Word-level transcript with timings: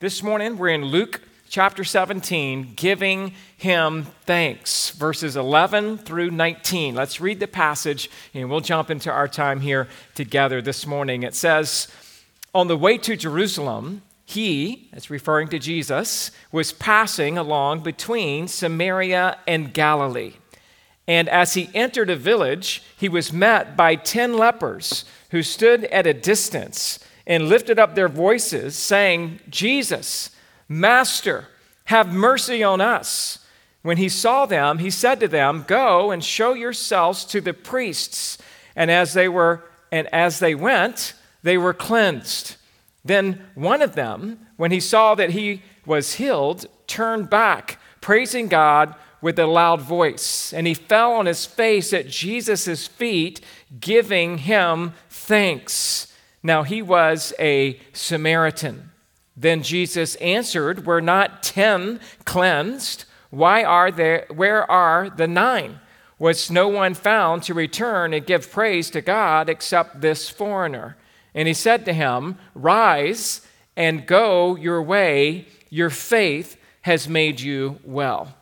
This 0.00 0.22
morning 0.22 0.58
we're 0.58 0.68
in 0.68 0.84
Luke 0.84 1.22
chapter 1.48 1.82
17, 1.82 2.74
giving 2.76 3.32
him 3.56 4.04
thanks, 4.26 4.90
verses 4.90 5.34
11 5.34 5.98
through 5.98 6.30
19. 6.30 6.94
Let's 6.94 7.20
read 7.20 7.40
the 7.40 7.48
passage 7.48 8.08
and 8.32 8.48
we'll 8.48 8.60
jump 8.60 8.90
into 8.90 9.10
our 9.10 9.26
time 9.26 9.58
here 9.58 9.88
together 10.14 10.62
this 10.62 10.86
morning. 10.86 11.24
It 11.24 11.34
says, 11.34 11.88
On 12.54 12.68
the 12.68 12.76
way 12.76 12.96
to 12.98 13.16
Jerusalem, 13.16 14.02
he, 14.24 14.88
that's 14.92 15.10
referring 15.10 15.48
to 15.48 15.58
Jesus, 15.58 16.30
was 16.52 16.70
passing 16.70 17.36
along 17.36 17.80
between 17.80 18.46
Samaria 18.46 19.38
and 19.48 19.74
Galilee. 19.74 20.34
And 21.08 21.28
as 21.28 21.54
he 21.54 21.70
entered 21.74 22.08
a 22.08 22.14
village, 22.14 22.84
he 22.96 23.08
was 23.08 23.32
met 23.32 23.76
by 23.76 23.96
ten 23.96 24.36
lepers 24.36 25.04
who 25.32 25.42
stood 25.42 25.86
at 25.86 26.06
a 26.06 26.14
distance 26.14 27.00
and 27.28 27.48
lifted 27.48 27.78
up 27.78 27.94
their 27.94 28.08
voices, 28.08 28.74
saying, 28.74 29.38
Jesus, 29.50 30.30
Master, 30.66 31.46
have 31.84 32.12
mercy 32.12 32.64
on 32.64 32.80
us. 32.80 33.38
When 33.82 33.98
he 33.98 34.08
saw 34.08 34.46
them, 34.46 34.78
he 34.78 34.90
said 34.90 35.20
to 35.20 35.28
them, 35.28 35.64
Go 35.68 36.10
and 36.10 36.24
show 36.24 36.54
yourselves 36.54 37.24
to 37.26 37.40
the 37.40 37.54
priests. 37.54 38.38
And 38.74 38.90
as 38.90 39.12
they 39.12 39.28
were 39.28 39.64
and 39.92 40.06
as 40.08 40.38
they 40.38 40.54
went, 40.54 41.14
they 41.42 41.56
were 41.56 41.74
cleansed. 41.74 42.56
Then 43.04 43.46
one 43.54 43.82
of 43.82 43.94
them, 43.94 44.46
when 44.56 44.70
he 44.70 44.80
saw 44.80 45.14
that 45.14 45.30
he 45.30 45.62
was 45.86 46.14
healed, 46.14 46.66
turned 46.86 47.30
back, 47.30 47.78
praising 48.00 48.48
God 48.48 48.94
with 49.20 49.38
a 49.38 49.46
loud 49.46 49.80
voice. 49.80 50.52
And 50.52 50.66
he 50.66 50.74
fell 50.74 51.12
on 51.12 51.26
his 51.26 51.46
face 51.46 51.92
at 51.92 52.08
Jesus' 52.08 52.86
feet, 52.86 53.40
giving 53.80 54.38
him 54.38 54.92
thanks. 55.08 56.07
Now 56.42 56.62
he 56.62 56.82
was 56.82 57.32
a 57.38 57.80
Samaritan. 57.92 58.90
Then 59.36 59.62
Jesus 59.62 60.14
answered, 60.16 60.86
Were 60.86 61.00
not 61.00 61.42
ten 61.42 62.00
cleansed? 62.24 63.04
Why 63.30 63.62
are 63.62 63.90
there, 63.90 64.26
where 64.34 64.68
are 64.70 65.10
the 65.10 65.28
nine? 65.28 65.80
Was 66.18 66.50
no 66.50 66.66
one 66.66 66.94
found 66.94 67.44
to 67.44 67.54
return 67.54 68.12
and 68.12 68.26
give 68.26 68.50
praise 68.50 68.90
to 68.90 69.00
God 69.00 69.48
except 69.48 70.00
this 70.00 70.28
foreigner? 70.28 70.96
And 71.34 71.46
he 71.46 71.54
said 71.54 71.84
to 71.84 71.92
him, 71.92 72.38
Rise 72.54 73.42
and 73.76 74.06
go 74.06 74.56
your 74.56 74.82
way, 74.82 75.46
your 75.70 75.90
faith 75.90 76.56
has 76.82 77.08
made 77.08 77.40
you 77.40 77.78
well. 77.84 78.34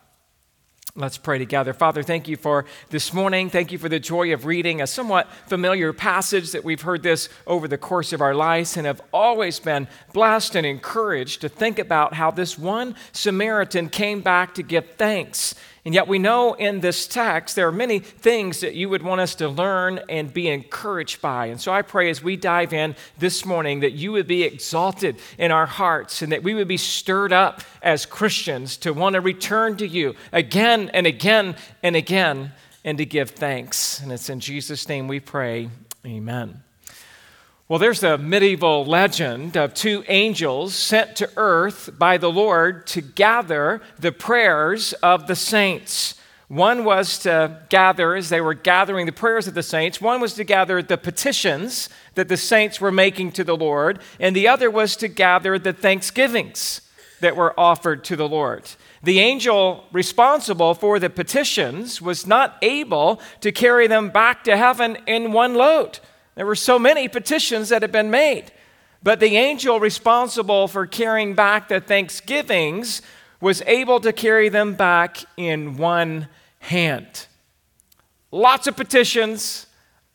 Let's 0.99 1.19
pray 1.19 1.37
together. 1.37 1.75
Father, 1.75 2.03
thank 2.03 2.27
you 2.27 2.39
for 2.39 2.65
this 2.89 3.13
morning. 3.13 3.51
Thank 3.51 3.71
you 3.71 3.77
for 3.77 3.91
the 3.91 4.01
joy 4.01 4.33
of 4.33 4.47
reading 4.47 4.81
a 4.81 4.87
somewhat 4.87 5.31
familiar 5.47 5.93
passage 5.93 6.53
that 6.53 6.65
we've 6.65 6.81
heard 6.81 7.03
this 7.03 7.29
over 7.47 7.69
the 7.69 7.77
course 7.77 8.15
of 8.15 8.23
our 8.23 8.35
lives 8.35 8.79
and 8.79 8.87
have 8.87 9.03
always 9.13 9.61
been 9.61 9.89
blessed 10.15 10.57
and 10.57 10.65
encouraged 10.67 11.43
to 11.43 11.51
think 11.51 11.79
about 11.79 12.15
how 12.15 12.31
this 12.31 12.59
one 12.59 12.95
Samaritan 13.13 13.91
came 13.91 14.23
back 14.23 14.55
to 14.55 14.63
give 14.63 14.89
thanks 14.97 15.55
and 15.87 15.95
yet, 15.95 16.09
we 16.09 16.19
know 16.19 16.55
in 16.55 16.81
this 16.81 17.07
text 17.07 17.55
there 17.55 17.69
are 17.69 17.73
many 17.73 18.01
things 18.01 18.59
that 18.59 18.75
you 18.75 18.89
would 18.89 19.05
want 19.05 19.21
us 19.21 19.37
to 19.37 19.49
learn 19.49 20.01
and 20.09 20.35
be 20.35 20.49
encouraged 20.49 21.23
by. 21.23 21.47
And 21.47 21.61
so 21.61 21.73
I 21.73 21.83
pray 21.83 22.11
as 22.11 22.21
we 22.21 22.35
dive 22.37 22.73
in 22.73 22.97
this 23.19 23.45
morning 23.45 23.79
that 23.81 23.93
you 23.93 24.11
would 24.11 24.27
be 24.27 24.43
exalted 24.43 25.17
in 25.39 25.53
our 25.53 25.67
hearts 25.67 26.23
and 26.23 26.33
that 26.33 26.43
we 26.43 26.55
would 26.55 26.67
be 26.67 26.77
stirred 26.77 27.33
up 27.33 27.61
as 27.83 28.05
Christians 28.05 28.77
to 28.79 28.93
want 28.93 29.15
to 29.15 29.21
return 29.21 29.77
to 29.77 29.87
you 29.87 30.17
again 30.33 30.91
and 30.93 31.07
again 31.07 31.55
and 31.85 31.95
again 31.95 32.51
and 32.85 32.99
to 32.99 33.07
give 33.07 33.31
thanks. 33.31 34.01
And 34.01 34.11
it's 34.11 34.29
in 34.29 34.41
Jesus' 34.41 34.89
name 34.89 35.07
we 35.07 35.21
pray. 35.21 35.71
Amen. 36.05 36.66
Well, 37.69 37.81
there's 37.81 38.05
a 38.05 38.17
medieval 38.17 38.85
legend 38.85 39.57
of 39.57 39.75
two 39.75 40.05
angels 40.07 40.73
sent 40.73 41.17
to 41.17 41.29
earth 41.37 41.91
by 41.99 42.17
the 42.17 42.31
Lord 42.31 42.87
to 42.89 43.01
gather 43.01 43.83
the 43.99 44.13
prayers 44.13 44.93
of 45.03 45.27
the 45.27 45.35
saints. 45.35 46.15
One 46.47 46.85
was 46.85 47.19
to 47.21 47.61
gather, 47.69 48.15
as 48.15 48.29
they 48.29 48.41
were 48.41 48.55
gathering 48.55 49.07
the 49.07 49.11
prayers 49.11 49.49
of 49.49 49.55
the 49.55 49.65
saints, 49.65 50.01
one 50.01 50.21
was 50.21 50.35
to 50.35 50.45
gather 50.45 50.81
the 50.81 50.97
petitions 50.97 51.89
that 52.15 52.29
the 52.29 52.37
saints 52.37 52.81
were 52.81 52.93
making 52.93 53.33
to 53.33 53.43
the 53.43 53.57
Lord, 53.57 53.99
and 54.21 54.37
the 54.37 54.47
other 54.47 54.71
was 54.71 54.95
to 54.99 55.09
gather 55.09 55.59
the 55.59 55.73
thanksgivings 55.73 56.83
that 57.19 57.35
were 57.35 57.59
offered 57.59 58.05
to 58.05 58.15
the 58.15 58.29
Lord. 58.29 58.63
The 59.03 59.19
angel 59.19 59.87
responsible 59.91 60.75
for 60.75 61.01
the 61.01 61.11
petitions 61.11 62.01
was 62.01 62.29
not 62.29 62.59
able 62.63 63.21
to 63.41 63.51
carry 63.51 63.89
them 63.89 64.11
back 64.11 64.45
to 64.45 64.57
heaven 64.57 64.99
in 65.09 65.33
one 65.33 65.55
load. 65.55 65.99
There 66.37 66.47
were 66.47 66.55
so 66.55 66.79
many 66.79 67.09
petitions 67.09 67.71
that 67.71 67.83
had 67.83 67.91
been 67.91 68.11
made. 68.11 68.53
But 69.03 69.21
the 69.21 69.37
angel 69.37 69.81
responsible 69.81 70.69
for 70.69 70.87
carrying 70.87 71.35
back 71.35 71.69
the 71.69 71.81
thanksgivings 71.81 73.03
was 73.41 73.63
able 73.67 74.01
to 74.01 74.13
carry 74.13 74.49
them 74.49 74.75
back 74.75 75.19
in 75.37 75.77
one 75.77 76.29
hand. 76.61 77.27
Lots 78.31 78.67
of 78.67 78.77
petitions, 78.77 79.67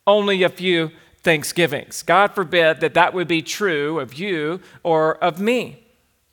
only 0.05 0.43
a 0.43 0.49
few 0.49 0.91
thanksgivings. 1.23 2.03
God 2.03 2.33
forbid 2.33 2.81
that 2.81 2.93
that 2.95 3.13
would 3.13 3.27
be 3.27 3.41
true 3.41 3.99
of 3.99 4.13
you 4.15 4.59
or 4.83 5.15
of 5.23 5.39
me. 5.39 5.80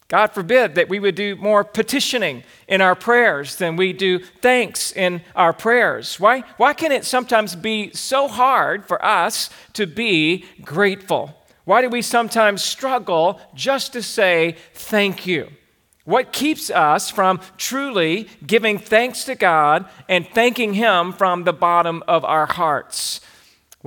God 0.09 0.29
forbid 0.29 0.75
that 0.77 0.89
we 0.89 1.01
would 1.01 1.15
do 1.15 1.37
more 1.37 1.63
petitioning 1.63 2.43
in 2.67 2.81
our 2.81 2.95
prayers 2.95 3.57
than 3.57 3.77
we 3.77 3.93
do 3.93 4.21
thanks 4.41 4.91
in 4.91 5.21
our 5.37 5.53
prayers. 5.53 6.19
Why, 6.19 6.45
why 6.57 6.73
can 6.73 6.93
it 6.93 7.05
sometimes 7.05 7.55
be 7.55 7.93
so 7.93 8.27
hard 8.27 8.87
for 8.87 9.05
us 9.05 9.51
to 9.75 9.87
be 9.87 10.47
grateful? 10.63 11.35
Why 11.67 11.83
do 11.83 11.91
we 11.91 12.01
sometimes 12.01 12.63
struggle 12.63 13.39
just 13.55 13.93
to 13.93 14.03
say 14.03 14.57
thank 14.73 15.27
you? 15.27 15.51
What 16.07 16.33
keeps 16.33 16.71
us 16.71 17.11
from 17.11 17.43
truly 17.59 18.29
giving 18.47 18.79
thanks 18.79 19.25
to 19.25 19.35
God 19.35 19.85
and 20.09 20.27
thanking 20.27 20.73
Him 20.73 21.13
from 21.13 21.45
the 21.45 21.53
bottom 21.53 22.03
of 22.09 22.25
our 22.25 22.47
hearts? 22.47 23.21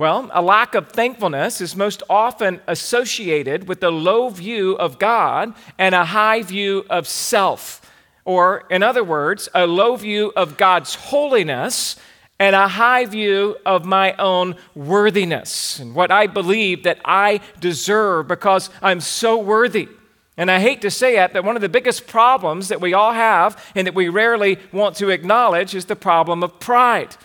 Well, 0.02 0.28
a 0.32 0.42
lack 0.42 0.74
of 0.74 0.88
thankfulness 0.88 1.60
is 1.60 1.76
most 1.76 2.02
often 2.10 2.60
associated 2.66 3.68
with 3.68 3.84
a 3.84 3.90
low 3.92 4.30
view 4.30 4.72
of 4.72 4.98
God 4.98 5.54
and 5.78 5.94
a 5.94 6.06
high 6.06 6.42
view 6.42 6.84
of 6.90 7.06
self. 7.06 7.88
Or, 8.24 8.64
in 8.68 8.82
other 8.82 9.04
words, 9.04 9.48
a 9.54 9.64
low 9.64 9.94
view 9.94 10.32
of 10.34 10.56
God's 10.56 10.96
holiness 10.96 11.94
and 12.40 12.56
a 12.56 12.66
high 12.66 13.04
view 13.04 13.56
of 13.64 13.84
my 13.84 14.14
own 14.14 14.56
worthiness 14.74 15.78
and 15.78 15.94
what 15.94 16.10
I 16.10 16.26
believe 16.26 16.82
that 16.82 16.98
I 17.04 17.40
deserve 17.60 18.26
because 18.26 18.70
I'm 18.82 19.00
so 19.00 19.38
worthy. 19.38 19.88
And 20.36 20.50
I 20.50 20.58
hate 20.58 20.82
to 20.82 20.90
say 20.90 21.22
it, 21.22 21.32
but 21.32 21.44
one 21.44 21.54
of 21.54 21.62
the 21.62 21.68
biggest 21.68 22.08
problems 22.08 22.66
that 22.70 22.80
we 22.80 22.92
all 22.92 23.12
have 23.12 23.56
and 23.76 23.86
that 23.86 23.94
we 23.94 24.08
rarely 24.08 24.58
want 24.72 24.96
to 24.96 25.10
acknowledge 25.10 25.76
is 25.76 25.84
the 25.84 25.94
problem 25.94 26.42
of 26.42 26.58
pride. 26.58 27.16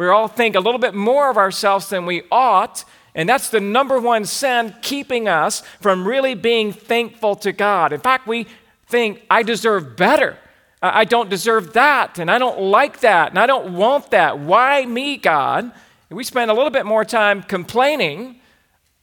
We 0.00 0.08
all 0.08 0.28
think 0.28 0.56
a 0.56 0.60
little 0.60 0.78
bit 0.78 0.94
more 0.94 1.28
of 1.28 1.36
ourselves 1.36 1.90
than 1.90 2.06
we 2.06 2.22
ought. 2.32 2.86
And 3.14 3.28
that's 3.28 3.50
the 3.50 3.60
number 3.60 4.00
one 4.00 4.24
sin 4.24 4.74
keeping 4.80 5.28
us 5.28 5.60
from 5.78 6.08
really 6.08 6.34
being 6.34 6.72
thankful 6.72 7.36
to 7.36 7.52
God. 7.52 7.92
In 7.92 8.00
fact, 8.00 8.26
we 8.26 8.46
think, 8.86 9.22
I 9.28 9.42
deserve 9.42 9.98
better. 9.98 10.38
I 10.80 11.04
don't 11.04 11.28
deserve 11.28 11.74
that. 11.74 12.18
And 12.18 12.30
I 12.30 12.38
don't 12.38 12.62
like 12.62 13.00
that. 13.00 13.28
And 13.28 13.38
I 13.38 13.44
don't 13.44 13.74
want 13.74 14.10
that. 14.12 14.38
Why 14.38 14.86
me, 14.86 15.18
God? 15.18 15.64
And 15.64 16.16
we 16.16 16.24
spend 16.24 16.50
a 16.50 16.54
little 16.54 16.70
bit 16.70 16.86
more 16.86 17.04
time 17.04 17.42
complaining 17.42 18.40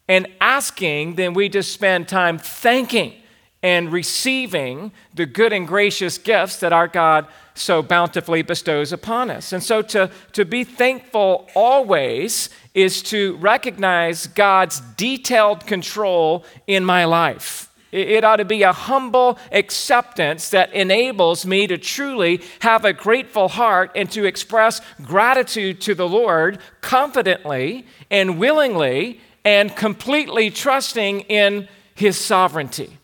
and 0.08 0.26
asking 0.42 1.14
than 1.14 1.36
we 1.36 1.48
just 1.48 1.74
spend 1.74 2.08
time 2.08 2.40
thanking 2.40 3.14
and 3.68 3.92
receiving 3.92 4.94
the 5.14 5.26
good 5.26 5.52
and 5.52 5.68
gracious 5.68 6.18
gifts 6.18 6.62
that 6.62 6.72
our 6.72 6.88
God 6.88 7.28
so 7.54 7.84
bountifully 7.84 8.42
bestows 8.42 8.94
upon 8.94 9.30
us. 9.30 9.52
And 9.52 9.62
so 9.62 9.82
to, 9.82 10.10
to 10.32 10.46
be 10.46 10.64
thankful 10.64 11.50
always 11.54 12.50
is 12.74 13.02
to 13.04 13.36
recognize 13.36 14.26
God's 14.28 14.80
detailed 14.96 15.68
control 15.68 16.46
in 16.66 16.86
my 16.86 17.04
life. 17.04 17.70
It 17.92 18.24
ought 18.24 18.38
to 18.38 18.46
be 18.46 18.64
a 18.64 18.72
humble 18.72 19.38
acceptance 19.52 20.50
that 20.52 20.72
enables 20.72 21.46
me 21.46 21.68
to 21.68 21.78
truly 21.78 22.40
have 22.60 22.86
a 22.86 22.94
grateful 22.94 23.50
heart 23.50 23.92
and 23.96 24.10
to 24.12 24.24
express 24.24 24.80
gratitude 25.04 25.82
to 25.82 25.94
the 25.94 26.08
Lord 26.08 26.60
confidently 26.80 27.86
and 28.10 28.40
willingly 28.40 29.20
and 29.44 29.76
completely 29.76 30.52
trusting 30.52 31.22
in 31.22 31.68
His 31.96 32.18
sovereignty. 32.18 32.98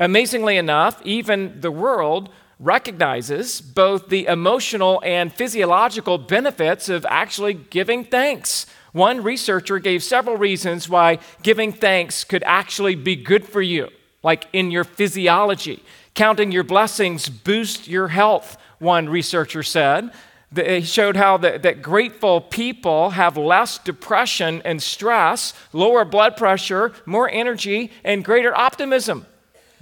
Amazingly 0.00 0.56
enough, 0.56 1.00
even 1.04 1.60
the 1.60 1.70
world 1.70 2.30
recognizes 2.58 3.60
both 3.60 4.08
the 4.08 4.26
emotional 4.26 5.02
and 5.04 5.32
physiological 5.32 6.16
benefits 6.16 6.88
of 6.88 7.06
actually 7.08 7.52
giving 7.54 8.04
thanks. 8.04 8.64
One 8.92 9.22
researcher 9.22 9.78
gave 9.78 10.02
several 10.02 10.36
reasons 10.36 10.88
why 10.88 11.18
giving 11.42 11.70
thanks 11.70 12.24
could 12.24 12.42
actually 12.44 12.94
be 12.94 13.14
good 13.14 13.46
for 13.46 13.60
you, 13.60 13.88
like 14.22 14.46
in 14.54 14.70
your 14.70 14.84
physiology. 14.84 15.82
Counting 16.14 16.50
your 16.50 16.64
blessings 16.64 17.28
boost 17.28 17.86
your 17.86 18.08
health, 18.08 18.56
one 18.78 19.08
researcher 19.08 19.62
said. 19.62 20.10
He 20.54 20.80
showed 20.80 21.16
how 21.16 21.36
that 21.36 21.82
grateful 21.82 22.40
people 22.40 23.10
have 23.10 23.36
less 23.36 23.78
depression 23.78 24.62
and 24.64 24.82
stress, 24.82 25.52
lower 25.72 26.04
blood 26.04 26.36
pressure, 26.36 26.92
more 27.06 27.30
energy, 27.30 27.92
and 28.02 28.24
greater 28.24 28.56
optimism. 28.56 29.26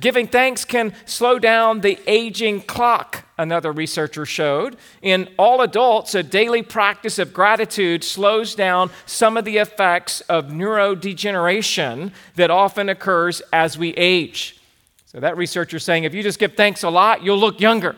Giving 0.00 0.28
thanks 0.28 0.64
can 0.64 0.94
slow 1.06 1.38
down 1.40 1.80
the 1.80 1.98
aging 2.06 2.62
clock, 2.62 3.24
another 3.36 3.72
researcher 3.72 4.24
showed. 4.24 4.76
In 5.02 5.28
all 5.36 5.60
adults, 5.60 6.14
a 6.14 6.22
daily 6.22 6.62
practice 6.62 7.18
of 7.18 7.32
gratitude 7.32 8.04
slows 8.04 8.54
down 8.54 8.90
some 9.06 9.36
of 9.36 9.44
the 9.44 9.58
effects 9.58 10.20
of 10.22 10.46
neurodegeneration 10.46 12.12
that 12.36 12.50
often 12.50 12.88
occurs 12.88 13.42
as 13.52 13.76
we 13.76 13.90
age. 13.94 14.60
So, 15.06 15.20
that 15.20 15.36
researcher 15.36 15.78
saying 15.78 16.04
if 16.04 16.14
you 16.14 16.22
just 16.22 16.38
give 16.38 16.54
thanks 16.54 16.84
a 16.84 16.90
lot, 16.90 17.24
you'll 17.24 17.38
look 17.38 17.60
younger. 17.60 17.96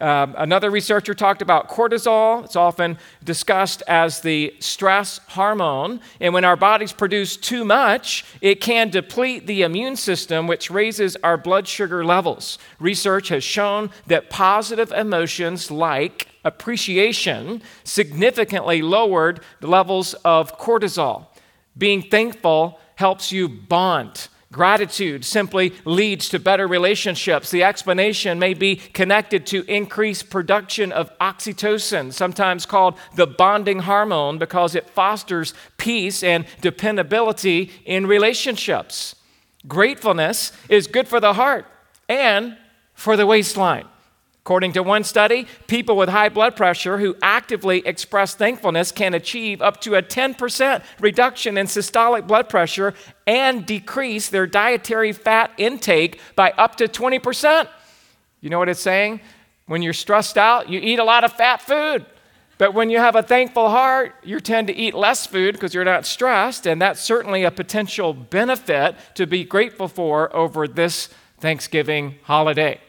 Um, 0.00 0.34
another 0.38 0.70
researcher 0.70 1.14
talked 1.14 1.42
about 1.42 1.68
cortisol. 1.68 2.44
It's 2.44 2.56
often 2.56 2.98
discussed 3.24 3.82
as 3.88 4.20
the 4.20 4.54
stress 4.60 5.20
hormone. 5.28 6.00
And 6.20 6.32
when 6.32 6.44
our 6.44 6.56
bodies 6.56 6.92
produce 6.92 7.36
too 7.36 7.64
much, 7.64 8.24
it 8.40 8.60
can 8.60 8.90
deplete 8.90 9.46
the 9.46 9.62
immune 9.62 9.96
system, 9.96 10.46
which 10.46 10.70
raises 10.70 11.16
our 11.22 11.36
blood 11.36 11.66
sugar 11.66 12.04
levels. 12.04 12.58
Research 12.78 13.28
has 13.28 13.42
shown 13.42 13.90
that 14.06 14.30
positive 14.30 14.92
emotions 14.92 15.70
like 15.70 16.28
appreciation 16.44 17.62
significantly 17.84 18.82
lowered 18.82 19.40
the 19.60 19.66
levels 19.66 20.14
of 20.24 20.58
cortisol. 20.58 21.26
Being 21.76 22.02
thankful 22.02 22.80
helps 22.96 23.30
you 23.32 23.48
bond 23.48 24.28
Gratitude 24.50 25.26
simply 25.26 25.74
leads 25.84 26.30
to 26.30 26.38
better 26.38 26.66
relationships. 26.66 27.50
The 27.50 27.62
explanation 27.62 28.38
may 28.38 28.54
be 28.54 28.76
connected 28.76 29.46
to 29.48 29.62
increased 29.70 30.30
production 30.30 30.90
of 30.90 31.16
oxytocin, 31.18 32.14
sometimes 32.14 32.64
called 32.64 32.98
the 33.14 33.26
bonding 33.26 33.80
hormone, 33.80 34.38
because 34.38 34.74
it 34.74 34.88
fosters 34.88 35.52
peace 35.76 36.22
and 36.22 36.46
dependability 36.62 37.70
in 37.84 38.06
relationships. 38.06 39.14
Gratefulness 39.66 40.52
is 40.70 40.86
good 40.86 41.08
for 41.08 41.20
the 41.20 41.34
heart 41.34 41.66
and 42.08 42.56
for 42.94 43.18
the 43.18 43.26
waistline. 43.26 43.84
According 44.48 44.72
to 44.72 44.82
one 44.82 45.04
study, 45.04 45.46
people 45.66 45.94
with 45.94 46.08
high 46.08 46.30
blood 46.30 46.56
pressure 46.56 46.96
who 46.96 47.14
actively 47.20 47.86
express 47.86 48.34
thankfulness 48.34 48.90
can 48.90 49.12
achieve 49.12 49.60
up 49.60 49.78
to 49.82 49.94
a 49.94 50.00
10% 50.00 50.82
reduction 51.00 51.58
in 51.58 51.66
systolic 51.66 52.26
blood 52.26 52.48
pressure 52.48 52.94
and 53.26 53.66
decrease 53.66 54.30
their 54.30 54.46
dietary 54.46 55.12
fat 55.12 55.50
intake 55.58 56.18
by 56.34 56.52
up 56.52 56.76
to 56.76 56.88
20%. 56.88 57.68
You 58.40 58.48
know 58.48 58.58
what 58.58 58.70
it's 58.70 58.80
saying? 58.80 59.20
When 59.66 59.82
you're 59.82 59.92
stressed 59.92 60.38
out, 60.38 60.70
you 60.70 60.80
eat 60.80 60.98
a 60.98 61.04
lot 61.04 61.24
of 61.24 61.34
fat 61.34 61.60
food. 61.60 62.06
But 62.56 62.72
when 62.72 62.88
you 62.88 62.96
have 63.00 63.16
a 63.16 63.22
thankful 63.22 63.68
heart, 63.68 64.14
you 64.24 64.40
tend 64.40 64.68
to 64.68 64.74
eat 64.74 64.94
less 64.94 65.26
food 65.26 65.56
because 65.56 65.74
you're 65.74 65.84
not 65.84 66.06
stressed, 66.06 66.66
and 66.66 66.80
that's 66.80 67.02
certainly 67.02 67.44
a 67.44 67.50
potential 67.50 68.14
benefit 68.14 68.96
to 69.16 69.26
be 69.26 69.44
grateful 69.44 69.88
for 69.88 70.34
over 70.34 70.66
this 70.66 71.10
Thanksgiving 71.38 72.14
holiday. 72.22 72.80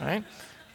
Right 0.00 0.24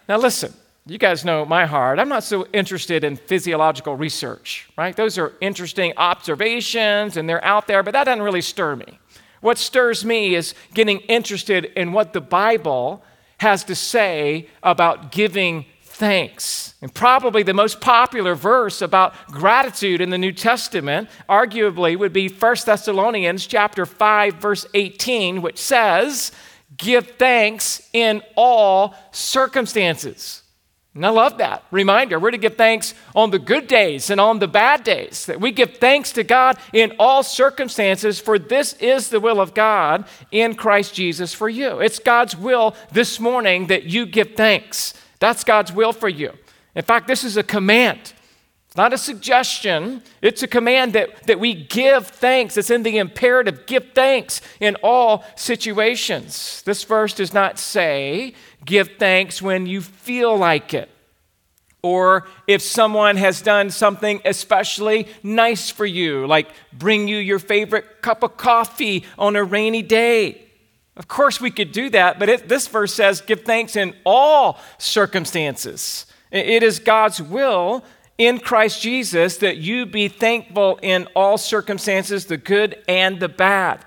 Now, 0.07 0.17
listen, 0.17 0.53
you 0.85 0.97
guys 0.97 1.23
know 1.23 1.45
my 1.45 1.65
heart. 1.65 1.99
I'm 1.99 2.09
not 2.09 2.23
so 2.23 2.47
interested 2.53 3.03
in 3.03 3.15
physiological 3.15 3.95
research, 3.95 4.69
right? 4.77 4.95
Those 4.95 5.17
are 5.17 5.33
interesting 5.39 5.93
observations 5.97 7.17
and 7.17 7.29
they're 7.29 7.43
out 7.43 7.67
there, 7.67 7.83
but 7.83 7.91
that 7.91 8.05
doesn't 8.05 8.23
really 8.23 8.41
stir 8.41 8.75
me. 8.75 8.99
What 9.41 9.57
stirs 9.57 10.03
me 10.03 10.35
is 10.35 10.53
getting 10.73 10.99
interested 11.01 11.65
in 11.65 11.93
what 11.93 12.13
the 12.13 12.21
Bible 12.21 13.03
has 13.37 13.63
to 13.65 13.75
say 13.75 14.47
about 14.63 15.11
giving 15.11 15.65
thanks. 15.81 16.73
And 16.81 16.93
probably 16.93 17.43
the 17.43 17.53
most 17.53 17.79
popular 17.79 18.33
verse 18.33 18.81
about 18.81 19.13
gratitude 19.27 20.01
in 20.01 20.09
the 20.09 20.17
New 20.17 20.31
Testament 20.31 21.09
arguably 21.29 21.97
would 21.97 22.13
be 22.13 22.27
1 22.27 22.55
Thessalonians 22.65 23.45
chapter 23.45 23.85
5 23.85 24.35
verse 24.35 24.65
18 24.73 25.41
which 25.41 25.59
says, 25.59 26.31
give 26.77 27.07
thanks 27.17 27.81
in 27.93 28.21
all 28.35 28.95
circumstances. 29.11 30.43
And 30.93 31.05
I 31.05 31.09
love 31.09 31.37
that 31.37 31.63
reminder. 31.71 32.19
We're 32.19 32.31
to 32.31 32.37
give 32.37 32.57
thanks 32.57 32.93
on 33.15 33.31
the 33.31 33.39
good 33.39 33.67
days 33.67 34.09
and 34.09 34.19
on 34.19 34.39
the 34.39 34.47
bad 34.47 34.83
days. 34.83 35.25
That 35.25 35.39
we 35.39 35.51
give 35.51 35.77
thanks 35.77 36.11
to 36.13 36.23
God 36.23 36.57
in 36.73 36.93
all 36.99 37.23
circumstances, 37.23 38.19
for 38.19 38.37
this 38.37 38.73
is 38.73 39.07
the 39.07 39.21
will 39.21 39.39
of 39.39 39.53
God 39.53 40.05
in 40.31 40.55
Christ 40.55 40.93
Jesus 40.93 41.33
for 41.33 41.47
you. 41.47 41.79
It's 41.79 41.99
God's 41.99 42.35
will 42.35 42.75
this 42.91 43.21
morning 43.21 43.67
that 43.67 43.85
you 43.85 44.05
give 44.05 44.35
thanks. 44.35 44.93
That's 45.19 45.45
God's 45.45 45.71
will 45.71 45.93
for 45.93 46.09
you. 46.09 46.33
In 46.75 46.83
fact, 46.83 47.07
this 47.07 47.23
is 47.23 47.37
a 47.37 47.43
command. 47.43 48.13
It's 48.71 48.77
not 48.77 48.93
a 48.93 48.97
suggestion, 48.97 50.01
it's 50.21 50.43
a 50.43 50.47
command 50.47 50.93
that, 50.93 51.27
that 51.27 51.41
we 51.41 51.53
give 51.53 52.07
thanks. 52.07 52.55
It's 52.55 52.69
in 52.69 52.83
the 52.83 52.99
imperative 52.99 53.65
give 53.65 53.91
thanks 53.93 54.39
in 54.61 54.77
all 54.81 55.25
situations. 55.35 56.61
This 56.61 56.85
verse 56.85 57.13
does 57.13 57.33
not 57.33 57.59
say 57.59 58.33
give 58.63 58.91
thanks 58.97 59.41
when 59.41 59.65
you 59.65 59.81
feel 59.81 60.37
like 60.37 60.73
it 60.73 60.89
or 61.81 62.29
if 62.47 62.61
someone 62.61 63.17
has 63.17 63.41
done 63.41 63.71
something 63.71 64.21
especially 64.23 65.09
nice 65.21 65.69
for 65.69 65.85
you, 65.85 66.25
like 66.25 66.47
bring 66.71 67.09
you 67.09 67.17
your 67.17 67.39
favorite 67.39 68.01
cup 68.01 68.23
of 68.23 68.37
coffee 68.37 69.03
on 69.19 69.35
a 69.35 69.43
rainy 69.43 69.81
day. 69.81 70.43
Of 70.95 71.09
course, 71.09 71.41
we 71.41 71.51
could 71.51 71.73
do 71.73 71.89
that, 71.89 72.19
but 72.19 72.29
it, 72.29 72.47
this 72.47 72.69
verse 72.69 72.93
says 72.93 73.19
give 73.19 73.41
thanks 73.41 73.75
in 73.75 73.93
all 74.05 74.61
circumstances. 74.77 76.05
It 76.31 76.63
is 76.63 76.79
God's 76.79 77.21
will 77.21 77.83
in 78.21 78.37
Christ 78.37 78.83
Jesus 78.83 79.37
that 79.37 79.57
you 79.57 79.87
be 79.87 80.07
thankful 80.07 80.77
in 80.83 81.07
all 81.15 81.39
circumstances, 81.39 82.27
the 82.27 82.37
good 82.37 82.77
and 82.87 83.19
the 83.19 83.27
bad. 83.27 83.83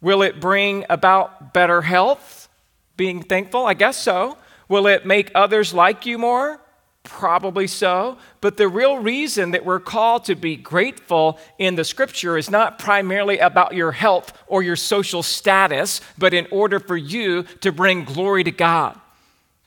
Will 0.00 0.22
it 0.22 0.38
bring 0.40 0.84
about 0.88 1.52
better 1.52 1.82
health, 1.82 2.48
being 2.96 3.20
thankful? 3.20 3.66
I 3.66 3.74
guess 3.74 3.96
so. 3.96 4.38
Will 4.68 4.86
it 4.86 5.04
make 5.04 5.32
others 5.34 5.74
like 5.74 6.06
you 6.06 6.18
more? 6.18 6.60
Probably 7.02 7.66
so. 7.66 8.16
But 8.40 8.58
the 8.58 8.68
real 8.68 8.98
reason 8.98 9.50
that 9.50 9.64
we're 9.64 9.80
called 9.80 10.24
to 10.26 10.36
be 10.36 10.54
grateful 10.54 11.40
in 11.58 11.74
the 11.74 11.84
scripture 11.84 12.38
is 12.38 12.48
not 12.48 12.78
primarily 12.78 13.38
about 13.38 13.74
your 13.74 13.90
health 13.90 14.32
or 14.46 14.62
your 14.62 14.76
social 14.76 15.24
status, 15.24 16.00
but 16.16 16.32
in 16.32 16.46
order 16.52 16.78
for 16.78 16.96
you 16.96 17.42
to 17.60 17.72
bring 17.72 18.04
glory 18.04 18.44
to 18.44 18.52
God. 18.52 19.00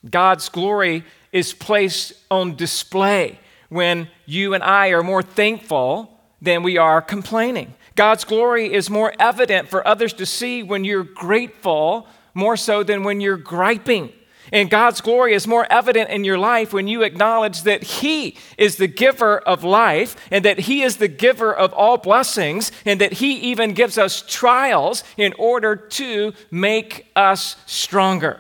God's 0.10 0.48
glory 0.48 1.04
is 1.34 1.52
placed 1.52 2.14
on 2.32 2.56
display 2.56 3.40
when 3.70 4.10
you 4.26 4.54
and 4.54 4.64
I 4.64 4.90
are 4.90 5.04
more 5.04 5.22
thankful 5.22 6.12
than 6.42 6.64
we 6.64 6.78
are 6.78 7.02
complaining. 7.02 7.74
God's 7.96 8.24
glory 8.24 8.72
is 8.72 8.90
more 8.90 9.14
evident 9.20 9.70
for 9.70 9.86
others 9.88 10.14
to 10.14 10.26
see 10.26 10.62
when 10.62 10.84
you're 10.84 11.04
grateful, 11.04 12.08
more 12.34 12.56
so 12.56 12.84
than 12.84 13.04
when 13.04 13.22
you're 13.22 13.38
griping. 13.38 14.14
And 14.54 14.70
God's 14.70 15.02
glory 15.02 15.34
is 15.34 15.48
more 15.48 15.68
evident 15.70 16.10
in 16.10 16.24
your 16.24 16.38
life 16.38 16.72
when 16.72 16.88
you 16.88 17.02
acknowledge 17.02 17.64
that 17.64 17.84
He 17.84 18.38
is 18.58 18.78
the 18.78 18.88
giver 18.88 19.40
of 19.40 19.64
life 19.64 20.16
and 20.32 20.46
that 20.46 20.60
He 20.60 20.84
is 20.84 20.98
the 20.98 21.08
giver 21.08 21.54
of 21.54 21.74
all 21.74 21.98
blessings 21.98 22.72
and 22.86 23.02
that 23.02 23.14
He 23.14 23.34
even 23.52 23.74
gives 23.74 23.98
us 23.98 24.24
trials 24.26 25.04
in 25.18 25.34
order 25.38 25.76
to 25.76 26.34
make 26.50 27.08
us 27.16 27.58
stronger. 27.66 28.40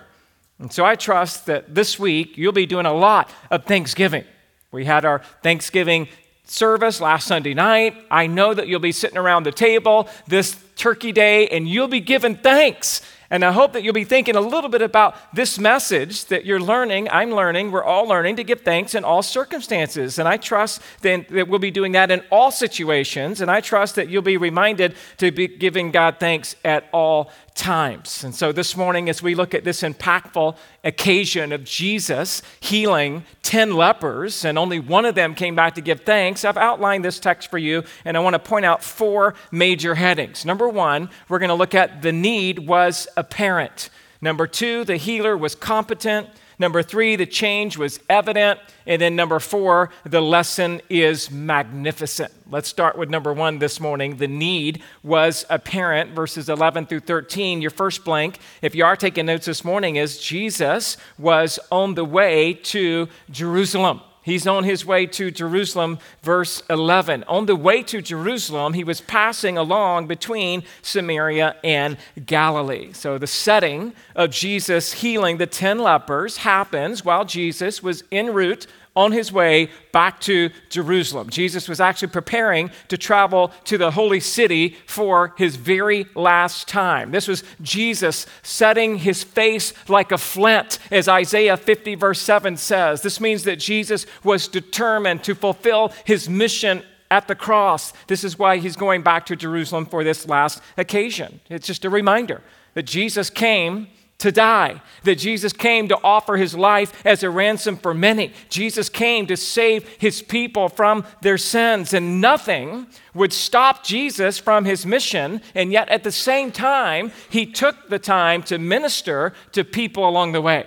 And 0.59 0.71
so 0.71 0.85
I 0.85 0.95
trust 0.95 1.45
that 1.47 1.75
this 1.75 1.99
week 1.99 2.37
you'll 2.37 2.53
be 2.53 2.65
doing 2.65 2.85
a 2.85 2.93
lot 2.93 3.29
of 3.51 3.65
thanksgiving. 3.65 4.23
We 4.71 4.85
had 4.85 5.05
our 5.05 5.19
Thanksgiving 5.43 6.07
service 6.45 6.99
last 6.99 7.27
Sunday 7.27 7.53
night. 7.53 7.95
I 8.11 8.27
know 8.27 8.53
that 8.53 8.67
you'll 8.67 8.79
be 8.79 8.91
sitting 8.91 9.17
around 9.17 9.43
the 9.43 9.51
table 9.51 10.09
this 10.27 10.57
turkey 10.75 11.11
day 11.11 11.47
and 11.47 11.67
you'll 11.67 11.87
be 11.87 11.99
giving 11.99 12.35
thanks 12.35 13.01
and 13.29 13.43
I 13.43 13.51
hope 13.51 13.73
that 13.73 13.83
you'll 13.83 13.93
be 13.93 14.05
thinking 14.05 14.35
a 14.35 14.41
little 14.41 14.69
bit 14.69 14.81
about 14.81 15.15
this 15.35 15.59
message 15.59 16.25
that 16.25 16.45
you're 16.45 16.61
learning, 16.61 17.09
I'm 17.09 17.31
learning, 17.31 17.71
we're 17.71 17.83
all 17.83 18.07
learning 18.07 18.37
to 18.37 18.43
give 18.43 18.61
thanks 18.61 18.95
in 18.95 19.03
all 19.03 19.21
circumstances. 19.21 20.17
And 20.17 20.27
I 20.27 20.37
trust 20.37 20.81
that 21.01 21.29
we'll 21.29 21.59
be 21.59 21.71
doing 21.71 21.91
that 21.91 22.09
in 22.09 22.21
all 22.31 22.51
situations. 22.51 23.41
And 23.41 23.51
I 23.51 23.59
trust 23.59 23.95
that 23.95 24.07
you'll 24.09 24.21
be 24.21 24.37
reminded 24.37 24.95
to 25.17 25.31
be 25.31 25.47
giving 25.47 25.91
God 25.91 26.17
thanks 26.19 26.55
at 26.63 26.87
all 26.93 27.31
times. 27.57 28.23
And 28.23 28.33
so 28.33 28.51
this 28.51 28.77
morning, 28.77 29.09
as 29.09 29.21
we 29.21 29.35
look 29.35 29.53
at 29.53 29.63
this 29.63 29.81
impactful 29.81 30.55
occasion 30.83 31.51
of 31.51 31.63
Jesus 31.65 32.41
healing 32.59 33.25
10 33.41 33.73
lepers, 33.73 34.45
and 34.45 34.57
only 34.57 34.79
one 34.79 35.03
of 35.03 35.15
them 35.15 35.35
came 35.35 35.55
back 35.55 35.75
to 35.75 35.81
give 35.81 36.01
thanks, 36.01 36.45
I've 36.45 36.55
outlined 36.55 37.03
this 37.03 37.19
text 37.19 37.49
for 37.49 37.57
you, 37.57 37.83
and 38.05 38.15
I 38.15 38.21
want 38.21 38.35
to 38.35 38.39
point 38.39 38.63
out 38.63 38.83
four 38.83 39.33
major 39.51 39.95
headings. 39.95 40.45
Number 40.45 40.69
one, 40.69 41.09
we're 41.27 41.39
going 41.39 41.49
to 41.49 41.55
look 41.55 41.75
at 41.75 42.01
the 42.01 42.13
need 42.13 42.59
was 42.59 43.07
apparent. 43.17 43.89
Number 44.21 44.47
two, 44.47 44.85
the 44.85 44.97
healer 44.97 45.35
was 45.35 45.55
competent. 45.55 46.29
Number 46.59 46.81
three, 46.81 47.15
the 47.15 47.27
change 47.27 47.77
was 47.77 47.99
evident. 48.09 48.59
And 48.87 49.01
then 49.01 49.15
number 49.15 49.39
four, 49.39 49.91
the 50.05 50.21
lesson 50.21 50.81
is 50.89 51.29
magnificent. 51.29 52.33
Let's 52.49 52.67
start 52.67 52.97
with 52.97 53.09
number 53.09 53.31
one 53.31 53.59
this 53.59 53.79
morning. 53.79 54.17
The 54.17 54.27
need 54.27 54.81
was 55.03 55.45
apparent, 55.49 56.11
verses 56.11 56.49
11 56.49 56.87
through 56.87 57.01
13. 57.01 57.61
Your 57.61 57.69
first 57.69 58.03
blank, 58.03 58.39
if 58.61 58.73
you 58.73 58.85
are 58.85 58.95
taking 58.95 59.27
notes 59.27 59.45
this 59.45 59.63
morning, 59.63 59.97
is 59.97 60.19
Jesus 60.19 60.97
was 61.19 61.59
on 61.71 61.93
the 61.93 62.05
way 62.05 62.53
to 62.53 63.07
Jerusalem. 63.29 64.01
He's 64.27 64.45
on 64.45 64.65
his 64.65 64.85
way 64.85 65.05
to 65.05 65.31
Jerusalem, 65.31 65.99
verse 66.21 66.61
11. 66.69 67.23
On 67.29 67.45
the 67.45 67.55
way 67.55 67.81
to 67.83 68.01
Jerusalem, 68.01 68.73
he 68.73 68.83
was 68.83 68.99
passing 68.99 69.57
along 69.57 70.07
between 70.07 70.63
Samaria 70.81 71.55
and 71.63 71.95
Galilee. 72.25 72.91
So 72.91 73.17
the 73.17 73.25
setting 73.25 73.93
of 74.17 74.31
Jesus 74.31 74.91
healing 74.91 75.37
the 75.37 75.47
10 75.47 75.79
lepers 75.79 76.35
happens 76.35 77.05
while 77.05 77.23
Jesus 77.23 77.81
was 77.81 78.03
en 78.11 78.33
route 78.33 78.67
on 78.97 79.11
his 79.11 79.31
way 79.31 79.69
back 79.91 80.19
to 80.21 80.49
Jerusalem. 80.69 81.29
Jesus 81.29 81.69
was 81.69 81.79
actually 81.79 82.07
preparing 82.07 82.71
to 82.87 82.97
travel 82.97 83.51
to 83.65 83.77
the 83.77 83.91
holy 83.91 84.19
city 84.19 84.75
for 84.87 85.35
his 85.37 85.55
very 85.55 86.07
last 86.15 86.67
time. 86.67 87.11
This 87.11 87.27
was 87.27 87.43
Jesus 87.61 88.25
setting 88.41 88.97
his 88.97 89.23
face 89.23 89.71
like 89.87 90.11
a 90.11 90.17
flint, 90.17 90.79
as 90.89 91.07
Isaiah 91.07 91.57
50, 91.57 91.93
verse 91.93 92.19
7 92.19 92.57
says. 92.57 93.01
This 93.03 93.21
means 93.21 93.43
that 93.43 93.59
Jesus 93.59 94.07
was 94.23 94.47
determined 94.47 95.23
to 95.25 95.35
fulfill 95.35 95.93
his 96.03 96.27
mission 96.27 96.81
at 97.11 97.27
the 97.27 97.35
cross. 97.35 97.93
This 98.07 98.23
is 98.23 98.39
why 98.39 98.57
he's 98.57 98.75
going 98.75 99.03
back 99.03 99.27
to 99.27 99.35
Jerusalem 99.35 99.85
for 99.85 100.03
this 100.03 100.27
last 100.27 100.59
occasion. 100.75 101.39
It's 101.49 101.67
just 101.67 101.85
a 101.85 101.89
reminder 101.91 102.41
that 102.73 102.83
Jesus 102.83 103.29
came 103.29 103.89
to 104.19 104.31
die, 104.31 104.81
that 105.03 105.15
Jesus 105.19 105.53
came 105.53 105.87
to 105.87 105.99
offer 106.03 106.37
his 106.37 106.55
life 106.55 107.05
as 107.05 107.21
a 107.21 107.29
ransom 107.29 107.77
for 107.77 107.93
many. 107.93 108.33
Jesus 108.49 108.89
came 108.89 109.27
to 109.27 109.37
save 109.37 109.87
his 109.99 110.23
people 110.23 110.69
from 110.69 111.05
their 111.21 111.37
sins, 111.37 111.93
and 111.93 112.19
nothing 112.19 112.87
would 113.13 113.31
stop 113.31 113.83
Jesus 113.83 114.39
from 114.39 114.65
his 114.65 114.87
mission. 114.87 115.39
And 115.53 115.71
yet, 115.71 115.89
at 115.89 116.03
the 116.03 116.11
same 116.11 116.51
time, 116.51 117.11
he 117.29 117.45
took 117.45 117.89
the 117.89 117.99
time 117.99 118.41
to 118.43 118.57
minister 118.57 119.33
to 119.51 119.63
people 119.63 120.07
along 120.07 120.31
the 120.31 120.41
way. 120.41 120.65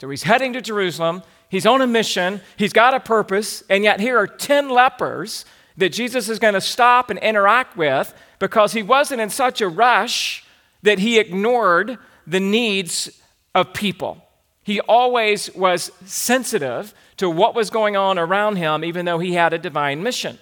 So 0.00 0.10
he's 0.10 0.24
heading 0.24 0.52
to 0.54 0.60
Jerusalem, 0.60 1.22
he's 1.48 1.66
on 1.66 1.80
a 1.80 1.86
mission, 1.86 2.40
he's 2.56 2.72
got 2.72 2.94
a 2.94 3.00
purpose, 3.00 3.62
and 3.70 3.84
yet 3.84 4.00
here 4.00 4.18
are 4.18 4.26
10 4.26 4.70
lepers 4.70 5.44
that 5.76 5.90
Jesus 5.90 6.28
is 6.28 6.40
going 6.40 6.54
to 6.54 6.60
stop 6.60 7.10
and 7.10 7.18
interact 7.20 7.76
with 7.76 8.12
because 8.40 8.72
he 8.72 8.82
wasn't 8.82 9.20
in 9.20 9.30
such 9.30 9.60
a 9.60 9.68
rush 9.68 10.44
that 10.82 10.98
he 10.98 11.18
ignored 11.18 11.98
the 12.28 12.40
needs 12.40 13.10
of 13.54 13.72
people. 13.72 14.22
He 14.62 14.80
always 14.82 15.54
was 15.54 15.90
sensitive 16.04 16.92
to 17.16 17.30
what 17.30 17.54
was 17.54 17.70
going 17.70 17.96
on 17.96 18.18
around 18.18 18.56
him, 18.56 18.84
even 18.84 19.06
though 19.06 19.18
he 19.18 19.32
had 19.32 19.54
a 19.54 19.58
divine 19.58 20.02
mission. 20.02 20.38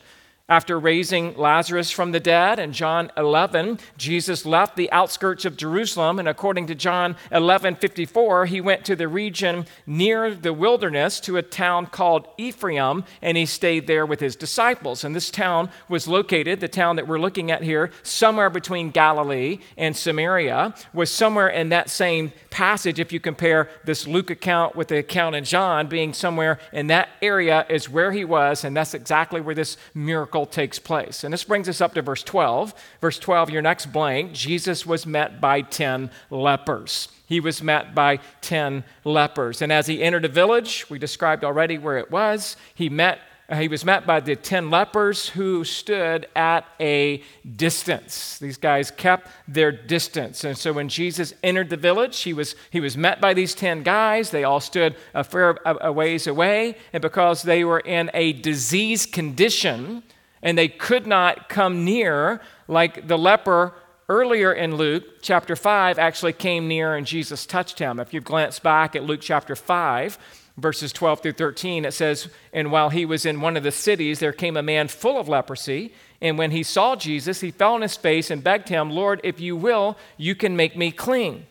After 0.49 0.79
raising 0.79 1.37
Lazarus 1.37 1.91
from 1.91 2.13
the 2.13 2.21
dead 2.21 2.61
in 2.61 2.73
John 2.73 3.11
11, 3.17 3.81
Jesus 3.97 4.47
left 4.47 4.77
the 4.77 4.89
outskirts 4.93 5.45
of 5.45 5.57
Jerusalem, 5.57 6.21
and 6.21 6.29
according 6.29 6.69
to 6.69 6.75
John 6.77 7.17
11 7.33 7.75
54, 7.75 8.47
he 8.47 8.61
went 8.61 8.85
to 8.85 8.95
the 8.95 9.09
region 9.09 9.67
near 9.89 10.33
the 10.33 10.53
wilderness 10.53 11.19
to 11.23 11.37
a 11.37 11.43
town 11.43 11.87
called 11.87 12.29
Ephraim, 12.39 13.03
and 13.23 13.37
he 13.37 13.45
stayed 13.45 13.89
there 13.89 14.07
with 14.07 14.21
his 14.21 14.37
disciples. 14.37 15.03
And 15.03 15.17
this 15.17 15.33
town 15.33 15.69
was 15.89 16.07
located, 16.07 16.61
the 16.61 16.69
town 16.69 16.95
that 16.95 17.09
we're 17.09 17.19
looking 17.19 17.51
at 17.51 17.65
here, 17.65 17.91
somewhere 18.05 18.49
between 18.49 18.93
Galilee 18.93 19.59
and 19.77 19.97
Samaria, 19.97 20.77
was 20.95 21.11
somewhere 21.11 21.49
in 21.49 21.71
that 21.71 21.91
same 21.91 22.33
passage. 22.51 23.01
If 23.01 23.13
you 23.13 23.19
compare 23.19 23.69
this 23.85 24.07
Luke 24.07 24.31
account 24.31 24.77
with 24.77 24.87
the 24.87 24.99
account 24.99 25.35
in 25.35 25.43
John, 25.43 25.89
being 25.89 26.13
somewhere 26.13 26.61
in 26.73 26.87
that 26.87 27.09
area 27.21 27.67
is 27.69 27.91
where 27.91 28.13
he 28.13 28.25
was, 28.25 28.63
and 28.63 28.77
that's 28.77 28.95
exactly 28.95 29.41
where 29.41 29.57
this 29.57 29.77
miracle 29.93 30.36
miracle 30.37 30.53
takes 30.53 30.79
place. 30.79 31.25
And 31.25 31.33
this 31.33 31.45
brings 31.45 31.69
us 31.69 31.81
up 31.81 31.95
to 31.95 32.03
verse 32.03 32.23
12. 32.23 32.75
Verse 33.01 33.19
12, 33.19 33.51
your 33.51 33.63
next 33.63 33.87
blank 33.87 34.33
Jesus 34.33 34.85
was 34.85 35.07
met 35.07 35.41
by 35.41 35.63
10 35.63 36.11
lepers. 36.31 37.09
He 37.27 37.41
was 37.41 37.63
met 37.63 37.95
by 37.95 38.19
10 38.43 38.85
lepers. 39.05 39.63
And 39.63 39.73
as 39.73 39.87
he 39.87 40.03
entered 40.03 40.25
a 40.25 40.29
village, 40.29 40.89
we 40.91 40.99
described 40.99 41.43
already 41.43 41.79
where 41.79 41.99
it 41.99 42.11
was, 42.11 42.57
he 42.75 42.89
met 42.89 43.19
uh, 43.49 43.55
he 43.55 43.69
was 43.69 43.85
met 43.85 44.05
by 44.05 44.19
the 44.19 44.35
10 44.35 44.71
lepers 44.71 45.29
who 45.29 45.63
stood 45.63 46.27
at 46.35 46.67
a 46.81 47.23
distance. 47.57 48.39
These 48.41 48.57
guys 48.57 48.91
kept 48.91 49.29
their 49.47 49.71
distance. 49.71 50.43
And 50.43 50.59
so 50.59 50.73
when 50.73 50.89
Jesus 50.89 51.33
entered 51.45 51.71
the 51.71 51.77
village, 51.77 52.23
he 52.23 52.33
was, 52.33 52.57
he 52.71 52.81
was 52.81 52.97
met 52.97 53.21
by 53.21 53.35
these 53.35 53.55
10 53.55 53.85
guys. 53.85 54.31
They 54.31 54.43
all 54.43 54.59
stood 54.59 54.97
a 55.15 55.23
fair 55.23 55.59
a 55.65 55.93
ways 55.93 56.27
away. 56.27 56.77
And 56.93 57.01
because 57.01 57.43
they 57.43 57.63
were 57.63 57.79
in 57.79 58.11
a 58.15 58.33
disease 58.33 59.07
condition, 59.07 60.03
and 60.47 60.57
they 60.57 60.69
could 60.69 61.09
not 61.09 61.49
come 61.49 61.85
near, 61.85 62.41
like 62.69 63.09
the 63.09 63.19
leper 63.19 63.75
earlier 64.09 64.53
in 64.53 64.77
Luke 64.77 65.21
chapter 65.21 65.57
5 65.57 65.99
actually 65.99 66.35
came 66.35 66.69
near 66.69 66.95
and 66.95 67.05
Jesus 67.05 67.47
touched 67.47 67.81
him. 67.81 67.99
If 67.99 68.15
you 68.15 68.21
glance 68.21 68.61
back 68.61 68.95
at 68.95 69.03
Luke 69.03 69.21
chapter 69.21 69.57
5, 69.57 70.17
verses 70.57 70.93
12 70.93 71.21
through 71.21 71.33
13, 71.33 71.85
it 71.85 71.95
says, 71.95 72.29
And 72.53 72.71
while 72.71 72.91
he 72.91 73.05
was 73.05 73.27
in 73.27 73.41
one 73.41 73.57
of 73.57 73.65
the 73.65 73.73
cities, 73.73 74.21
there 74.21 74.33
came 74.33 74.57
a 74.57 74.63
man 74.63 74.87
full 74.87 75.19
of 75.19 75.29
leprosy. 75.29 75.93
And 76.21 76.39
when 76.39 76.53
he 76.53 76.63
saw 76.63 76.95
Jesus, 76.95 77.41
he 77.41 77.51
fell 77.51 77.75
on 77.75 77.83
his 77.83 77.97
face 77.97 78.31
and 78.31 78.45
begged 78.45 78.69
him, 78.69 78.89
Lord, 78.93 79.21
if 79.25 79.41
you 79.41 79.57
will, 79.57 79.99
you 80.17 80.37
can 80.37 80.55
make 80.55 80.77
me 80.77 80.93
clean. 80.93 81.47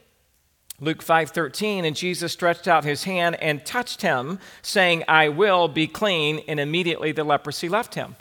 Luke 0.79 1.03
5:13 1.03 1.83
and 1.83 1.97
Jesus 1.97 2.31
stretched 2.31 2.65
out 2.65 2.85
his 2.85 3.03
hand 3.03 3.35
and 3.41 3.65
touched 3.65 4.03
him 4.03 4.39
saying 4.61 5.03
I 5.05 5.27
will 5.27 5.67
be 5.67 5.85
clean 5.85 6.41
and 6.47 6.61
immediately 6.61 7.11
the 7.11 7.25
leprosy 7.25 7.67
left 7.67 7.95
him. 7.95 8.15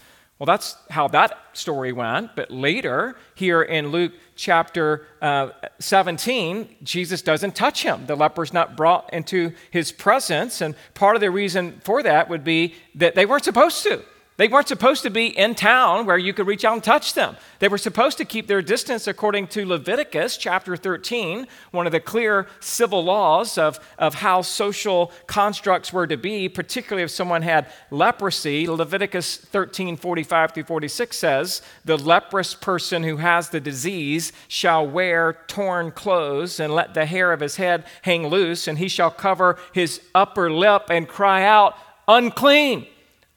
Well, 0.45 0.59
that's 0.59 0.77
how 0.91 1.09
that 1.09 1.39
story 1.55 1.91
went. 1.93 2.37
But 2.37 2.51
later, 2.51 3.17
here 3.35 3.63
in 3.63 3.89
Luke 3.89 4.13
chapter 4.37 5.07
uh, 5.23 5.53
17, 5.79 6.77
Jesus 6.83 7.23
doesn't 7.23 7.57
touch 7.57 7.83
him. 7.83 8.05
The 8.05 8.15
leper's 8.15 8.53
not 8.53 8.77
brought 8.77 9.11
into 9.15 9.55
his 9.71 9.91
presence. 9.91 10.61
And 10.61 10.75
part 10.93 11.17
of 11.17 11.23
the 11.23 11.31
reason 11.31 11.81
for 11.83 12.03
that 12.03 12.29
would 12.29 12.45
be 12.45 12.75
that 12.95 13.15
they 13.15 13.25
weren't 13.25 13.45
supposed 13.45 13.83
to. 13.85 14.03
They 14.37 14.49
weren't 14.49 14.67
supposed 14.67 15.05
to 15.05 15.11
be 15.11 15.27
in 15.27 15.55
town 15.55 16.07
where 16.07 16.19
you 16.19 16.35
could 16.35 16.49
reach 16.49 16.65
out 16.65 16.73
and 16.73 16.83
touch 16.83 17.15
them. 17.15 17.37
They 17.61 17.69
were 17.69 17.79
supposed 17.79 18.19
to 18.19 18.25
keep 18.25 18.49
their 18.49 18.63
distance 18.63 19.07
according 19.07 19.47
to 19.49 19.65
Leviticus 19.65 20.37
chapter 20.37 20.77
13, 20.77 21.47
one 21.71 21.87
of 21.87 21.93
the 21.93 22.01
clear 22.01 22.49
civil 22.59 23.05
laws 23.05 23.57
of, 23.57 23.79
of 23.97 24.15
how 24.15 24.43
social 24.43 25.13
constructs 25.29 25.93
were 25.93 26.09
to 26.09 26.17
be, 26.17 26.49
particularly 26.49 27.05
if 27.05 27.13
someone 27.13 27.43
had 27.43 27.69
leprosy. 27.93 28.67
Leviticus 28.67 29.37
13, 29.37 29.97
45 29.97 30.51
through 30.51 30.65
46 30.65 31.17
says, 31.17 31.63
The 31.85 31.97
leprous 31.97 32.55
person 32.55 33.05
who 33.05 33.19
has 33.19 33.51
the 33.51 33.61
disease 33.61 34.33
shall 34.49 34.85
wear 34.85 35.39
torn 35.47 35.93
clothes 35.93 36.59
and 36.59 36.75
let 36.75 36.95
the 36.95 37.07
hair 37.07 37.33
of 37.33 37.39
his 37.39 37.55
head 37.55 37.85
hang 38.03 38.27
loose, 38.27 38.67
and 38.67 38.79
he 38.79 38.89
shall 38.89 39.13
cover 39.13 39.61
his 39.73 40.01
upper 40.13 40.51
lip 40.51 40.87
and 40.91 41.07
cry 41.07 41.45
out, 41.45 41.77
Unclean 42.09 42.89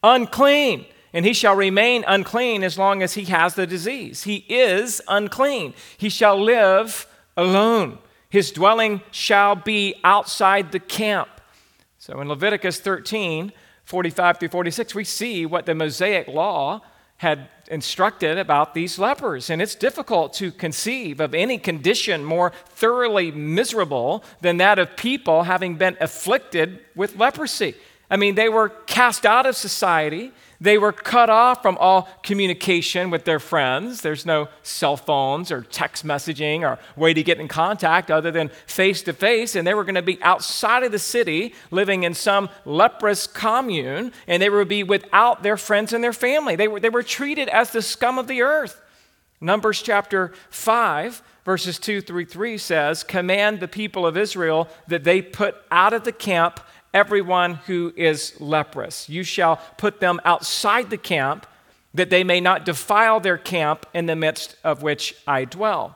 unclean, 0.03 0.85
and 1.13 1.25
he 1.25 1.33
shall 1.33 1.55
remain 1.55 2.03
unclean 2.07 2.63
as 2.63 2.77
long 2.77 3.01
as 3.01 3.13
he 3.13 3.25
has 3.25 3.55
the 3.55 3.67
disease. 3.67 4.23
He 4.23 4.45
is 4.49 5.01
unclean. 5.07 5.73
He 5.97 6.09
shall 6.09 6.41
live 6.41 7.07
alone. 7.35 7.99
His 8.29 8.51
dwelling 8.51 9.01
shall 9.11 9.55
be 9.55 9.95
outside 10.03 10.71
the 10.71 10.79
camp. 10.79 11.29
So 11.97 12.19
in 12.21 12.27
Leviticus 12.27 12.79
13, 12.79 13.51
45 13.83 14.39
through 14.39 14.49
46, 14.49 14.95
we 14.95 15.03
see 15.03 15.45
what 15.45 15.65
the 15.65 15.73
Mosaic 15.73 16.27
law 16.27 16.81
had 17.17 17.49
instructed 17.69 18.37
about 18.37 18.73
these 18.73 18.99
lepers. 18.99 19.49
And 19.49 19.61
it's 19.61 19.75
difficult 19.75 20.33
to 20.33 20.51
conceive 20.51 21.19
of 21.19 21.33
any 21.33 21.57
condition 21.57 22.23
more 22.23 22.51
thoroughly 22.67 23.31
miserable 23.31 24.23
than 24.41 24.57
that 24.57 24.77
of 24.77 24.95
people 24.95 25.43
having 25.43 25.75
been 25.75 25.97
afflicted 25.99 26.79
with 26.95 27.17
leprosy. 27.17 27.75
I 28.09 28.15
mean, 28.15 28.35
they 28.35 28.49
were 28.49 28.69
cast 28.69 29.25
out 29.25 29.45
of 29.45 29.55
society. 29.55 30.31
They 30.59 30.77
were 30.77 30.93
cut 30.93 31.29
off 31.29 31.61
from 31.61 31.77
all 31.77 32.09
communication 32.23 33.09
with 33.09 33.25
their 33.25 33.39
friends. 33.39 34.01
There's 34.01 34.25
no 34.25 34.47
cell 34.63 34.97
phones 34.97 35.51
or 35.51 35.61
text 35.61 36.05
messaging 36.05 36.61
or 36.61 36.79
way 36.95 37.13
to 37.13 37.21
get 37.21 37.39
in 37.39 37.47
contact 37.47 38.09
other 38.09 38.31
than 38.31 38.49
face 38.65 39.01
to 39.03 39.13
face. 39.13 39.55
And 39.55 39.67
they 39.67 39.73
were 39.73 39.83
going 39.83 39.95
to 39.95 40.01
be 40.01 40.21
outside 40.23 40.83
of 40.83 40.91
the 40.91 40.99
city, 40.99 41.53
living 41.69 42.03
in 42.03 42.13
some 42.13 42.49
leprous 42.65 43.27
commune, 43.27 44.13
and 44.25 44.41
they 44.41 44.49
would 44.49 44.69
be 44.69 44.83
without 44.83 45.43
their 45.43 45.57
friends 45.57 45.91
and 45.93 46.03
their 46.03 46.13
family. 46.13 46.55
They 46.55 46.67
were, 46.67 46.79
they 46.79 46.89
were 46.89 47.03
treated 47.03 47.49
as 47.49 47.71
the 47.71 47.81
scum 47.81 48.17
of 48.17 48.27
the 48.27 48.41
earth. 48.41 48.81
Numbers 49.39 49.83
chapter 49.83 50.33
5, 50.49 51.21
verses 51.45 51.77
2 51.77 52.01
through 52.01 52.25
3 52.25 52.57
says, 52.57 53.03
Command 53.03 53.59
the 53.59 53.67
people 53.67 54.07
of 54.07 54.17
Israel 54.17 54.67
that 54.87 55.03
they 55.03 55.21
put 55.21 55.55
out 55.69 55.93
of 55.93 56.03
the 56.03 56.11
camp 56.11 56.59
everyone 56.97 57.55
who 57.67 57.93
is 57.95 58.33
leprous. 58.41 59.07
You 59.07 59.23
shall 59.23 59.61
put 59.77 59.99
them 59.99 60.19
outside 60.25 60.89
the 60.89 60.97
camp, 60.97 61.45
that 61.93 62.09
they 62.09 62.23
may 62.23 62.41
not 62.41 62.65
defile 62.65 63.19
their 63.19 63.37
camp 63.37 63.85
in 63.93 64.07
the 64.07 64.15
midst 64.15 64.55
of 64.63 64.81
which 64.81 65.15
I 65.27 65.45
dwell. 65.45 65.95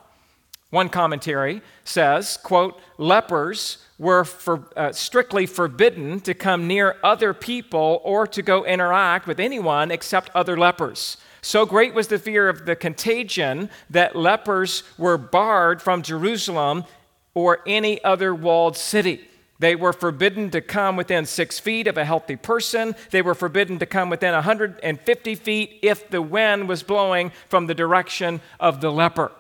One 0.70 0.89
commentary 0.89 1.62
says, 1.84 2.38
quote, 2.38 2.79
lepers 2.98 3.79
were 3.98 4.24
for, 4.24 4.70
uh, 4.77 4.91
strictly 4.93 5.46
forbidden 5.46 6.20
to 6.22 6.34
come 6.34 6.67
near 6.67 6.98
other 7.03 7.34
people 7.34 8.00
or 8.03 8.25
to 8.27 8.41
go 8.41 8.63
interact 8.63 9.27
with 9.27 9.39
anyone 9.39 9.91
except 9.91 10.29
other 10.34 10.55
lepers. 10.55 11.17
So 11.41 11.65
great 11.65 11.93
was 11.93 12.08
the 12.08 12.20
fear 12.20 12.48
of 12.48 12.65
the 12.65 12.75
contagion 12.75 13.70
that 13.89 14.15
lepers 14.15 14.84
were 14.98 15.17
barred 15.17 15.81
from 15.81 16.03
Jerusalem 16.03 16.86
or 17.34 17.60
any 17.65 18.03
other 18.03 18.34
walled 18.34 18.77
city. 18.77 19.27
They 19.62 19.75
were 19.75 19.94
forbidden 19.94 20.50
to 20.51 20.60
come 20.60 20.96
within 20.96 21.27
six 21.27 21.60
feet 21.60 21.86
of 21.86 21.96
a 21.96 22.03
healthy 22.03 22.36
person. 22.36 22.96
They 23.12 23.22
were 23.22 23.36
forbidden 23.36 23.77
to 23.77 23.86
come 23.86 24.10
within 24.10 24.34
150 24.34 25.36
feet 25.36 25.80
if 25.84 26.10
the 26.10 26.20
wind 26.20 26.68
was 26.68 26.82
blowing 26.82 27.32
from 27.48 27.68
the 27.68 27.75
direction 27.75 28.41
of 28.60 28.82
the 28.82 28.91
leper. 28.91 29.32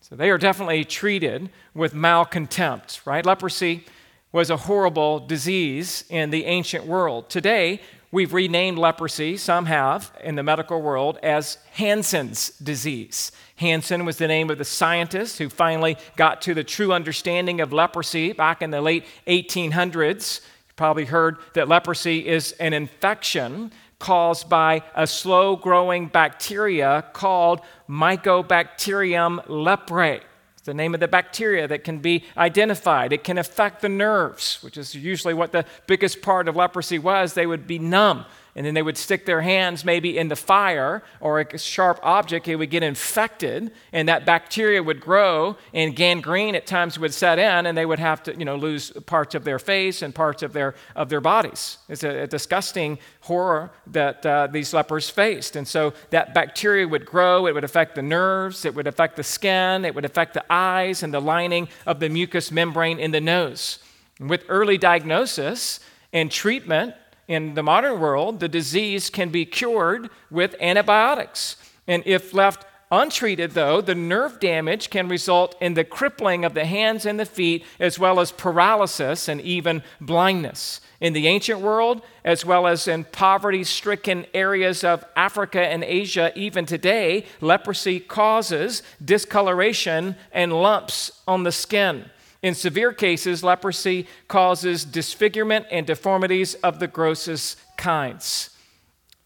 So 0.00 0.14
they 0.14 0.30
are 0.30 0.38
definitely 0.38 0.84
treated 0.84 1.50
with 1.74 1.92
malcontempt, 1.92 3.04
right? 3.04 3.26
Leprosy 3.26 3.84
was 4.30 4.48
a 4.48 4.56
horrible 4.56 5.18
disease 5.18 6.04
in 6.08 6.30
the 6.30 6.44
ancient 6.44 6.86
world. 6.86 7.28
Today, 7.28 7.80
we've 8.12 8.32
renamed 8.32 8.78
leprosy, 8.78 9.36
some 9.36 9.66
have 9.66 10.12
in 10.22 10.36
the 10.36 10.44
medical 10.44 10.80
world, 10.80 11.18
as 11.20 11.58
Hansen's 11.72 12.50
disease. 12.50 13.32
Hansen 13.58 14.04
was 14.04 14.18
the 14.18 14.28
name 14.28 14.50
of 14.50 14.58
the 14.58 14.64
scientist 14.64 15.38
who 15.38 15.48
finally 15.48 15.96
got 16.16 16.40
to 16.42 16.54
the 16.54 16.62
true 16.62 16.92
understanding 16.92 17.60
of 17.60 17.72
leprosy 17.72 18.32
back 18.32 18.62
in 18.62 18.70
the 18.70 18.80
late 18.80 19.04
1800s. 19.26 20.40
You 20.40 20.74
probably 20.76 21.06
heard 21.06 21.38
that 21.54 21.66
leprosy 21.66 22.26
is 22.26 22.52
an 22.52 22.72
infection 22.72 23.72
caused 23.98 24.48
by 24.48 24.84
a 24.94 25.08
slow 25.08 25.56
growing 25.56 26.06
bacteria 26.06 27.04
called 27.12 27.60
Mycobacterium 27.88 29.44
leprae. 29.48 30.20
It's 30.54 30.62
the 30.64 30.72
name 30.72 30.94
of 30.94 31.00
the 31.00 31.08
bacteria 31.08 31.66
that 31.66 31.82
can 31.82 31.98
be 31.98 32.22
identified. 32.36 33.12
It 33.12 33.24
can 33.24 33.38
affect 33.38 33.82
the 33.82 33.88
nerves, 33.88 34.62
which 34.62 34.76
is 34.76 34.94
usually 34.94 35.34
what 35.34 35.50
the 35.50 35.64
biggest 35.88 36.22
part 36.22 36.46
of 36.46 36.54
leprosy 36.54 37.00
was. 37.00 37.34
They 37.34 37.46
would 37.46 37.66
be 37.66 37.80
numb 37.80 38.24
and 38.58 38.66
then 38.66 38.74
they 38.74 38.82
would 38.82 38.98
stick 38.98 39.24
their 39.24 39.40
hands 39.40 39.84
maybe 39.84 40.18
in 40.18 40.26
the 40.26 40.34
fire 40.34 41.04
or 41.20 41.38
a 41.38 41.56
sharp 41.56 42.00
object, 42.02 42.48
it 42.48 42.56
would 42.56 42.70
get 42.70 42.82
infected, 42.82 43.70
and 43.92 44.08
that 44.08 44.26
bacteria 44.26 44.82
would 44.82 45.00
grow, 45.00 45.56
and 45.72 45.94
gangrene 45.94 46.56
at 46.56 46.66
times 46.66 46.98
would 46.98 47.14
set 47.14 47.38
in, 47.38 47.66
and 47.66 47.78
they 47.78 47.86
would 47.86 48.00
have 48.00 48.20
to, 48.24 48.36
you 48.36 48.44
know, 48.44 48.56
lose 48.56 48.90
parts 49.06 49.36
of 49.36 49.44
their 49.44 49.60
face 49.60 50.02
and 50.02 50.12
parts 50.12 50.42
of 50.42 50.52
their 50.52 50.74
of 50.96 51.08
their 51.08 51.20
bodies. 51.20 51.78
It's 51.88 52.02
a, 52.02 52.24
a 52.24 52.26
disgusting 52.26 52.98
horror 53.20 53.70
that 53.86 54.26
uh, 54.26 54.48
these 54.48 54.74
lepers 54.74 55.08
faced, 55.08 55.54
and 55.54 55.68
so 55.68 55.94
that 56.10 56.34
bacteria 56.34 56.88
would 56.88 57.06
grow. 57.06 57.46
It 57.46 57.54
would 57.54 57.62
affect 57.62 57.94
the 57.94 58.02
nerves, 58.02 58.64
it 58.64 58.74
would 58.74 58.88
affect 58.88 59.14
the 59.14 59.22
skin, 59.22 59.84
it 59.84 59.94
would 59.94 60.04
affect 60.04 60.34
the 60.34 60.44
eyes 60.50 61.04
and 61.04 61.14
the 61.14 61.20
lining 61.20 61.68
of 61.86 62.00
the 62.00 62.08
mucous 62.08 62.50
membrane 62.50 62.98
in 62.98 63.12
the 63.12 63.20
nose. 63.20 63.78
With 64.18 64.42
early 64.48 64.78
diagnosis 64.78 65.78
and 66.12 66.28
treatment, 66.28 66.94
in 67.28 67.54
the 67.54 67.62
modern 67.62 68.00
world, 68.00 68.40
the 68.40 68.48
disease 68.48 69.10
can 69.10 69.28
be 69.28 69.44
cured 69.44 70.08
with 70.30 70.56
antibiotics. 70.60 71.56
And 71.86 72.02
if 72.06 72.32
left 72.32 72.64
untreated, 72.90 73.50
though, 73.50 73.82
the 73.82 73.94
nerve 73.94 74.40
damage 74.40 74.88
can 74.88 75.08
result 75.08 75.54
in 75.60 75.74
the 75.74 75.84
crippling 75.84 76.44
of 76.44 76.54
the 76.54 76.64
hands 76.64 77.04
and 77.04 77.20
the 77.20 77.26
feet, 77.26 77.64
as 77.78 77.98
well 77.98 78.18
as 78.18 78.32
paralysis 78.32 79.28
and 79.28 79.42
even 79.42 79.82
blindness. 80.00 80.80
In 81.00 81.12
the 81.12 81.28
ancient 81.28 81.60
world, 81.60 82.02
as 82.24 82.46
well 82.46 82.66
as 82.66 82.88
in 82.88 83.04
poverty 83.04 83.62
stricken 83.62 84.26
areas 84.32 84.82
of 84.82 85.04
Africa 85.14 85.60
and 85.60 85.84
Asia, 85.84 86.32
even 86.34 86.64
today, 86.64 87.26
leprosy 87.40 88.00
causes 88.00 88.82
discoloration 89.04 90.16
and 90.32 90.52
lumps 90.52 91.12
on 91.28 91.42
the 91.44 91.52
skin. 91.52 92.06
In 92.42 92.54
severe 92.54 92.92
cases, 92.92 93.42
leprosy 93.42 94.06
causes 94.28 94.84
disfigurement 94.84 95.66
and 95.70 95.86
deformities 95.86 96.54
of 96.54 96.78
the 96.78 96.86
grossest 96.86 97.58
kinds. 97.76 98.50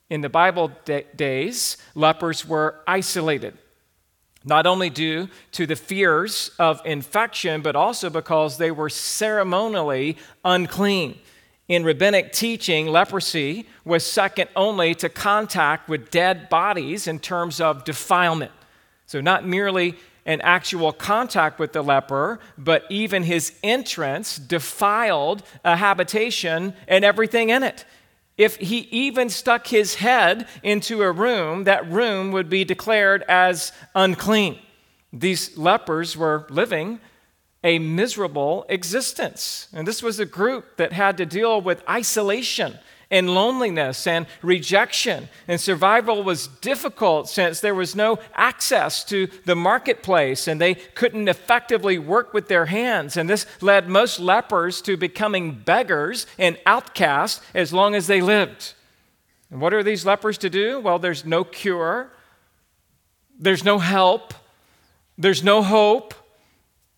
In 0.09 0.23
the 0.23 0.28
Bible 0.28 0.71
days, 1.16 1.76
lepers 1.95 2.47
were 2.47 2.81
isolated, 2.87 3.57
not 4.45 4.66
only 4.66 4.90
due 4.90 5.28
to 5.52 5.66
the 5.66 5.76
fears 5.76 6.50
of 6.59 6.81
infection, 6.85 7.61
but 7.61 7.76
also 7.76 8.09
because 8.11 8.59
they 8.59 8.71
were 8.71 8.90
ceremonially 8.90 10.16
unclean. 10.45 11.19
In 11.69 11.85
rabbinic 11.85 12.33
teaching, 12.33 12.87
leprosy 12.88 13.66
was 13.85 14.04
second 14.04 14.49
only 14.57 14.95
to 14.97 15.09
contact 15.09 15.88
with 15.88 16.11
dead 16.11 16.49
bodies 16.49 17.07
in 17.07 17.19
terms 17.19 17.61
of 17.61 17.85
defilement. 17.85 18.52
So, 19.07 19.21
not 19.21 19.47
merely 19.47 19.97
an 20.25 20.41
actual 20.43 20.93
contact 20.93 21.59
with 21.59 21.73
the 21.73 21.83
leper, 21.83 22.38
but 22.57 22.85
even 22.91 23.25
his 23.25 23.52
entrance 23.62 24.37
defiled 24.38 25.43
a 25.64 25.76
habitation 25.76 26.75
and 26.87 27.05
everything 27.05 27.50
in 27.50 27.62
it. 27.62 27.85
If 28.38 28.57
he 28.57 28.88
even 28.90 29.29
stuck 29.29 29.66
his 29.66 29.97
head 29.97 30.49
into 30.62 31.03
a 31.03 31.12
room, 31.12 31.64
that 31.64 31.90
room 31.90 32.33
would 32.33 32.49
be 32.49 32.64
declared 32.64 33.23
as 33.29 33.73
unclean. 33.94 34.59
These 35.12 35.59
lepers 35.59 36.16
were 36.16 36.47
living 36.49 37.01
a 37.64 37.79
miserable 37.79 38.66
existence. 38.68 39.68
And 39.73 39.87
this 39.87 40.03
was 40.03 40.18
a 40.18 40.27
group 40.27 40.77
that 40.79 40.92
had 40.92 41.16
to 41.18 41.27
deal 41.27 41.61
with 41.61 41.88
isolation 41.88 42.79
and 43.12 43.33
loneliness 43.33 44.07
and 44.07 44.27
rejection. 44.40 45.29
And 45.46 45.61
survival 45.61 46.25
was 46.25 46.48
difficult 46.48 47.29
since 47.29 47.61
there 47.61 47.75
was 47.75 47.94
no 47.94 48.18
access 48.35 49.05
to 49.05 49.29
the 49.44 49.55
marketplace 49.55 50.48
and 50.48 50.59
they 50.59 50.75
couldn't 50.75 51.29
effectively 51.29 51.98
work 51.98 52.33
with 52.33 52.48
their 52.48 52.66
hands. 52.66 53.18
And 53.18 53.29
this 53.29 53.46
led 53.61 53.88
most 53.88 54.18
lepers 54.18 54.81
to 54.83 54.96
becoming 54.96 55.53
beggars 55.53 56.27
and 56.38 56.59
outcasts 56.64 57.44
as 57.55 57.72
long 57.72 57.94
as 57.94 58.07
they 58.07 58.22
lived. 58.22 58.72
And 59.51 59.61
what 59.61 59.75
are 59.75 59.83
these 59.83 60.07
lepers 60.07 60.38
to 60.38 60.48
do? 60.48 60.81
Well, 60.81 60.98
there's 60.98 61.27
no 61.27 61.44
cure, 61.44 62.11
there's 63.38 63.62
no 63.62 63.79
help, 63.79 64.33
there's 65.18 65.44
no 65.44 65.62
hope. 65.62 66.14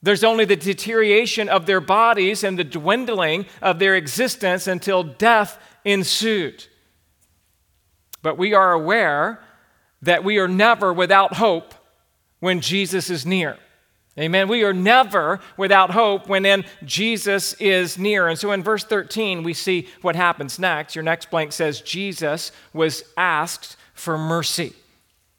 There's 0.03 0.23
only 0.23 0.45
the 0.45 0.57
deterioration 0.57 1.49
of 1.49 1.65
their 1.65 1.81
bodies 1.81 2.45
and 2.45 2.59
the 2.59 2.65
dwindling 2.65 3.47
of 3.63 3.79
their 3.79 3.95
existence 3.95 4.67
until 4.67 5.03
death 5.03 5.59
ensued. 5.85 6.67
But 8.23 8.39
we 8.39 8.55
are 8.55 8.73
aware 8.73 9.41
that 10.03 10.25
we 10.25 10.39
are 10.39 10.49
never 10.49 10.93
without 10.93 11.35
hope 11.35 11.75
when 12.41 12.61
Jesus 12.61 13.11
is 13.11 13.27
near. 13.27 13.59
Amen. 14.19 14.47
We 14.47 14.63
are 14.63 14.73
never 14.73 15.41
without 15.57 15.91
hope 15.91 16.29
when 16.29 16.47
in 16.47 16.65
Jesus 16.85 17.55
is 17.55 17.99
near. 17.99 18.29
And 18.29 18.39
so 18.39 18.53
in 18.53 18.63
verse 18.63 18.85
13, 18.85 19.43
we 19.43 19.55
see 19.55 19.89
what 20.03 20.15
happens 20.15 20.59
next. 20.59 20.95
Your 20.95 21.03
next 21.03 21.31
blank 21.31 21.53
says, 21.53 21.81
Jesus 21.81 22.53
was 22.73 23.03
asked 23.17 23.77
for 23.93 24.17
mercy. 24.17 24.73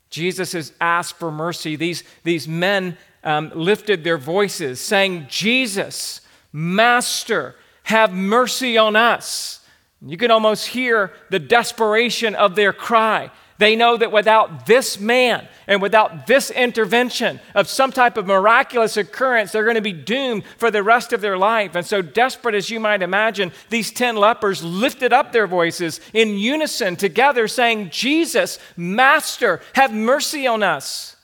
Jesus 0.10 0.54
is 0.54 0.74
asked 0.82 1.16
for 1.16 1.32
mercy. 1.32 1.76
These, 1.76 2.04
these 2.24 2.48
men 2.48 2.98
um, 3.24 3.52
lifted 3.56 4.04
their 4.04 4.18
voices, 4.18 4.82
saying, 4.82 5.28
Jesus, 5.30 6.22
Master, 6.52 7.56
have 7.84 8.14
mercy 8.14 8.78
on 8.78 8.96
us. 8.96 9.62
You 10.06 10.18
can 10.18 10.30
almost 10.30 10.68
hear 10.68 11.12
the 11.32 11.40
desperation 11.40 12.36
of 12.36 12.56
their 12.56 12.72
cry. 12.72 13.32
They 13.58 13.76
know 13.76 13.98
that 13.98 14.12
without 14.12 14.66
this 14.66 15.00
man 15.00 15.48
and 15.66 15.82
without 15.82 16.28
this 16.28 16.52
intervention 16.52 17.40
of 17.56 17.70
some 17.70 17.92
type 17.92 18.18
of 18.18 18.28
miraculous 18.28 18.98
occurrence, 18.98 19.52
they're 19.52 19.64
going 19.64 19.76
to 19.76 19.82
be 19.82 19.94
doomed 19.94 20.44
for 20.58 20.70
the 20.70 20.84
rest 20.84 21.14
of 21.14 21.22
their 21.22 21.38
life. 21.38 21.74
And 21.74 21.86
so, 21.86 22.02
desperate 22.02 22.54
as 22.54 22.70
you 22.70 22.80
might 22.80 23.02
imagine, 23.02 23.54
these 23.70 23.92
10 23.92 24.18
lepers 24.18 24.62
lifted 24.62 25.14
up 25.14 25.32
their 25.32 25.48
voices 25.48 26.02
in 26.14 26.38
unison 26.38 26.98
together, 26.98 27.48
saying, 27.48 27.90
Jesus, 27.92 28.60
Master, 28.76 29.62
have 29.74 29.94
mercy 29.94 30.46
on 30.46 30.62
us. 30.62 31.16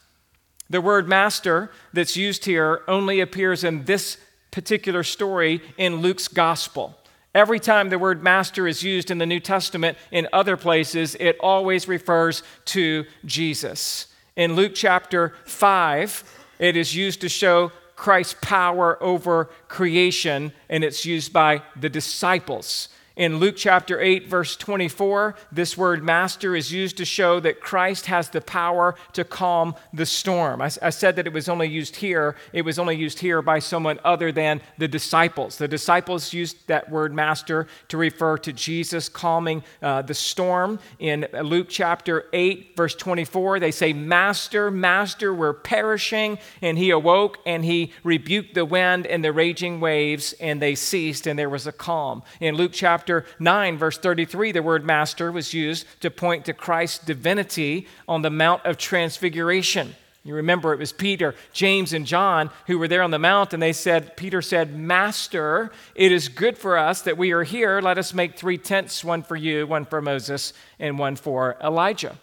The 0.69 0.81
word 0.81 1.09
master 1.09 1.69
that's 1.91 2.15
used 2.15 2.45
here 2.45 2.81
only 2.87 3.19
appears 3.19 3.65
in 3.65 3.83
this 3.83 4.17
particular 4.51 5.03
story 5.03 5.61
in 5.77 5.97
Luke's 5.97 6.29
gospel. 6.29 6.97
Every 7.33 7.59
time 7.59 7.89
the 7.89 7.99
word 7.99 8.21
master 8.21 8.67
is 8.67 8.83
used 8.83 9.09
in 9.09 9.17
the 9.17 9.25
New 9.25 9.39
Testament 9.39 9.97
in 10.11 10.27
other 10.33 10.57
places, 10.57 11.15
it 11.15 11.37
always 11.39 11.87
refers 11.87 12.43
to 12.65 13.05
Jesus. 13.23 14.07
In 14.35 14.55
Luke 14.55 14.73
chapter 14.75 15.33
5, 15.45 16.23
it 16.59 16.75
is 16.75 16.93
used 16.93 17.21
to 17.21 17.29
show 17.29 17.71
Christ's 17.95 18.35
power 18.41 19.01
over 19.01 19.49
creation, 19.69 20.51
and 20.69 20.83
it's 20.83 21.05
used 21.05 21.31
by 21.31 21.61
the 21.79 21.89
disciples. 21.89 22.89
In 23.17 23.39
Luke 23.39 23.56
chapter 23.58 24.00
8, 24.00 24.30
verse 24.30 24.56
24, 24.56 25.36
this 25.52 25.78
word 25.78 26.02
master 26.02 26.56
is 26.56 26.71
used 26.71 26.95
to 26.95 27.04
show 27.04 27.41
that 27.41 27.60
Christ 27.60 28.06
has 28.06 28.30
the 28.30 28.39
power 28.39 28.95
to 29.12 29.26
calm 29.26 29.76
the 29.93 30.06
storm. 30.06 30.62
I, 30.62 30.71
I, 30.82 30.91
said 30.91 31.17
that 31.17 31.28
it 31.28 31.34
was 31.34 31.50
only 31.50 31.67
used 31.67 31.97
here. 31.97 32.38
It 32.54 32.62
was 32.62 32.80
only 32.80 32.95
used 32.95 33.19
here 33.19 33.41
by 33.41 33.60
someone 33.60 34.00
other 34.06 34.32
than 34.32 34.62
the 34.78 34.88
disciples. 34.88 35.58
The 35.58 35.67
disciples 35.67 36.32
used 36.32 36.67
that 36.67 36.89
word 36.89 37.13
master 37.13 37.67
to 37.89 37.97
refer 37.97 38.38
to 38.39 38.54
Jesus 38.54 39.10
calming 39.10 39.62
uh, 39.82 40.04
the 40.04 40.13
storm. 40.13 40.80
In 40.97 41.28
Luke 41.34 41.67
chapter 41.69 42.28
8, 42.32 42.78
verse 42.78 42.95
24, 42.95 43.60
they 43.60 43.71
say, 43.71 43.91
Master, 43.91 44.71
Master, 44.71 45.34
we're 45.34 45.54
perishing. 45.54 46.38
And 46.62 46.78
he 46.78 46.91
awoke 46.91 47.39
and 47.45 47.65
he 47.65 47.91
rebuked 48.06 48.54
the 48.54 48.63
wind 48.63 49.06
and 49.06 49.21
the 49.21 49.34
raging 49.34 49.82
waves, 49.82 50.34
and 50.39 50.62
they 50.62 50.76
ceased, 50.76 51.28
and 51.28 51.38
there 51.38 51.50
was 51.50 51.67
a 51.67 51.74
calm. 51.74 52.24
In 52.39 52.56
Luke 52.56 52.71
chapter 52.74 53.00
chapter 53.01 53.25
9, 53.39 53.79
verse 53.79 53.97
33, 53.97 54.51
the 54.51 54.61
word 54.61 54.85
master 54.85 55.31
was 55.31 55.55
used 55.55 55.87
to 56.01 56.11
point 56.11 56.45
to 56.45 56.53
Christ's 56.53 57.03
divinity 57.03 57.87
on 58.07 58.21
the 58.21 58.29
Mount 58.29 58.63
of 58.63 58.77
Transfiguration. 58.77 59.95
You 60.23 60.35
remember 60.35 60.71
it 60.71 60.77
was 60.77 60.93
Peter, 60.93 61.33
James, 61.51 61.93
and 61.93 62.05
John 62.05 62.51
who 62.67 62.77
were 62.77 62.87
there 62.87 63.01
on 63.01 63.09
the 63.09 63.17
mount, 63.17 63.53
and 63.55 63.63
they 63.63 63.73
said, 63.73 64.15
Peter 64.15 64.39
said, 64.39 64.77
Master, 64.77 65.71
it 65.95 66.11
is 66.11 66.27
good 66.27 66.59
for 66.59 66.77
us 66.77 67.01
that 67.01 67.17
we 67.17 67.31
are 67.31 67.41
here. 67.41 67.81
Let 67.81 67.97
us 67.97 68.13
make 68.13 68.37
three 68.37 68.59
tents 68.59 69.03
one 69.03 69.23
for 69.23 69.35
you, 69.35 69.65
one 69.65 69.85
for 69.85 69.99
Moses, 69.99 70.53
and 70.77 70.99
one 70.99 71.15
for 71.15 71.57
Elijah. 71.59 72.17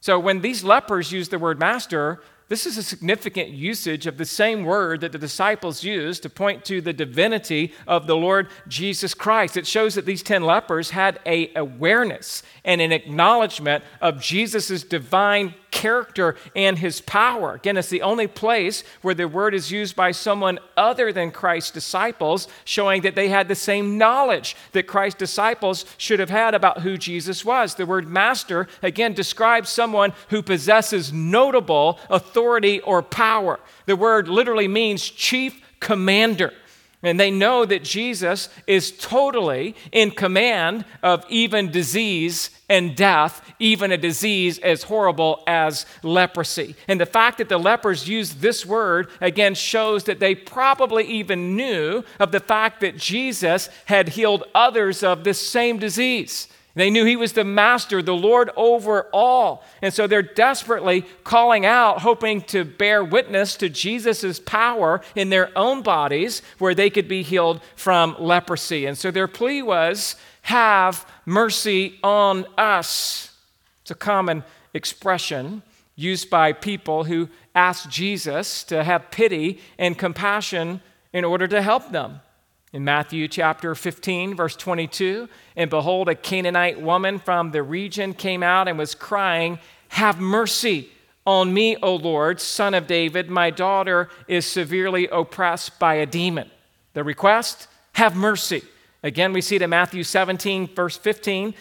So 0.00 0.18
when 0.18 0.40
these 0.40 0.64
lepers 0.64 1.12
use 1.12 1.28
the 1.28 1.38
word 1.38 1.60
master, 1.60 2.20
this 2.48 2.66
is 2.66 2.76
a 2.76 2.82
significant 2.82 3.48
usage 3.48 4.06
of 4.06 4.18
the 4.18 4.26
same 4.26 4.64
word 4.64 5.00
that 5.00 5.12
the 5.12 5.18
disciples 5.18 5.82
used 5.82 6.22
to 6.22 6.28
point 6.28 6.62
to 6.66 6.82
the 6.82 6.92
divinity 6.92 7.72
of 7.86 8.06
the 8.06 8.16
Lord 8.16 8.48
Jesus 8.68 9.14
Christ. 9.14 9.56
It 9.56 9.66
shows 9.66 9.94
that 9.94 10.04
these 10.04 10.22
10 10.22 10.42
lepers 10.42 10.90
had 10.90 11.20
a 11.24 11.50
awareness 11.54 12.42
and 12.62 12.82
an 12.82 12.92
acknowledgement 12.92 13.82
of 14.02 14.20
Jesus' 14.20 14.82
divine 14.82 15.54
character 15.70 16.36
and 16.54 16.78
his 16.78 17.00
power. 17.00 17.54
Again, 17.54 17.76
it's 17.76 17.88
the 17.88 18.02
only 18.02 18.28
place 18.28 18.84
where 19.02 19.14
the 19.14 19.26
word 19.26 19.54
is 19.54 19.72
used 19.72 19.96
by 19.96 20.12
someone 20.12 20.60
other 20.76 21.12
than 21.12 21.32
Christ's 21.32 21.72
disciples, 21.72 22.46
showing 22.64 23.02
that 23.02 23.16
they 23.16 23.28
had 23.28 23.48
the 23.48 23.56
same 23.56 23.98
knowledge 23.98 24.54
that 24.70 24.86
Christ's 24.86 25.18
disciples 25.18 25.84
should 25.96 26.20
have 26.20 26.30
had 26.30 26.54
about 26.54 26.82
who 26.82 26.96
Jesus 26.96 27.44
was. 27.44 27.74
The 27.74 27.86
word 27.86 28.06
master, 28.06 28.68
again, 28.82 29.14
describes 29.14 29.68
someone 29.68 30.12
who 30.28 30.42
possesses 30.42 31.12
notable 31.12 31.98
authority 32.08 32.33
or 32.36 33.02
power. 33.02 33.60
The 33.86 33.96
word 33.96 34.28
literally 34.28 34.68
means 34.68 35.08
chief 35.08 35.60
commander. 35.80 36.52
And 37.04 37.20
they 37.20 37.30
know 37.30 37.66
that 37.66 37.84
Jesus 37.84 38.48
is 38.66 38.90
totally 38.90 39.76
in 39.92 40.10
command 40.10 40.86
of 41.02 41.24
even 41.28 41.70
disease 41.70 42.48
and 42.70 42.96
death, 42.96 43.42
even 43.58 43.92
a 43.92 43.98
disease 43.98 44.58
as 44.60 44.84
horrible 44.84 45.42
as 45.46 45.84
leprosy. 46.02 46.74
And 46.88 46.98
the 46.98 47.04
fact 47.04 47.38
that 47.38 47.50
the 47.50 47.58
lepers 47.58 48.08
used 48.08 48.40
this 48.40 48.64
word 48.64 49.10
again 49.20 49.54
shows 49.54 50.04
that 50.04 50.18
they 50.18 50.34
probably 50.34 51.04
even 51.04 51.56
knew 51.56 52.04
of 52.18 52.32
the 52.32 52.40
fact 52.40 52.80
that 52.80 52.96
Jesus 52.96 53.68
had 53.84 54.08
healed 54.08 54.44
others 54.54 55.02
of 55.02 55.24
this 55.24 55.46
same 55.46 55.78
disease. 55.78 56.48
They 56.74 56.90
knew 56.90 57.04
he 57.04 57.16
was 57.16 57.34
the 57.34 57.44
master, 57.44 58.02
the 58.02 58.14
Lord 58.14 58.50
over 58.56 59.08
all. 59.12 59.64
And 59.80 59.94
so 59.94 60.06
they're 60.06 60.22
desperately 60.22 61.02
calling 61.22 61.64
out, 61.64 62.00
hoping 62.00 62.42
to 62.42 62.64
bear 62.64 63.04
witness 63.04 63.56
to 63.56 63.68
Jesus' 63.68 64.40
power 64.40 65.00
in 65.14 65.30
their 65.30 65.56
own 65.56 65.82
bodies 65.82 66.42
where 66.58 66.74
they 66.74 66.90
could 66.90 67.06
be 67.06 67.22
healed 67.22 67.60
from 67.76 68.16
leprosy. 68.18 68.86
And 68.86 68.98
so 68.98 69.12
their 69.12 69.28
plea 69.28 69.62
was, 69.62 70.16
Have 70.42 71.06
mercy 71.24 71.98
on 72.02 72.44
us. 72.58 73.30
It's 73.82 73.92
a 73.92 73.94
common 73.94 74.42
expression 74.72 75.62
used 75.94 76.28
by 76.28 76.52
people 76.52 77.04
who 77.04 77.28
ask 77.54 77.88
Jesus 77.88 78.64
to 78.64 78.82
have 78.82 79.12
pity 79.12 79.60
and 79.78 79.96
compassion 79.96 80.80
in 81.12 81.24
order 81.24 81.46
to 81.46 81.62
help 81.62 81.92
them. 81.92 82.20
In 82.72 82.82
Matthew 82.82 83.28
chapter 83.28 83.76
15, 83.76 84.34
verse 84.34 84.56
22, 84.56 85.28
and 85.56 85.70
behold, 85.70 86.08
a 86.08 86.14
Canaanite 86.14 86.80
woman 86.80 87.18
from 87.18 87.50
the 87.50 87.62
region 87.62 88.14
came 88.14 88.42
out 88.42 88.68
and 88.68 88.78
was 88.78 88.94
crying, 88.94 89.58
Have 89.88 90.20
mercy 90.20 90.88
on 91.26 91.54
me, 91.54 91.76
O 91.76 91.94
Lord, 91.94 92.40
son 92.40 92.74
of 92.74 92.86
David. 92.86 93.30
My 93.30 93.50
daughter 93.50 94.08
is 94.26 94.46
severely 94.46 95.06
oppressed 95.08 95.78
by 95.78 95.94
a 95.94 96.06
demon. 96.06 96.50
The 96.92 97.04
request, 97.04 97.68
Have 97.92 98.16
mercy. 98.16 98.62
Again, 99.02 99.32
we 99.32 99.40
see 99.40 99.56
it 99.56 99.62
in 99.62 99.70
Matthew 99.70 100.02
17, 100.02 100.74
verse 100.74 100.96
15. 100.96 101.54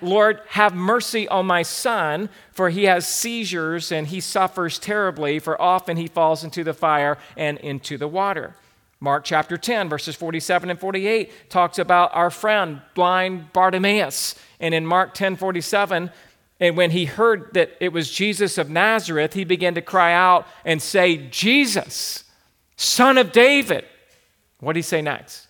Lord, 0.00 0.40
have 0.48 0.74
mercy 0.74 1.26
on 1.26 1.44
my 1.44 1.62
son, 1.62 2.28
for 2.52 2.70
he 2.70 2.84
has 2.84 3.06
seizures 3.06 3.90
and 3.90 4.06
he 4.06 4.20
suffers 4.20 4.78
terribly, 4.78 5.40
for 5.40 5.60
often 5.60 5.96
he 5.96 6.06
falls 6.06 6.44
into 6.44 6.62
the 6.62 6.72
fire 6.72 7.18
and 7.36 7.58
into 7.58 7.98
the 7.98 8.06
water. 8.06 8.54
Mark 9.02 9.24
chapter 9.24 9.58
10, 9.58 9.88
verses 9.88 10.14
47 10.14 10.70
and 10.70 10.78
48 10.78 11.50
talks 11.50 11.80
about 11.80 12.14
our 12.14 12.30
friend, 12.30 12.80
blind 12.94 13.52
Bartimaeus. 13.52 14.36
And 14.60 14.72
in 14.72 14.86
Mark 14.86 15.12
10 15.12 15.34
47, 15.34 16.08
and 16.60 16.76
when 16.76 16.92
he 16.92 17.06
heard 17.06 17.52
that 17.54 17.76
it 17.80 17.92
was 17.92 18.12
Jesus 18.12 18.58
of 18.58 18.70
Nazareth, 18.70 19.32
he 19.32 19.42
began 19.42 19.74
to 19.74 19.82
cry 19.82 20.12
out 20.12 20.46
and 20.64 20.80
say, 20.80 21.16
Jesus, 21.16 22.22
son 22.76 23.18
of 23.18 23.32
David. 23.32 23.84
What 24.60 24.74
did 24.74 24.78
he 24.78 24.82
say 24.82 25.02
next? 25.02 25.48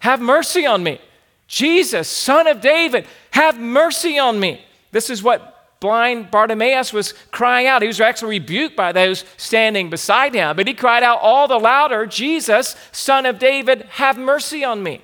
Have 0.00 0.20
mercy 0.20 0.66
on 0.66 0.82
me. 0.82 1.00
Jesus, 1.46 2.06
son 2.06 2.46
of 2.46 2.60
David, 2.60 3.06
have 3.30 3.58
mercy 3.58 4.18
on 4.18 4.38
me. 4.38 4.62
This 4.90 5.08
is 5.08 5.22
what 5.22 5.51
blind 5.82 6.30
Bartimaeus 6.30 6.92
was 6.92 7.12
crying 7.30 7.66
out. 7.66 7.82
He 7.82 7.88
was 7.88 8.00
actually 8.00 8.38
rebuked 8.38 8.76
by 8.76 8.92
those 8.92 9.26
standing 9.36 9.90
beside 9.90 10.32
him, 10.32 10.56
but 10.56 10.66
he 10.66 10.72
cried 10.72 11.02
out 11.02 11.18
all 11.20 11.46
the 11.46 11.58
louder, 11.58 12.06
Jesus, 12.06 12.74
son 12.92 13.26
of 13.26 13.38
David, 13.38 13.82
have 13.90 14.16
mercy 14.16 14.64
on 14.64 14.82
me. 14.82 15.02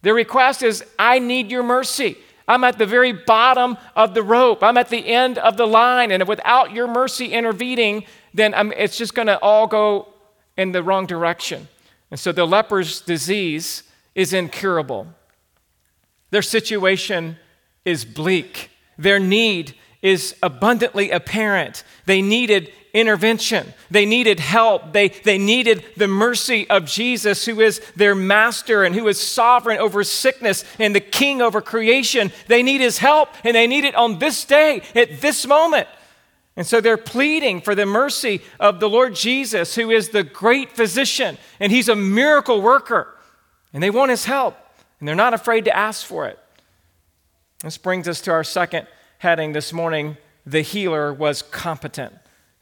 The 0.00 0.14
request 0.14 0.62
is, 0.62 0.82
I 0.98 1.18
need 1.18 1.50
your 1.50 1.62
mercy. 1.62 2.16
I'm 2.48 2.64
at 2.64 2.78
the 2.78 2.86
very 2.86 3.12
bottom 3.12 3.76
of 3.94 4.14
the 4.14 4.22
rope. 4.22 4.62
I'm 4.62 4.76
at 4.76 4.88
the 4.88 5.06
end 5.06 5.38
of 5.38 5.56
the 5.56 5.66
line. 5.66 6.10
And 6.10 6.26
without 6.26 6.72
your 6.72 6.86
mercy 6.86 7.26
intervening, 7.26 8.04
then 8.32 8.54
I'm, 8.54 8.72
it's 8.72 8.96
just 8.96 9.14
going 9.14 9.28
to 9.28 9.38
all 9.40 9.66
go 9.66 10.08
in 10.56 10.72
the 10.72 10.82
wrong 10.82 11.06
direction. 11.06 11.68
And 12.10 12.18
so 12.18 12.32
the 12.32 12.46
leper's 12.46 13.00
disease 13.00 13.82
is 14.14 14.32
incurable. 14.32 15.08
Their 16.30 16.42
situation 16.42 17.38
is 17.84 18.04
bleak. 18.04 18.70
Their 18.98 19.18
need 19.18 19.74
is 20.02 20.34
abundantly 20.42 21.10
apparent. 21.10 21.84
They 22.06 22.20
needed 22.20 22.72
intervention, 22.92 23.72
they 23.90 24.04
needed 24.04 24.38
help, 24.38 24.92
they, 24.92 25.08
they 25.08 25.38
needed 25.38 25.82
the 25.96 26.08
mercy 26.08 26.68
of 26.68 26.84
Jesus, 26.84 27.46
who 27.46 27.60
is 27.60 27.80
their 27.96 28.14
master 28.14 28.84
and 28.84 28.94
who 28.94 29.08
is 29.08 29.18
sovereign 29.18 29.78
over 29.78 30.04
sickness 30.04 30.62
and 30.78 30.94
the 30.94 31.00
king 31.00 31.40
over 31.40 31.62
creation. 31.62 32.30
They 32.48 32.62
need 32.62 32.82
his 32.82 32.98
help, 32.98 33.30
and 33.44 33.54
they 33.56 33.66
need 33.66 33.84
it 33.84 33.94
on 33.94 34.18
this 34.18 34.44
day, 34.44 34.82
at 34.94 35.22
this 35.22 35.46
moment. 35.46 35.88
And 36.54 36.66
so 36.66 36.82
they're 36.82 36.98
pleading 36.98 37.62
for 37.62 37.74
the 37.74 37.86
mercy 37.86 38.42
of 38.60 38.78
the 38.78 38.90
Lord 38.90 39.14
Jesus, 39.14 39.74
who 39.74 39.90
is 39.90 40.10
the 40.10 40.22
great 40.22 40.72
physician, 40.72 41.38
and 41.58 41.72
he's 41.72 41.88
a 41.88 41.96
miracle 41.96 42.60
worker. 42.60 43.08
And 43.72 43.82
they 43.82 43.88
want 43.88 44.10
his 44.10 44.26
help, 44.26 44.54
and 44.98 45.08
they're 45.08 45.14
not 45.14 45.32
afraid 45.32 45.64
to 45.64 45.74
ask 45.74 46.04
for 46.04 46.26
it. 46.26 46.38
This 47.62 47.78
brings 47.78 48.06
us 48.06 48.20
to 48.22 48.32
our 48.32 48.44
second 48.44 48.86
heading 49.22 49.52
this 49.52 49.72
morning 49.72 50.16
the 50.44 50.62
healer 50.62 51.14
was 51.14 51.42
competent. 51.42 52.12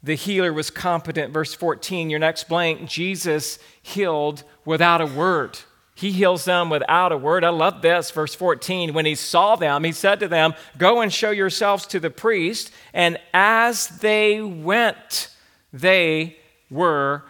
The 0.03 0.15
healer 0.15 0.53
was 0.53 0.69
competent. 0.69 1.33
Verse 1.33 1.55
14, 1.55 2.11
your 2.11 2.19
next 2.19 2.51
blank 2.51 2.87
Jesus 2.87 3.59
healed 3.81 4.45
without 4.67 5.01
a 5.01 5.07
word. 5.07 5.59
He 5.95 6.13
heals 6.13 6.45
them 6.45 6.69
without 6.69 7.13
a 7.13 7.17
word. 7.17 7.45
I 7.45 7.49
love 7.49 7.81
this. 7.81 8.11
Verse 8.11 8.35
14, 8.35 8.93
when 8.93 9.07
he 9.07 9.15
saw 9.15 9.57
them, 9.57 9.85
he 9.85 9.93
said 9.93 10.21
to 10.21 10.29
them, 10.29 10.53
Go 10.77 11.01
and 11.01 11.11
show 11.11 11.31
yourselves 11.31 11.87
to 11.87 11.99
the 11.99 12.11
priest. 12.11 12.71
And 12.93 13.17
as 13.33 13.89
they 14.01 14.43
went, 14.43 15.35
they 15.73 16.37
were 16.71 17.23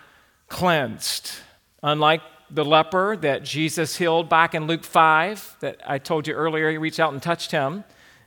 cleansed. 0.49 1.31
Unlike 1.85 2.23
the 2.51 2.65
leper 2.65 3.17
that 3.19 3.45
Jesus 3.45 3.97
healed 3.97 4.29
back 4.29 4.57
in 4.57 4.67
Luke 4.67 4.83
5, 4.83 5.59
that 5.61 5.81
I 5.87 5.99
told 5.99 6.27
you 6.27 6.35
earlier, 6.35 6.69
he 6.69 6.79
reached 6.79 6.99
out 6.99 7.13
and 7.13 7.23
touched 7.23 7.53
him. 7.53 7.85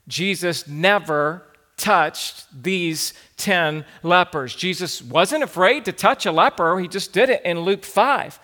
Jesus 0.07 0.67
never 0.67 1.43
touched 1.77 2.45
these 2.63 3.13
10 3.37 3.85
lepers. 4.03 4.55
Jesus 4.55 5.01
wasn't 5.01 5.43
afraid 5.43 5.85
to 5.85 5.91
touch 5.91 6.25
a 6.25 6.31
leper, 6.31 6.79
he 6.79 6.87
just 6.87 7.13
did 7.13 7.29
it 7.29 7.41
in 7.43 7.59
Luke 7.61 7.83
5. 7.83 8.39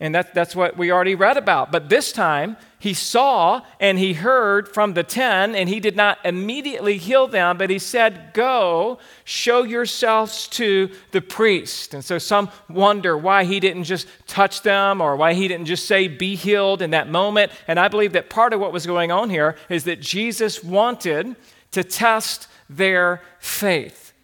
And 0.00 0.14
that, 0.14 0.34
that's 0.34 0.56
what 0.56 0.78
we 0.78 0.90
already 0.90 1.14
read 1.14 1.36
about. 1.36 1.70
But 1.70 1.88
this 1.88 2.10
time, 2.10 2.56
he 2.80 2.94
saw 2.94 3.60
and 3.78 3.98
he 3.98 4.14
heard 4.14 4.66
from 4.66 4.94
the 4.94 5.02
ten, 5.02 5.54
and 5.54 5.68
he 5.68 5.80
did 5.80 5.96
not 5.96 6.18
immediately 6.24 6.96
heal 6.96 7.26
them, 7.26 7.58
but 7.58 7.68
he 7.68 7.78
said, 7.78 8.32
Go, 8.32 8.98
show 9.24 9.64
yourselves 9.64 10.48
to 10.48 10.90
the 11.10 11.20
priest. 11.20 11.92
And 11.92 12.02
so 12.02 12.16
some 12.16 12.48
wonder 12.70 13.18
why 13.18 13.44
he 13.44 13.60
didn't 13.60 13.84
just 13.84 14.08
touch 14.26 14.62
them 14.62 15.02
or 15.02 15.14
why 15.14 15.34
he 15.34 15.46
didn't 15.46 15.66
just 15.66 15.84
say, 15.84 16.08
Be 16.08 16.34
healed 16.34 16.80
in 16.80 16.90
that 16.92 17.06
moment. 17.06 17.52
And 17.68 17.78
I 17.78 17.88
believe 17.88 18.14
that 18.14 18.30
part 18.30 18.54
of 18.54 18.60
what 18.60 18.72
was 18.72 18.86
going 18.86 19.12
on 19.12 19.28
here 19.28 19.56
is 19.68 19.84
that 19.84 20.00
Jesus 20.00 20.64
wanted 20.64 21.36
to 21.72 21.84
test 21.84 22.48
their 22.70 23.20
faith. 23.40 24.14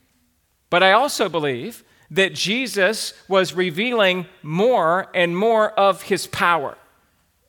But 0.70 0.82
I 0.82 0.92
also 0.92 1.28
believe 1.28 1.84
that 2.10 2.32
Jesus 2.32 3.12
was 3.28 3.52
revealing 3.52 4.24
more 4.42 5.08
and 5.14 5.36
more 5.36 5.72
of 5.72 6.02
his 6.02 6.26
power. 6.26 6.78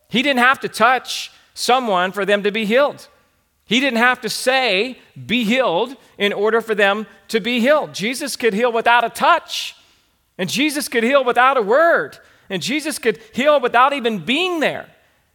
He 0.08 0.22
didn't 0.22 0.40
have 0.40 0.60
to 0.60 0.68
touch 0.68 1.30
someone 1.54 2.12
for 2.12 2.24
them 2.24 2.42
to 2.42 2.50
be 2.50 2.64
healed. 2.64 3.08
He 3.64 3.80
didn't 3.80 3.98
have 3.98 4.22
to 4.22 4.30
say, 4.30 4.98
be 5.26 5.44
healed, 5.44 5.94
in 6.16 6.32
order 6.32 6.62
for 6.62 6.74
them 6.74 7.06
to 7.28 7.38
be 7.38 7.60
healed. 7.60 7.92
Jesus 7.92 8.34
could 8.34 8.54
heal 8.54 8.72
without 8.72 9.04
a 9.04 9.10
touch, 9.10 9.76
and 10.38 10.48
Jesus 10.48 10.88
could 10.88 11.04
heal 11.04 11.22
without 11.22 11.58
a 11.58 11.62
word, 11.62 12.18
and 12.48 12.62
Jesus 12.62 12.98
could 12.98 13.20
heal 13.34 13.60
without 13.60 13.92
even 13.92 14.20
being 14.24 14.60
there. 14.60 14.88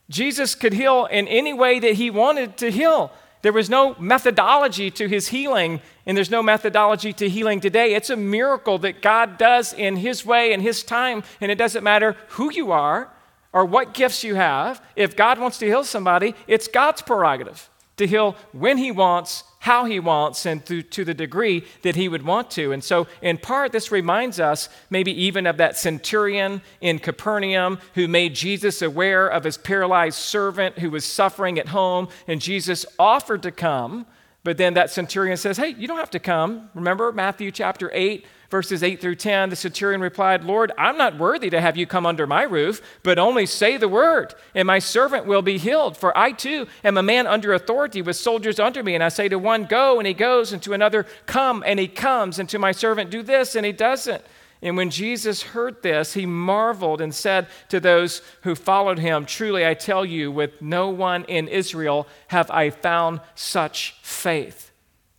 Jesus 0.10 0.56
could 0.56 0.74
heal 0.74 1.06
in 1.06 1.28
any 1.28 1.54
way 1.54 1.80
that 1.80 1.94
he 1.94 2.10
wanted 2.10 2.58
to 2.58 2.72
heal. 2.72 3.12
There 3.44 3.54
was 3.54 3.70
no 3.70 3.96
methodology 4.00 4.90
to 4.92 5.08
his 5.08 5.28
healing, 5.28 5.82
and 6.08 6.18
there's 6.18 6.32
no 6.32 6.42
methodology 6.42 7.14
to 7.14 7.30
healing 7.30 7.60
today. 7.60 7.94
It's 7.94 8.10
a 8.10 8.16
miracle 8.16 8.80
that 8.80 9.04
God 9.04 9.38
does 9.38 9.74
in 9.74 9.98
his 9.98 10.26
way 10.26 10.54
and 10.54 10.64
his 10.64 10.82
time, 10.82 11.24
and 11.40 11.52
it 11.52 11.60
doesn't 11.60 11.84
matter 11.84 12.16
who 12.30 12.52
you 12.52 12.72
are 12.72 13.13
or 13.54 13.66
what 13.66 13.94
gifts 13.94 14.24
you 14.24 14.36
have. 14.36 14.84
If 14.96 15.16
God 15.16 15.40
wants 15.40 15.60
to 15.60 15.66
heal 15.66 15.84
somebody, 15.84 16.36
it's 16.48 16.68
God's 16.68 17.02
prerogative 17.02 17.70
to 17.98 18.08
heal 18.08 18.36
when 18.52 18.78
he 18.78 18.92
wants, 18.92 19.44
how 19.60 19.86
he 19.86 20.00
wants, 20.00 20.46
and 20.46 20.66
to, 20.66 20.82
to 20.82 21.06
the 21.06 21.14
degree 21.14 21.64
that 21.84 21.96
he 21.96 22.10
would 22.10 22.24
want 22.24 22.50
to. 22.52 22.72
And 22.72 22.84
so, 22.84 23.08
in 23.22 23.38
part, 23.38 23.72
this 23.72 23.92
reminds 23.92 24.40
us 24.40 24.68
maybe 24.90 25.12
even 25.24 25.46
of 25.46 25.58
that 25.58 25.78
centurion 25.78 26.62
in 26.82 27.00
Capernaum 27.00 27.80
who 27.94 28.08
made 28.08 28.34
Jesus 28.34 28.82
aware 28.82 29.28
of 29.28 29.44
his 29.44 29.58
paralyzed 29.58 30.18
servant 30.18 30.80
who 30.80 30.90
was 30.90 31.06
suffering 31.06 31.60
at 31.60 31.70
home, 31.70 32.08
and 32.28 32.42
Jesus 32.42 32.86
offered 32.98 33.44
to 33.44 33.52
come. 33.52 34.06
But 34.44 34.58
then 34.58 34.74
that 34.74 34.90
centurion 34.90 35.38
says, 35.38 35.58
Hey, 35.58 35.70
you 35.70 35.88
don't 35.88 36.00
have 36.00 36.10
to 36.12 36.20
come. 36.20 36.70
Remember 36.74 37.12
Matthew 37.14 37.52
chapter 37.52 37.90
8, 37.94 38.26
verses 38.54 38.84
8 38.84 39.02
through 39.02 39.16
10, 39.16 39.50
the 39.50 39.56
centurion 39.56 40.00
replied, 40.00 40.44
Lord, 40.44 40.72
I'm 40.78 40.96
not 40.96 41.18
worthy 41.18 41.50
to 41.50 41.60
have 41.60 41.76
you 41.76 41.88
come 41.88 42.06
under 42.06 42.28
my 42.28 42.44
roof, 42.44 42.84
but 43.02 43.18
only 43.18 43.48
say 43.48 43.78
the 43.78 43.88
word, 43.88 44.36
and 44.54 44.68
my 44.68 44.78
servant 44.78 45.26
will 45.26 45.42
be 45.42 45.58
healed. 45.58 45.98
For 45.98 46.16
I 46.16 46.34
too 46.34 46.68
am 46.84 46.96
a 46.96 47.02
man 47.02 47.26
under 47.26 47.52
authority 47.54 48.04
with 48.04 48.16
soldiers 48.16 48.60
under 48.60 48.84
me. 48.84 48.94
And 48.94 49.04
I 49.04 49.10
say 49.10 49.28
to 49.28 49.40
one, 49.40 49.64
Go, 49.64 49.98
and 49.98 50.06
he 50.06 50.14
goes, 50.14 50.54
and 50.54 50.62
to 50.62 50.74
another, 50.74 51.08
Come, 51.26 51.64
and 51.66 51.80
he 51.80 51.88
comes, 51.88 52.38
and 52.38 52.48
to 52.50 52.60
my 52.60 52.72
servant, 52.72 53.10
Do 53.10 53.24
this, 53.24 53.56
and 53.56 53.66
he 53.66 53.72
doesn't. 53.72 54.24
And 54.62 54.78
when 54.78 54.92
Jesus 54.92 55.42
heard 55.42 55.82
this, 55.82 56.14
he 56.14 56.28
marveled 56.28 57.02
and 57.02 57.14
said 57.14 57.48
to 57.70 57.80
those 57.80 58.22
who 58.42 58.54
followed 58.54 59.00
him, 59.00 59.26
Truly 59.26 59.66
I 59.66 59.74
tell 59.74 60.06
you, 60.06 60.32
with 60.32 60.62
no 60.62 60.90
one 60.90 61.24
in 61.24 61.48
Israel 61.48 62.08
have 62.28 62.52
I 62.52 62.70
found 62.70 63.20
such 63.34 63.96
faith. 64.04 64.72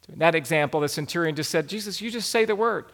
In 0.08 0.20
that 0.20 0.36
example, 0.36 0.78
the 0.78 0.88
centurion 0.88 1.34
just 1.34 1.50
said, 1.50 1.66
Jesus, 1.66 2.00
you 2.00 2.12
just 2.12 2.30
say 2.30 2.44
the 2.44 2.54
word. 2.54 2.84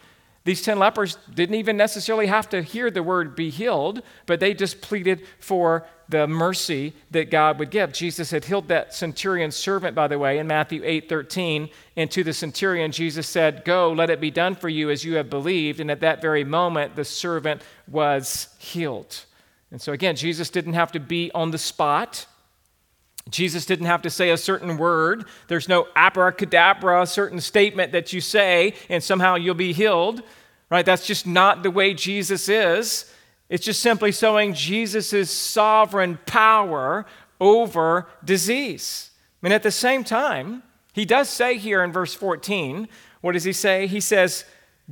These 0.45 0.63
10 0.63 0.79
lepers 0.79 1.19
didn't 1.33 1.57
even 1.57 1.77
necessarily 1.77 2.27
have 2.27 2.49
to 2.51 2.63
hear 2.63 2.91
the 2.91 3.03
word 3.03 3.37
be 3.37 3.51
healed, 3.51 4.03
but 4.25 4.41
they 4.41 4.55
just 4.55 4.81
pleaded 4.81 5.27
for 5.39 5.87
the 6.09 6.27
mercy 6.27 6.95
that 7.11 7.31
God 7.31 7.59
would 7.59 7.71
give. 7.71 7.93
Jesus 7.93 8.31
had 8.31 8.47
healed 8.47 8.69
that 8.69 8.95
centurion's 8.95 9.55
servant, 9.55 9.95
by 9.95 10.09
the 10.09 10.19
way, 10.19 10.39
in 10.39 10.47
Matthew 10.47 10.83
8 10.83 11.09
13. 11.09 11.69
And 11.97 12.11
to 12.11 12.25
the 12.25 12.33
centurion, 12.33 12.91
Jesus 12.91 13.29
said, 13.29 13.65
Go, 13.65 13.93
let 13.93 14.09
it 14.09 14.21
be 14.21 14.31
done 14.31 14.55
for 14.55 14.71
you 14.71 14.91
as 14.91 15.05
you 15.05 15.17
have 15.17 15.29
believed. 15.29 15.79
And 15.79 15.91
at 15.91 16.01
that 16.01 16.23
very 16.23 16.43
moment, 16.43 16.97
the 16.97 17.05
servant 17.05 17.61
was 17.87 18.49
healed. 18.59 19.25
And 19.71 19.81
so, 19.81 19.93
again, 19.93 20.17
Jesus 20.17 20.51
didn't 20.51 20.73
have 20.73 20.93
to 20.93 21.01
be 21.01 21.31
on 21.33 21.51
the 21.51 21.59
spot. 21.59 22.27
Jesus 23.31 23.65
didn't 23.67 23.87
have 23.87 24.03
to 24.03 24.11
say 24.11 24.31
a 24.31 24.37
certain 24.37 24.77
word. 24.77 25.25
There's 25.49 25.69
no 25.69 25.89
abracadabra, 25.97 27.03
a 27.03 27.07
certain 27.07 27.41
statement 27.41 27.93
that 27.93 28.13
you 28.13 28.21
say 28.21 28.75
and 28.89 29.03
somehow 29.03 29.37
you'll 29.37 29.55
be 29.55 29.73
healed, 29.73 30.23
right? 30.71 30.85
That's 30.85 31.07
just 31.07 31.27
not 31.27 31.63
the 31.63 31.71
way 31.71 31.95
Jesus 31.95 32.49
is. 32.49 33.13
It's 33.49 33.65
just 33.65 33.83
simply 33.83 34.13
showing 34.13 34.55
Jesus' 34.55 35.31
sovereign 35.31 36.19
power 36.27 37.07
over 37.41 38.09
disease. 38.25 39.11
And 39.43 39.53
at 39.53 39.63
the 39.63 39.71
same 39.71 40.05
time, 40.05 40.63
he 40.93 41.05
does 41.05 41.29
say 41.29 41.57
here 41.57 41.83
in 41.83 41.93
verse 41.93 42.15
14, 42.15 42.89
what 43.21 43.33
does 43.33 43.45
he 43.45 43.53
say? 43.53 43.87
He 43.87 44.01
says, 44.01 44.45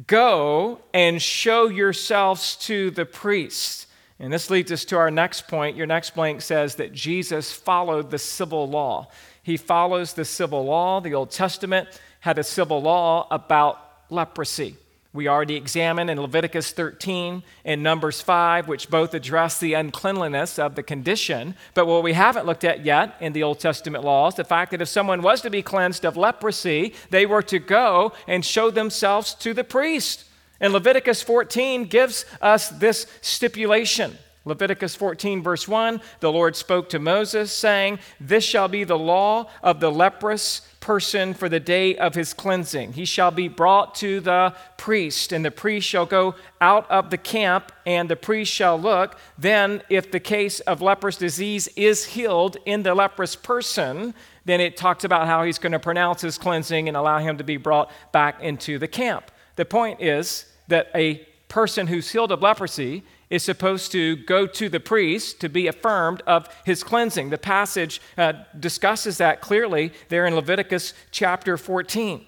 Go 0.07 0.81
and 0.94 1.20
show 1.20 1.68
yourselves 1.68 2.55
to 2.57 2.90
the 2.90 3.05
priests. 3.05 3.88
And 4.21 4.33
this 4.33 4.51
leads 4.51 4.73
us 4.73 4.85
to 4.87 4.97
our 4.97 5.11
next 5.11 5.47
point. 5.47 5.77
Your 5.77 5.87
next 5.87 6.15
blank 6.15 6.41
says 6.43 6.75
that 6.77 6.93
Jesus 6.93 7.53
followed 7.53 8.11
the 8.11 8.19
civil 8.19 8.69
law. 8.69 9.09
He 9.43 9.57
follows 9.57 10.15
the 10.15 10.25
civil 10.25 10.65
law. 10.65 11.01
The 11.01 11.15
Old 11.15 11.31
Testament 11.31 11.89
had 12.21 12.39
a 12.39 12.45
civil 12.45 12.83
law 12.83 13.29
about 13.31 13.79
leprosy. 14.11 14.77
We 15.15 15.27
already 15.27 15.57
examined 15.57 16.11
in 16.11 16.21
Leviticus 16.21 16.73
13 16.73 17.43
and 17.65 17.83
Numbers 17.83 18.21
5, 18.21 18.69
which 18.69 18.91
both 18.91 19.15
address 19.15 19.59
the 19.59 19.73
uncleanliness 19.73 20.59
of 20.59 20.75
the 20.75 20.83
condition. 20.83 21.55
But 21.73 21.87
what 21.87 22.03
we 22.03 22.13
haven't 22.13 22.45
looked 22.45 22.65
at 22.65 22.85
yet 22.85 23.17
in 23.21 23.33
the 23.33 23.43
Old 23.43 23.59
Testament 23.59 24.05
laws, 24.05 24.35
the 24.35 24.45
fact 24.45 24.71
that 24.73 24.83
if 24.83 24.89
someone 24.89 25.23
was 25.23 25.41
to 25.41 25.51
be 25.51 25.63
cleansed 25.63 26.05
of 26.05 26.17
leprosy, 26.17 26.93
they 27.09 27.25
were 27.25 27.43
to 27.43 27.59
go 27.59 28.13
and 28.27 28.45
show 28.45 28.71
themselves 28.71 29.35
to 29.37 29.55
the 29.55 29.65
priest. 29.65 30.25
And 30.61 30.73
Leviticus 30.73 31.23
14 31.23 31.85
gives 31.85 32.25
us 32.40 32.68
this 32.68 33.07
stipulation. 33.21 34.18
Leviticus 34.44 34.94
14, 34.94 35.42
verse 35.42 35.68
1 35.68 36.01
the 36.21 36.33
Lord 36.33 36.57
spoke 36.57 36.88
to 36.88 36.99
Moses, 36.99 37.53
saying, 37.53 37.99
This 38.18 38.44
shall 38.44 38.66
be 38.66 38.83
the 38.83 38.99
law 38.99 39.51
of 39.62 39.79
the 39.79 39.90
leprous 39.90 40.62
person 40.81 41.35
for 41.35 41.49
the 41.49 41.61
day 41.61 41.97
of 41.97 42.14
his 42.14 42.33
cleansing. 42.33 42.94
He 42.94 43.05
shall 43.05 43.31
be 43.31 43.47
brought 43.49 43.94
to 43.97 44.21
the 44.21 44.55
priest, 44.79 45.33
and 45.33 45.44
the 45.44 45.51
priest 45.51 45.87
shall 45.87 46.07
go 46.07 46.35
out 46.61 46.90
of 46.90 47.11
the 47.11 47.18
camp, 47.18 47.73
and 47.85 48.09
the 48.09 48.16
priest 48.16 48.53
shall 48.53 48.81
look. 48.81 49.18
Then, 49.37 49.83
if 49.90 50.11
the 50.11 50.21
case 50.21 50.61
of 50.61 50.81
leprous 50.81 51.16
disease 51.16 51.68
is 51.77 52.07
healed 52.07 52.57
in 52.64 52.85
the 52.85 52.94
leprous 52.94 53.37
person, 53.37 54.14
then 54.44 54.61
it 54.61 54.77
talks 54.77 55.05
about 55.05 55.27
how 55.27 55.44
he's 55.44 55.59
going 55.59 55.73
to 55.73 55.79
pronounce 55.79 56.23
his 56.23 56.38
cleansing 56.38 56.88
and 56.88 56.97
allow 56.97 57.18
him 57.18 57.37
to 57.37 57.44
be 57.44 57.59
brought 57.59 57.90
back 58.12 58.40
into 58.42 58.79
the 58.79 58.88
camp. 58.88 59.31
The 59.59 59.64
point 59.64 60.01
is 60.01 60.44
that 60.68 60.87
a 60.94 61.27
person 61.49 61.88
who's 61.88 62.12
healed 62.12 62.31
of 62.31 62.42
leprosy 62.42 63.03
is 63.29 63.42
supposed 63.42 63.90
to 63.90 64.14
go 64.14 64.47
to 64.47 64.68
the 64.68 64.79
priest 64.79 65.40
to 65.40 65.49
be 65.49 65.66
affirmed 65.66 66.23
of 66.29 66.47
his 66.64 66.85
cleansing. 66.85 67.31
The 67.31 67.38
passage 67.38 68.01
uh, 68.16 68.35
discusses 68.61 69.18
that 69.18 69.40
clearly 69.40 69.92
there 70.11 70.27
in 70.27 70.37
Leviticus 70.37 70.94
chapter 71.11 71.57
14. 71.57 72.25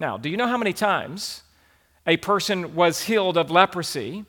Now, 0.00 0.16
do 0.16 0.30
you 0.30 0.38
know 0.38 0.46
how 0.46 0.56
many 0.56 0.72
times 0.72 1.42
a 2.06 2.16
person 2.16 2.74
was 2.74 3.02
healed 3.02 3.36
of 3.36 3.50
leprosy 3.50 4.24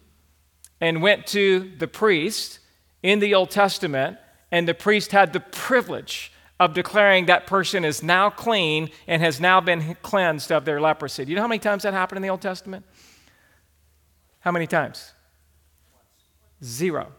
and 0.82 1.02
went 1.02 1.26
to 1.28 1.72
the 1.78 1.88
priest 1.88 2.60
in 3.02 3.20
the 3.20 3.34
Old 3.34 3.50
Testament, 3.50 4.18
and 4.52 4.68
the 4.68 4.74
priest 4.74 5.14
had 5.14 5.32
the 5.32 5.40
privilege 5.40 6.33
of 6.64 6.74
declaring 6.74 7.26
that 7.26 7.46
person 7.46 7.84
is 7.84 8.02
now 8.02 8.30
clean 8.30 8.90
and 9.06 9.22
has 9.22 9.42
now 9.42 9.60
been 9.60 9.96
cleansed 10.02 10.50
of 10.50 10.64
their 10.64 10.80
leprosy. 10.80 11.26
Do 11.26 11.32
you 11.32 11.36
know 11.36 11.42
how 11.42 11.48
many 11.50 11.60
times 11.60 11.84
that 11.84 11.94
happened 11.94 12.18
in 12.18 12.22
the 12.22 12.30
Old 12.30 12.42
Testament? 12.42 12.86
How 14.40 14.52
many 14.52 14.66
times? 14.66 15.12
Zero. 16.64 17.12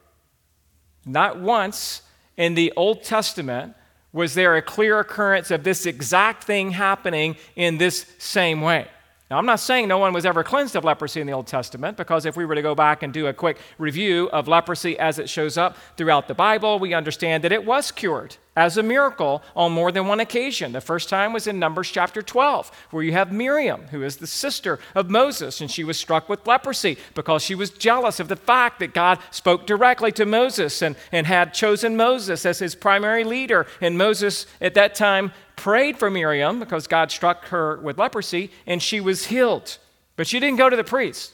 Not 1.05 1.39
once 1.39 2.01
in 2.39 2.55
the 2.55 2.73
Old 2.75 3.03
Testament 3.03 3.75
was 4.15 4.33
there 4.33 4.57
a 4.57 4.63
clear 4.63 4.99
occurrence 5.01 5.51
of 5.51 5.63
this 5.63 5.85
exact 5.85 6.45
thing 6.45 6.71
happening 6.71 7.37
in 7.55 7.77
this 7.77 8.07
same 8.19 8.63
way. 8.63 8.89
Now, 9.35 9.38
I'm 9.38 9.47
not 9.47 9.59
saying 9.59 9.88
no 9.88 9.99
one 9.99 10.12
was 10.12 10.27
ever 10.27 10.44
cleansed 10.44 10.77
of 10.77 10.85
leprosy 10.85 11.20
in 11.20 11.27
the 11.27 11.33
Old 11.33 11.49
Testament, 11.49 11.97
because 11.97 12.25
if 12.25 12.37
we 12.37 12.44
were 12.44 12.55
to 12.55 12.62
go 12.62 12.77
back 12.77 13.03
and 13.03 13.12
do 13.12 13.27
a 13.27 13.33
quick 13.33 13.59
review 13.79 14.31
of 14.31 14.47
leprosy 14.47 14.97
as 14.97 15.18
it 15.18 15.29
shows 15.29 15.59
up 15.59 15.77
throughout 15.97 16.29
the 16.29 16.35
Bible, 16.35 16.79
we 16.79 16.94
understand 16.94 17.42
that 17.42 17.51
it 17.51 17.66
was 17.66 17.90
cured 17.90 18.37
as 18.57 18.77
a 18.77 18.83
miracle 18.83 19.42
on 19.57 19.73
more 19.73 19.90
than 19.90 20.07
one 20.07 20.20
occasion. 20.20 20.70
The 20.70 20.81
first 20.81 21.09
time 21.09 21.33
was 21.33 21.49
in 21.49 21.59
Numbers 21.59 21.90
chapter 21.90 22.23
12, 22.23 22.70
where 22.92 23.03
you 23.03 23.11
have 23.11 23.33
Miriam, 23.33 23.83
who 23.90 24.05
is 24.05 24.18
the 24.18 24.27
sister 24.29 24.79
of 24.94 25.11
Moses, 25.11 25.61
and 25.61 25.68
she 25.68 25.83
was 25.83 25.99
struck 25.99 26.29
with 26.29 26.47
leprosy 26.47 26.97
because 27.14 27.42
she 27.42 27.57
was 27.57 27.70
jealous 27.70 28.20
of 28.20 28.29
the 28.29 28.37
fact 28.37 28.79
that 28.79 28.94
God 28.94 29.18
spoke 29.33 29.66
directly 29.66 30.12
to 30.12 30.25
Moses 30.25 30.81
and, 30.83 30.94
and 31.11 31.27
had 31.27 31.53
chosen 31.53 31.97
Moses 31.97 32.47
as 32.47 32.61
his 32.61 32.77
primary 32.77 33.25
leader. 33.25 33.66
And 33.81 33.99
Moses, 33.99 34.47
at 34.61 34.75
that 34.75 34.94
time, 34.94 35.33
prayed 35.57 35.99
for 35.99 36.11
Miriam 36.11 36.59
because 36.61 36.87
God 36.87 37.11
struck 37.11 37.47
her 37.47 37.79
with 37.79 37.99
leprosy 37.99 38.51
and 38.67 38.83
she 38.83 39.01
was 39.01 39.27
healed. 39.27 39.79
But 40.17 40.27
she 40.27 40.40
didn't 40.40 40.59
go 40.59 40.71
to 40.71 40.77
the 40.77 40.85
priest. 40.85 41.33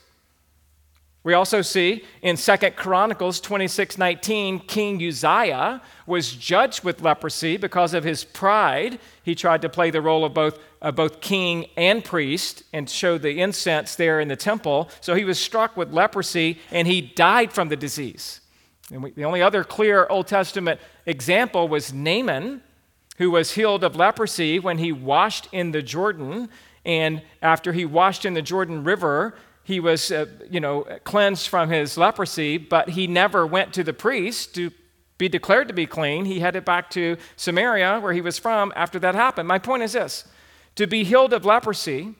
We 1.22 1.34
also 1.34 1.60
see 1.60 2.04
in 2.22 2.38
Second 2.38 2.76
Chronicles 2.76 3.40
26 3.40 3.98
19, 3.98 4.60
King 4.60 5.06
Uzziah 5.06 5.82
was 6.06 6.32
judged 6.32 6.82
with 6.82 7.02
leprosy 7.02 7.58
because 7.58 7.92
of 7.92 8.04
his 8.04 8.24
pride. 8.24 8.98
He 9.22 9.34
tried 9.34 9.60
to 9.62 9.68
play 9.68 9.90
the 9.90 10.00
role 10.00 10.24
of 10.24 10.32
both, 10.32 10.58
both 10.94 11.20
king 11.20 11.66
and 11.76 12.02
priest 12.02 12.62
and 12.72 12.88
show 12.88 13.18
the 13.18 13.42
incense 13.42 13.96
there 13.96 14.18
in 14.18 14.28
the 14.28 14.36
temple. 14.36 14.88
So 15.02 15.14
he 15.14 15.24
was 15.24 15.38
struck 15.38 15.76
with 15.76 15.92
leprosy 15.92 16.58
and 16.70 16.88
he 16.88 17.02
died 17.02 17.52
from 17.52 17.68
the 17.68 17.76
disease. 17.76 18.40
And 18.90 19.02
we, 19.02 19.10
the 19.10 19.24
only 19.24 19.42
other 19.42 19.62
clear 19.62 20.06
Old 20.08 20.26
Testament 20.26 20.80
example 21.04 21.68
was 21.68 21.92
Naaman, 21.92 22.62
who 23.20 23.30
was 23.30 23.52
healed 23.52 23.84
of 23.84 23.94
leprosy 23.94 24.58
when 24.58 24.78
he 24.78 24.90
washed 24.90 25.46
in 25.52 25.72
the 25.72 25.82
Jordan. 25.82 26.48
And 26.86 27.20
after 27.42 27.74
he 27.74 27.84
washed 27.84 28.24
in 28.24 28.32
the 28.32 28.40
Jordan 28.40 28.82
River, 28.82 29.34
he 29.62 29.78
was, 29.78 30.10
uh, 30.10 30.24
you 30.50 30.58
know, 30.58 30.86
cleansed 31.04 31.46
from 31.48 31.68
his 31.68 31.98
leprosy, 31.98 32.56
but 32.56 32.88
he 32.88 33.06
never 33.06 33.46
went 33.46 33.74
to 33.74 33.84
the 33.84 33.92
priest 33.92 34.54
to 34.54 34.70
be 35.18 35.28
declared 35.28 35.68
to 35.68 35.74
be 35.74 35.84
clean. 35.84 36.24
He 36.24 36.40
headed 36.40 36.64
back 36.64 36.88
to 36.92 37.18
Samaria, 37.36 38.00
where 38.00 38.14
he 38.14 38.22
was 38.22 38.38
from, 38.38 38.72
after 38.74 38.98
that 39.00 39.14
happened. 39.14 39.46
My 39.46 39.58
point 39.58 39.82
is 39.82 39.92
this 39.92 40.24
to 40.76 40.86
be 40.86 41.04
healed 41.04 41.34
of 41.34 41.44
leprosy 41.44 42.14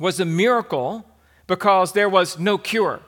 was 0.00 0.18
a 0.18 0.24
miracle 0.24 1.06
because 1.46 1.92
there 1.92 2.08
was 2.08 2.40
no 2.40 2.58
cure. 2.58 3.02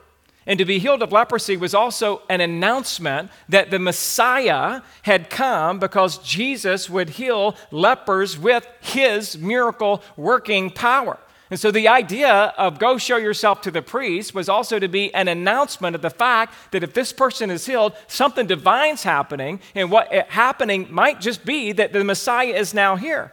And 0.47 0.59
to 0.59 0.65
be 0.65 0.79
healed 0.79 1.03
of 1.03 1.13
leprosy 1.13 1.57
was 1.57 1.75
also 1.75 2.23
an 2.29 2.41
announcement 2.41 3.31
that 3.49 3.71
the 3.71 3.79
Messiah 3.79 4.83
had 5.03 5.31
come 5.31 5.79
because 5.79 6.19
Jesus 6.19 6.91
would 6.91 7.11
heal 7.11 7.57
lepers 7.71 8.39
with 8.39 8.67
his 8.81 9.39
miracle 9.39 10.03
working 10.17 10.71
power. 10.71 11.19
And 11.51 11.61
so 11.61 11.71
the 11.71 11.89
idea 11.89 12.33
of 12.59 12.79
go 12.79 12.99
show 12.99 13.17
yourself 13.17 13.61
to 13.63 13.71
the 13.71 13.83
priest 13.83 14.35
was 14.35 14.49
also 14.49 14.79
to 14.79 14.89
be 14.89 15.15
an 15.15 15.29
announcement 15.29 15.95
of 15.95 16.03
the 16.03 16.11
fact 16.11 16.55
that 16.73 16.83
if 16.83 16.95
this 16.95 17.13
person 17.13 17.51
is 17.51 17.67
healed, 17.67 17.93
something 18.07 18.47
divine's 18.47 19.03
happening, 19.03 19.61
and 19.75 19.91
what 19.91 20.13
eh, 20.13 20.25
happening 20.29 20.89
might 20.91 21.21
just 21.21 21.45
be 21.45 21.73
that 21.73 21.93
the 21.93 22.03
Messiah 22.03 22.49
is 22.49 22.75
now 22.75 22.97
here. 22.97 23.33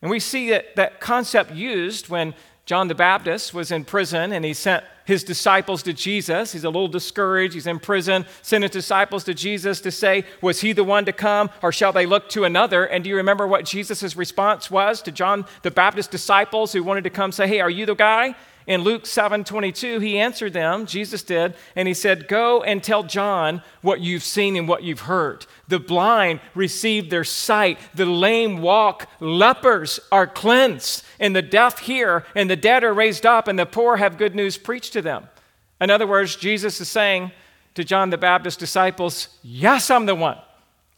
And 0.00 0.10
we 0.10 0.20
see 0.20 0.50
that, 0.50 0.76
that 0.76 1.00
concept 1.00 1.52
used 1.52 2.08
when 2.08 2.34
John 2.64 2.88
the 2.88 2.94
Baptist 2.94 3.52
was 3.52 3.72
in 3.72 3.84
prison 3.84 4.32
and 4.32 4.44
he 4.44 4.54
sent 4.54 4.84
his 5.08 5.24
disciples 5.24 5.82
to 5.82 5.94
Jesus. 5.94 6.52
He's 6.52 6.64
a 6.64 6.68
little 6.68 6.86
discouraged. 6.86 7.54
He's 7.54 7.66
in 7.66 7.78
prison. 7.78 8.26
Sent 8.42 8.62
his 8.62 8.70
disciples 8.70 9.24
to 9.24 9.32
Jesus 9.32 9.80
to 9.80 9.90
say, 9.90 10.26
Was 10.42 10.60
he 10.60 10.74
the 10.74 10.84
one 10.84 11.06
to 11.06 11.14
come, 11.14 11.48
or 11.62 11.72
shall 11.72 11.94
they 11.94 12.04
look 12.04 12.28
to 12.28 12.44
another? 12.44 12.84
And 12.84 13.02
do 13.02 13.08
you 13.08 13.16
remember 13.16 13.46
what 13.46 13.64
Jesus' 13.64 14.14
response 14.14 14.70
was 14.70 15.00
to 15.02 15.10
John 15.10 15.46
the 15.62 15.70
Baptist 15.70 16.10
disciples 16.10 16.74
who 16.74 16.82
wanted 16.82 17.04
to 17.04 17.10
come 17.10 17.32
say, 17.32 17.48
Hey, 17.48 17.60
are 17.60 17.70
you 17.70 17.86
the 17.86 17.94
guy? 17.94 18.34
In 18.66 18.82
Luke 18.82 19.06
7 19.06 19.44
22, 19.44 19.98
he 20.00 20.18
answered 20.18 20.52
them, 20.52 20.84
Jesus 20.84 21.22
did, 21.22 21.54
and 21.74 21.88
he 21.88 21.94
said, 21.94 22.28
Go 22.28 22.62
and 22.62 22.84
tell 22.84 23.02
John 23.02 23.62
what 23.80 24.02
you've 24.02 24.22
seen 24.22 24.56
and 24.56 24.68
what 24.68 24.82
you've 24.82 25.00
heard. 25.00 25.46
The 25.68 25.78
blind 25.78 26.40
receive 26.54 27.10
their 27.10 27.24
sight, 27.24 27.78
the 27.94 28.06
lame 28.06 28.62
walk, 28.62 29.08
lepers 29.20 30.00
are 30.10 30.26
cleansed, 30.26 31.04
and 31.20 31.36
the 31.36 31.42
deaf 31.42 31.80
hear, 31.80 32.24
and 32.34 32.48
the 32.48 32.56
dead 32.56 32.84
are 32.84 32.94
raised 32.94 33.26
up, 33.26 33.48
and 33.48 33.58
the 33.58 33.66
poor 33.66 33.98
have 33.98 34.16
good 34.16 34.34
news 34.34 34.56
preached 34.56 34.94
to 34.94 35.02
them. 35.02 35.28
In 35.80 35.90
other 35.90 36.06
words, 36.06 36.36
Jesus 36.36 36.80
is 36.80 36.88
saying 36.88 37.32
to 37.74 37.84
John 37.84 38.10
the 38.10 38.18
Baptist's 38.18 38.58
disciples, 38.58 39.28
Yes, 39.42 39.90
I'm 39.90 40.06
the 40.06 40.14
one. 40.14 40.38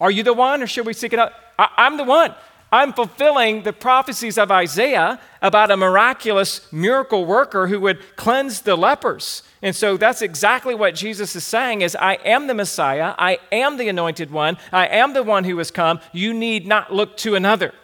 Are 0.01 0.11
you 0.11 0.23
the 0.23 0.33
one, 0.33 0.63
or 0.63 0.67
should 0.67 0.87
we 0.87 0.95
seek 0.95 1.13
it 1.13 1.19
out? 1.19 1.33
I- 1.59 1.69
I'm 1.77 1.97
the 1.97 2.05
one. 2.05 2.35
I'm 2.73 2.93
fulfilling 2.93 3.65
the 3.65 3.73
prophecies 3.73 4.39
of 4.39 4.53
Isaiah 4.53 5.21
about 5.43 5.73
a 5.73 5.77
miraculous 5.77 6.73
miracle 6.73 7.27
worker 7.27 7.67
who 7.67 7.81
would 7.81 8.17
cleanse 8.17 8.63
the 8.63 8.77
lepers. 8.77 9.43
And 9.63 9.77
so 9.77 9.97
that's 9.97 10.23
exactly 10.23 10.75
what 10.75 10.95
Jesus 10.95 11.37
is 11.37 11.45
saying 11.45 11.83
is 11.83 11.95
I 11.95 12.15
am 12.25 12.47
the 12.47 12.55
Messiah, 12.55 13.15
I 13.19 13.39
am 13.53 13.77
the 13.77 13.89
anointed 13.89 14.31
one, 14.31 14.57
I 14.73 14.87
am 14.87 15.13
the 15.13 15.23
one 15.23 15.45
who 15.45 15.59
has 15.59 15.71
come. 15.71 16.01
You 16.13 16.33
need 16.33 16.67
not 16.67 16.93
look 16.93 17.17
to 17.19 17.35
another. 17.35 17.75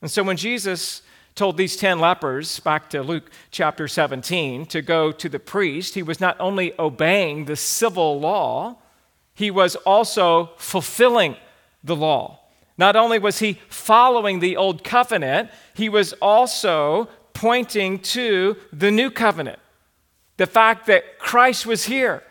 And 0.00 0.10
so 0.10 0.22
when 0.22 0.36
Jesus 0.36 1.02
told 1.34 1.56
these 1.56 1.76
10 1.76 1.98
lepers, 1.98 2.60
back 2.60 2.88
to 2.90 3.02
Luke 3.02 3.30
chapter 3.50 3.88
17, 3.88 4.66
to 4.66 4.82
go 4.82 5.10
to 5.10 5.28
the 5.28 5.40
priest, 5.40 5.94
he 5.94 6.02
was 6.02 6.20
not 6.20 6.36
only 6.38 6.72
obeying 6.78 7.46
the 7.46 7.56
civil 7.56 8.20
law, 8.20 8.76
he 9.34 9.50
was 9.50 9.74
also 9.76 10.50
fulfilling 10.56 11.36
the 11.82 11.96
law. 11.96 12.38
Not 12.78 12.94
only 12.94 13.18
was 13.18 13.40
he 13.40 13.58
following 13.68 14.38
the 14.38 14.56
old 14.56 14.84
covenant, 14.84 15.50
he 15.74 15.88
was 15.88 16.12
also 16.14 17.08
pointing 17.32 17.98
to 17.98 18.56
the 18.72 18.92
new 18.92 19.10
covenant. 19.10 19.58
The 20.36 20.46
fact 20.46 20.86
that 20.86 21.18
Christ 21.18 21.66
was 21.66 21.84
here, 21.84 22.22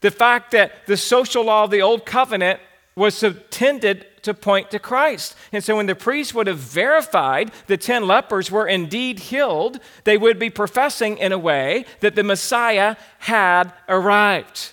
the 0.00 0.10
fact 0.10 0.50
that 0.50 0.86
the 0.86 0.96
social 0.96 1.44
law 1.44 1.64
of 1.64 1.70
the 1.70 1.82
old 1.82 2.04
covenant 2.04 2.60
was 2.94 3.22
intended 3.22 4.06
to 4.22 4.34
point 4.34 4.70
to 4.70 4.78
Christ. 4.78 5.34
And 5.52 5.62
so 5.64 5.76
when 5.76 5.86
the 5.86 5.94
priest 5.94 6.34
would 6.34 6.46
have 6.46 6.58
verified 6.58 7.50
the 7.66 7.76
10 7.76 8.06
lepers 8.06 8.50
were 8.50 8.66
indeed 8.66 9.18
healed, 9.18 9.80
they 10.04 10.16
would 10.16 10.38
be 10.38 10.50
professing 10.50 11.18
in 11.18 11.32
a 11.32 11.38
way 11.38 11.84
that 12.00 12.14
the 12.14 12.22
Messiah 12.22 12.96
had 13.20 13.72
arrived. 13.88 14.72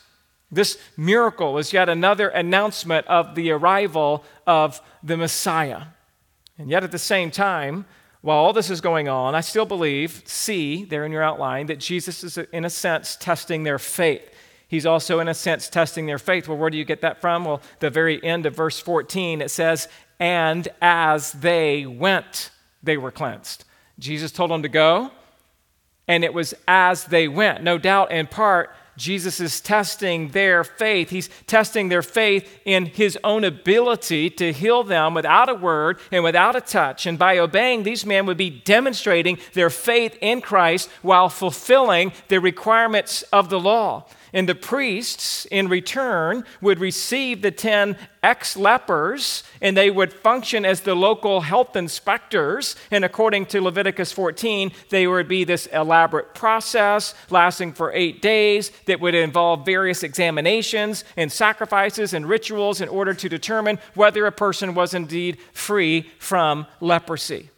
This 0.52 0.78
miracle 0.98 1.58
is 1.58 1.74
yet 1.74 1.90
another 1.90 2.30
announcement 2.30 3.06
of 3.08 3.36
the 3.36 3.52
arrival 3.52 4.24
of 4.48 4.82
the 5.04 5.18
Messiah. 5.18 5.84
And 6.58 6.70
yet, 6.70 6.84
at 6.84 6.92
the 6.92 7.00
same 7.00 7.32
time, 7.32 7.86
while 8.22 8.38
all 8.38 8.54
this 8.54 8.70
is 8.70 8.82
going 8.82 9.08
on, 9.08 9.34
I 9.34 9.42
still 9.42 9.66
believe, 9.66 10.24
see 10.26 10.84
there 10.84 11.06
in 11.06 11.12
your 11.12 11.24
outline, 11.24 11.68
that 11.68 11.80
Jesus 11.80 12.24
is, 12.24 12.38
in 12.38 12.66
a 12.66 12.70
sense, 12.70 13.16
testing 13.16 13.64
their 13.64 13.80
faith. 13.80 14.30
He's 14.68 14.86
also, 14.86 15.20
in 15.20 15.28
a 15.28 15.34
sense, 15.34 15.70
testing 15.70 16.06
their 16.06 16.20
faith. 16.20 16.48
Well, 16.48 16.58
where 16.58 16.70
do 16.70 16.78
you 16.78 16.86
get 16.86 17.02
that 17.02 17.22
from? 17.22 17.46
Well, 17.46 17.62
the 17.80 17.90
very 17.90 18.24
end 18.24 18.46
of 18.46 18.56
verse 18.56 18.80
14, 18.80 19.42
it 19.42 19.50
says, 19.50 19.88
And 20.20 20.68
as 20.82 21.32
they 21.32 21.86
went, 21.86 22.52
they 22.84 22.98
were 22.98 23.12
cleansed. 23.12 23.64
Jesus 23.98 24.32
told 24.32 24.52
them 24.52 24.64
to 24.64 24.70
go, 24.70 25.12
and 26.08 26.24
it 26.24 26.34
was 26.34 26.54
as 26.68 27.06
they 27.06 27.28
went. 27.28 27.64
No 27.64 27.78
doubt, 27.78 28.12
in 28.12 28.28
part, 28.28 28.72
Jesus 29.00 29.40
is 29.40 29.62
testing 29.62 30.30
their 30.30 30.64
faith. 30.64 31.10
He's 31.10 31.30
testing 31.48 31.88
their 31.88 32.02
faith 32.02 32.60
in 32.66 32.86
his 32.86 33.18
own 33.24 33.44
ability 33.46 34.30
to 34.32 34.52
heal 34.52 34.84
them 34.84 35.14
without 35.14 35.50
a 35.50 35.56
word 35.56 36.00
and 36.12 36.24
without 36.24 36.56
a 36.56 36.62
touch. 36.62 37.06
And 37.06 37.18
by 37.18 37.38
obeying, 37.38 37.84
these 37.84 38.06
men 38.06 38.26
would 38.26 38.38
be 38.38 38.50
demonstrating 38.50 39.40
their 39.54 39.70
faith 39.70 40.18
in 40.22 40.42
Christ 40.42 40.90
while 41.02 41.30
fulfilling 41.30 42.12
the 42.28 42.40
requirements 42.40 43.24
of 43.34 43.50
the 43.50 43.60
law. 43.60 44.06
And 44.34 44.48
the 44.48 44.56
priests, 44.56 45.46
in 45.46 45.68
return, 45.68 46.44
would 46.62 46.80
receive 46.80 47.42
the 47.42 47.52
10 47.52 47.98
ex 48.22 48.58
lepers 48.58 49.44
and 49.62 49.76
they 49.76 49.90
would 49.90 50.14
function 50.14 50.66
as 50.66 50.82
the 50.82 50.96
local 50.96 51.42
health 51.42 51.76
inspectors. 51.76 52.76
And 52.92 53.04
according 53.04 53.48
to 53.48 53.62
Leviticus 53.62 54.12
14, 54.12 54.72
they 54.90 55.08
would 55.08 55.28
be 55.28 55.44
this 55.44 55.66
elaborate 55.68 56.36
process 56.36 57.16
lasting 57.30 57.74
for 57.74 57.92
eight 57.94 58.22
days 58.22 58.72
that 58.86 59.00
would 59.00 59.16
involve 59.16 59.66
various 59.66 60.04
examinations 60.04 61.04
and 61.18 61.32
sacrifices 61.32 62.14
and 62.14 62.28
rituals 62.28 62.82
in 62.82 62.90
order 62.90 63.14
to 63.14 63.30
determine 63.30 63.80
whether 63.96 64.26
a 64.26 64.32
person 64.32 64.76
was 64.76 64.94
indeed 64.94 65.38
free 65.54 66.10
from 66.20 66.68
leprosy. 66.80 67.50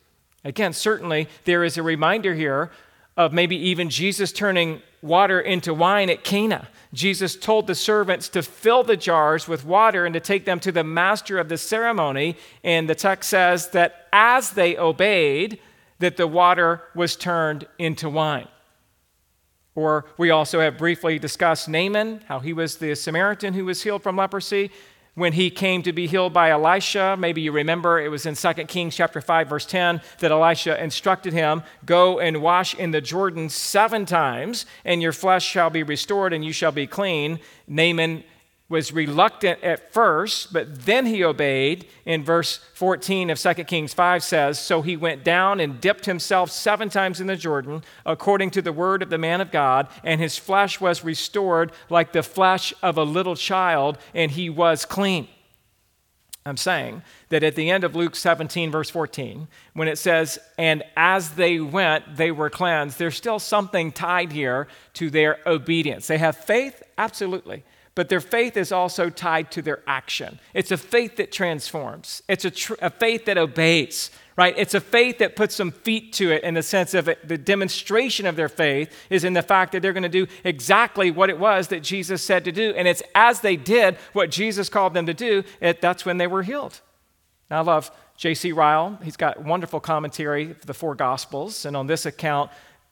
Again, 0.43 0.73
certainly 0.73 1.27
there 1.45 1.63
is 1.63 1.77
a 1.77 1.83
reminder 1.83 2.33
here 2.33 2.71
of 3.17 3.33
maybe 3.33 3.55
even 3.55 3.89
Jesus 3.89 4.31
turning 4.31 4.81
water 5.01 5.39
into 5.39 5.73
wine 5.73 6.09
at 6.09 6.23
Cana. 6.23 6.67
Jesus 6.93 7.35
told 7.35 7.67
the 7.67 7.75
servants 7.75 8.29
to 8.29 8.43
fill 8.43 8.83
the 8.83 8.97
jars 8.97 9.47
with 9.47 9.65
water 9.65 10.05
and 10.05 10.13
to 10.13 10.19
take 10.19 10.45
them 10.45 10.59
to 10.59 10.71
the 10.71 10.83
master 10.83 11.39
of 11.39 11.49
the 11.49 11.57
ceremony. 11.57 12.37
And 12.63 12.89
the 12.89 12.95
text 12.95 13.29
says 13.29 13.69
that 13.69 14.07
as 14.11 14.51
they 14.51 14.77
obeyed, 14.77 15.59
that 15.99 16.17
the 16.17 16.27
water 16.27 16.83
was 16.95 17.15
turned 17.15 17.65
into 17.77 18.09
wine. 18.09 18.47
Or 19.73 20.05
we 20.17 20.31
also 20.31 20.59
have 20.59 20.77
briefly 20.77 21.17
discussed 21.17 21.69
Naaman, 21.69 22.21
how 22.27 22.39
he 22.39 22.51
was 22.51 22.77
the 22.77 22.95
Samaritan 22.95 23.53
who 23.53 23.65
was 23.65 23.83
healed 23.83 24.03
from 24.03 24.17
leprosy 24.17 24.69
when 25.13 25.33
he 25.33 25.49
came 25.49 25.83
to 25.83 25.91
be 25.91 26.07
healed 26.07 26.33
by 26.33 26.49
Elisha. 26.51 27.15
Maybe 27.19 27.41
you 27.41 27.51
remember 27.51 27.99
it 27.99 28.09
was 28.09 28.25
in 28.25 28.35
2 28.35 28.67
Kings 28.67 28.95
chapter 28.95 29.19
5 29.19 29.49
verse 29.49 29.65
10 29.65 30.01
that 30.19 30.31
Elisha 30.31 30.81
instructed 30.81 31.33
him, 31.33 31.63
"Go 31.85 32.19
and 32.19 32.41
wash 32.41 32.73
in 32.75 32.91
the 32.91 33.01
Jordan 33.01 33.49
7 33.49 34.05
times, 34.05 34.65
and 34.85 35.01
your 35.01 35.11
flesh 35.11 35.45
shall 35.45 35.69
be 35.69 35.83
restored 35.83 36.33
and 36.33 36.45
you 36.45 36.53
shall 36.53 36.71
be 36.71 36.87
clean." 36.87 37.39
Naaman 37.67 38.23
was 38.71 38.93
reluctant 38.93 39.61
at 39.61 39.93
first, 39.93 40.51
but 40.51 40.85
then 40.85 41.05
he 41.05 41.23
obeyed. 41.23 41.85
In 42.05 42.23
verse 42.23 42.57
14 42.73 43.29
of 43.29 43.37
2 43.37 43.53
Kings 43.65 43.93
5 43.93 44.23
says, 44.23 44.57
So 44.57 44.81
he 44.81 44.97
went 44.97 45.23
down 45.23 45.59
and 45.59 45.79
dipped 45.79 46.05
himself 46.05 46.49
seven 46.49 46.89
times 46.89 47.21
in 47.21 47.27
the 47.27 47.35
Jordan, 47.35 47.83
according 48.05 48.49
to 48.51 48.61
the 48.61 48.73
word 48.73 49.03
of 49.03 49.09
the 49.09 49.17
man 49.17 49.41
of 49.41 49.51
God, 49.51 49.87
and 50.03 50.19
his 50.19 50.37
flesh 50.37 50.81
was 50.81 51.03
restored 51.03 51.71
like 51.89 52.13
the 52.13 52.23
flesh 52.23 52.73
of 52.81 52.97
a 52.97 53.03
little 53.03 53.35
child, 53.35 53.97
and 54.15 54.31
he 54.31 54.49
was 54.49 54.85
clean. 54.85 55.27
I'm 56.43 56.57
saying 56.57 57.03
that 57.29 57.43
at 57.43 57.55
the 57.55 57.69
end 57.69 57.83
of 57.83 57.95
Luke 57.95 58.15
17, 58.15 58.71
verse 58.71 58.89
14, 58.89 59.47
when 59.73 59.87
it 59.87 59.99
says, 59.99 60.39
and 60.57 60.81
as 60.95 61.31
they 61.31 61.59
went, 61.59 62.15
they 62.15 62.31
were 62.31 62.49
cleansed, 62.49 62.97
there's 62.97 63.15
still 63.15 63.37
something 63.37 63.91
tied 63.91 64.31
here 64.31 64.67
to 64.93 65.11
their 65.11 65.37
obedience. 65.45 66.07
They 66.07 66.17
have 66.17 66.35
faith, 66.37 66.81
absolutely 66.97 67.63
but 67.93 68.09
their 68.09 68.21
faith 68.21 68.55
is 68.55 68.71
also 68.71 69.09
tied 69.09 69.51
to 69.51 69.61
their 69.61 69.81
action. 69.85 70.39
It's 70.53 70.71
a 70.71 70.77
faith 70.77 71.17
that 71.17 71.31
transforms, 71.31 72.23
it's 72.27 72.45
a, 72.45 72.51
tr- 72.51 72.75
a 72.81 72.89
faith 72.89 73.25
that 73.25 73.37
obeys, 73.37 74.11
right? 74.37 74.53
It's 74.57 74.73
a 74.73 74.79
faith 74.79 75.17
that 75.19 75.35
puts 75.35 75.55
some 75.55 75.71
feet 75.71 76.13
to 76.13 76.31
it 76.31 76.43
in 76.43 76.53
the 76.53 76.63
sense 76.63 76.93
of 76.93 77.09
it, 77.09 77.27
the 77.27 77.37
demonstration 77.37 78.25
of 78.25 78.35
their 78.35 78.49
faith 78.49 78.91
is 79.09 79.23
in 79.23 79.33
the 79.33 79.41
fact 79.41 79.73
that 79.73 79.81
they're 79.81 79.93
going 79.93 80.03
to 80.03 80.09
do 80.09 80.27
exactly 80.43 81.11
what 81.11 81.29
it 81.29 81.37
was 81.37 81.67
that 81.67 81.83
Jesus 81.83 82.23
said 82.23 82.45
to 82.45 82.51
do. 82.51 82.73
And 82.75 82.87
it's 82.87 83.03
as 83.13 83.41
they 83.41 83.57
did 83.57 83.97
what 84.13 84.31
Jesus 84.31 84.69
called 84.69 84.93
them 84.93 85.05
to 85.05 85.13
do, 85.13 85.43
it, 85.59 85.81
that's 85.81 86.05
when 86.05 86.17
they 86.17 86.27
were 86.27 86.43
healed. 86.43 86.79
Now, 87.49 87.59
I 87.59 87.63
love 87.63 87.91
J.C. 88.15 88.53
Ryle. 88.53 88.97
He's 89.03 89.17
got 89.17 89.43
wonderful 89.43 89.81
commentary 89.81 90.51
of 90.51 90.65
the 90.65 90.73
four 90.73 90.95
Gospels. 90.95 91.65
And 91.65 91.75
on 91.75 91.87
this 91.87 92.05
account, 92.05 92.51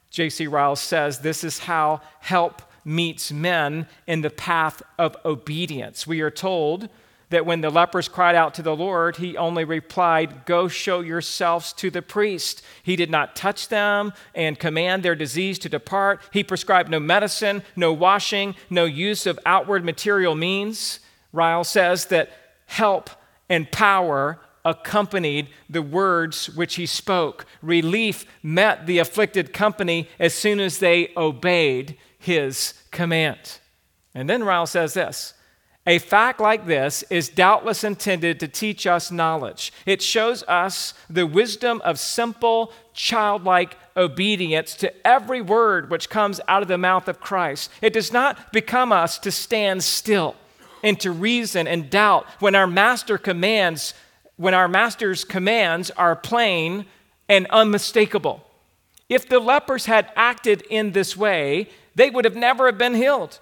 J.C. 0.10 0.48
Ryle 0.48 0.76
says 0.76 1.20
this 1.20 1.44
is 1.44 1.60
how 1.60 2.02
help 2.20 2.62
meets 2.84 3.32
men 3.32 3.88
in 4.08 4.22
the 4.22 4.30
path 4.30 4.82
of 4.98 5.16
obedience. 5.26 6.08
We 6.08 6.22
are 6.22 6.32
told 6.32 6.90
that 7.30 7.46
when 7.46 7.62
the 7.62 7.70
lepers 7.70 8.08
cried 8.08 8.36
out 8.36 8.54
to 8.56 8.62
the 8.62 8.76
Lord, 8.76 9.18
he 9.18 9.38
only 9.38 9.64
replied, 9.64 10.46
Go 10.46 10.68
show 10.68 11.02
yourselves 11.02 11.74
to 11.74 11.90
the 11.90 12.02
priest. 12.02 12.64
He 12.82 12.96
did 12.96 13.10
not 13.10 13.36
touch 13.36 13.68
them 13.68 14.14
and 14.34 14.58
command 14.58 15.04
their 15.04 15.16
disease 15.16 15.60
to 15.60 15.70
depart. 15.70 16.22
He 16.34 16.44
prescribed 16.44 16.90
no 16.90 17.00
medicine, 17.00 17.64
no 17.76 17.94
washing, 17.94 18.56
no 18.70 18.86
use 18.86 19.26
of 19.26 19.40
outward 19.46 19.86
material 19.86 20.36
means. 20.36 21.00
Ryle 21.32 21.64
says 21.64 22.06
that 22.06 22.32
help 22.66 23.10
and 23.48 23.72
power 23.72 24.40
accompanied 24.66 25.48
the 25.70 25.82
words 25.82 26.50
which 26.50 26.76
he 26.76 26.86
spoke. 26.86 27.46
Relief 27.62 28.26
met 28.44 28.88
the 28.88 29.00
afflicted 29.00 29.54
company 29.54 30.08
as 30.20 30.34
soon 30.34 30.60
as 30.60 30.80
they 30.80 31.12
obeyed 31.16 31.96
his 32.20 32.74
command. 32.92 33.60
And 34.14 34.30
then 34.30 34.44
Ryle 34.44 34.68
says 34.68 34.94
this 34.94 35.34
a 35.88 35.98
fact 35.98 36.40
like 36.40 36.68
this 36.68 37.04
is 37.10 37.30
doubtless 37.30 37.84
intended 37.84 38.40
to 38.42 38.48
teach 38.48 38.86
us 38.86 39.12
knowledge. 39.12 39.74
It 39.88 40.04
shows 40.04 40.44
us 40.44 40.94
the 41.10 41.26
wisdom 41.26 41.82
of 41.84 41.98
simple, 41.98 42.72
childlike 42.94 43.76
obedience 43.98 44.76
to 44.76 45.08
every 45.08 45.42
word 45.42 45.90
which 45.90 46.10
comes 46.10 46.40
out 46.48 46.62
of 46.62 46.68
the 46.68 46.78
mouth 46.78 47.08
of 47.08 47.20
Christ. 47.20 47.72
It 47.82 47.94
does 47.94 48.14
not 48.14 48.54
become 48.54 48.92
us 48.92 49.18
to 49.20 49.32
stand 49.32 49.84
still 49.84 50.36
and 50.84 51.00
to 51.00 51.12
reason 51.12 51.68
and 51.68 51.90
doubt 51.90 52.28
when 52.40 52.54
our 52.54 52.68
master 52.68 53.18
commands, 53.18 53.96
when 54.36 54.54
our 54.54 54.68
master's 54.68 55.24
commands 55.24 55.90
are 55.92 56.16
plain 56.16 56.86
and 57.28 57.48
unmistakable. 57.48 58.46
If 59.10 59.28
the 59.28 59.40
lepers 59.40 59.88
had 59.88 60.12
acted 60.16 60.62
in 60.70 60.92
this 60.92 61.18
way, 61.18 61.70
they 62.00 62.10
would 62.10 62.26
have 62.26 62.36
never 62.36 62.66
have 62.68 62.78
been 62.78 62.96
healed. 62.96 63.40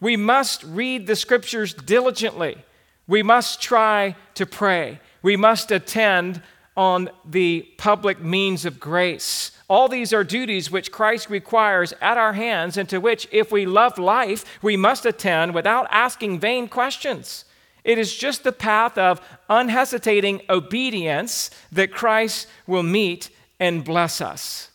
We 0.00 0.16
must 0.16 0.64
read 0.64 1.06
the 1.06 1.16
scriptures 1.16 1.74
diligently. 1.74 2.64
We 3.06 3.22
must 3.22 3.60
try 3.60 4.16
to 4.34 4.46
pray. 4.46 5.00
We 5.22 5.36
must 5.36 5.70
attend 5.70 6.42
on 6.76 7.10
the 7.24 7.68
public 7.76 8.20
means 8.20 8.64
of 8.64 8.78
grace. 8.78 9.50
All 9.68 9.88
these 9.88 10.12
are 10.12 10.22
duties 10.24 10.70
which 10.70 10.92
Christ 10.92 11.28
requires 11.28 11.92
at 12.00 12.16
our 12.16 12.32
hands, 12.32 12.76
and 12.76 12.88
to 12.88 12.98
which, 12.98 13.28
if 13.32 13.50
we 13.50 13.66
love 13.66 13.98
life, 13.98 14.44
we 14.62 14.76
must 14.76 15.04
attend 15.04 15.52
without 15.52 15.88
asking 15.90 16.38
vain 16.38 16.68
questions. 16.68 17.44
It 17.82 17.98
is 17.98 18.16
just 18.16 18.44
the 18.44 18.52
path 18.52 18.96
of 18.96 19.20
unhesitating 19.48 20.42
obedience 20.48 21.50
that 21.72 21.92
Christ 21.92 22.46
will 22.66 22.82
meet 22.82 23.30
and 23.58 23.84
bless 23.84 24.20
us. 24.20 24.70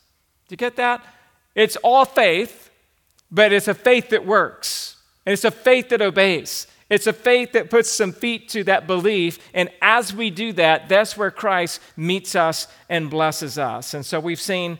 Do 0.47 0.53
you 0.53 0.57
get 0.57 0.75
that? 0.75 1.03
It's 1.55 1.77
all 1.77 2.05
faith, 2.05 2.69
but 3.34 3.51
it's 3.51 3.67
a 3.67 3.73
faith 3.73 4.09
that 4.09 4.25
works. 4.25 4.97
And 5.25 5.34
it's 5.34 5.43
a 5.43 5.51
faith 5.51 5.89
that 5.89 6.01
obeys. 6.01 6.67
It's 6.89 7.07
a 7.07 7.13
faith 7.13 7.53
that 7.53 7.71
puts 7.71 7.89
some 7.89 8.11
feet 8.11 8.47
to 8.49 8.63
that 8.65 8.86
belief. 8.86 9.39
And 9.53 9.69
as 9.81 10.13
we 10.13 10.29
do 10.29 10.53
that, 10.53 10.88
that's 10.88 11.17
where 11.17 11.31
Christ 11.31 11.81
meets 11.97 12.36
us 12.36 12.67
and 12.88 13.09
blesses 13.09 13.57
us. 13.57 13.95
And 13.95 14.05
so 14.05 14.19
we've 14.19 14.39
seen 14.39 14.77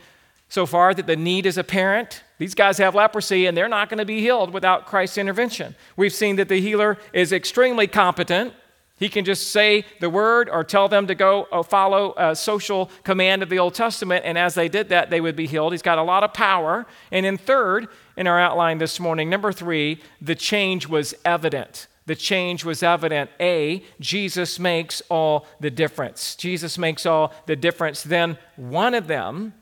so 0.49 0.68
far 0.68 0.93
that 0.93 1.08
the 1.08 1.16
need 1.16 1.47
is 1.47 1.58
apparent. 1.58 2.22
These 2.38 2.54
guys 2.54 2.78
have 2.78 2.93
leprosy 2.93 3.47
and 3.47 3.58
they're 3.58 3.68
not 3.68 3.89
going 3.89 3.97
to 3.97 4.06
be 4.06 4.20
healed 4.20 4.54
without 4.54 4.86
Christ's 4.86 5.18
intervention. 5.18 5.74
We've 5.95 6.14
seen 6.14 6.36
that 6.36 6.49
the 6.49 6.62
healer 6.62 6.99
is 7.12 7.34
extremely 7.34 7.88
competent. 7.88 8.54
He 9.04 9.10
can 9.10 9.26
just 9.26 9.49
say 9.49 9.84
the 9.99 10.10
word 10.10 10.49
or 10.49 10.64
tell 10.64 10.88
them 10.88 11.08
to 11.08 11.14
go 11.14 11.45
uh, 11.51 11.62
follow 11.62 12.14
a 12.16 12.34
social 12.38 12.89
command 13.04 13.43
of 13.43 13.49
the 13.49 13.60
Old 13.60 13.74
Testament, 13.74 14.24
and 14.24 14.38
as 14.38 14.56
they 14.56 14.70
did 14.70 14.88
that, 14.88 15.10
they 15.10 15.20
would 15.20 15.36
be 15.36 15.45
healed. 15.45 15.74
He's 15.74 15.82
got 15.82 15.97
a 15.97 16.04
lot 16.04 16.24
of 16.24 16.34
power. 16.34 16.86
And 17.12 17.26
in 17.26 17.36
third, 17.36 17.89
in 18.16 18.28
our 18.28 18.39
outline 18.39 18.78
this 18.78 19.01
morning, 19.01 19.30
number 19.30 19.51
three, 19.51 20.01
the 20.22 20.36
change 20.36 20.88
was 20.88 21.14
evident. 21.26 21.88
The 22.06 22.16
change 22.16 22.64
was 22.64 22.82
evident. 22.82 23.30
A, 23.41 23.84
Jesus 23.99 24.58
makes 24.58 25.01
all 25.10 25.47
the 25.60 25.70
difference. 25.70 26.38
Jesus 26.38 26.78
makes 26.78 27.06
all 27.06 27.34
the 27.45 27.58
difference. 27.58 28.04
Then 28.04 28.38
one 28.56 28.93
of 28.93 29.08
them, 29.08 29.54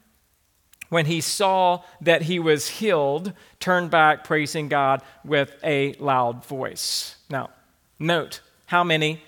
when 0.89 1.07
he 1.07 1.19
saw 1.19 1.81
that 1.99 2.21
he 2.21 2.37
was 2.37 2.67
healed, 2.67 3.33
turned 3.59 3.89
back, 3.89 4.23
praising 4.23 4.67
God 4.67 5.01
with 5.25 5.55
a 5.63 5.93
loud 5.93 6.45
voice. 6.45 7.15
Now, 7.27 7.49
note 7.97 8.41
how 8.67 8.83
many 8.83 9.23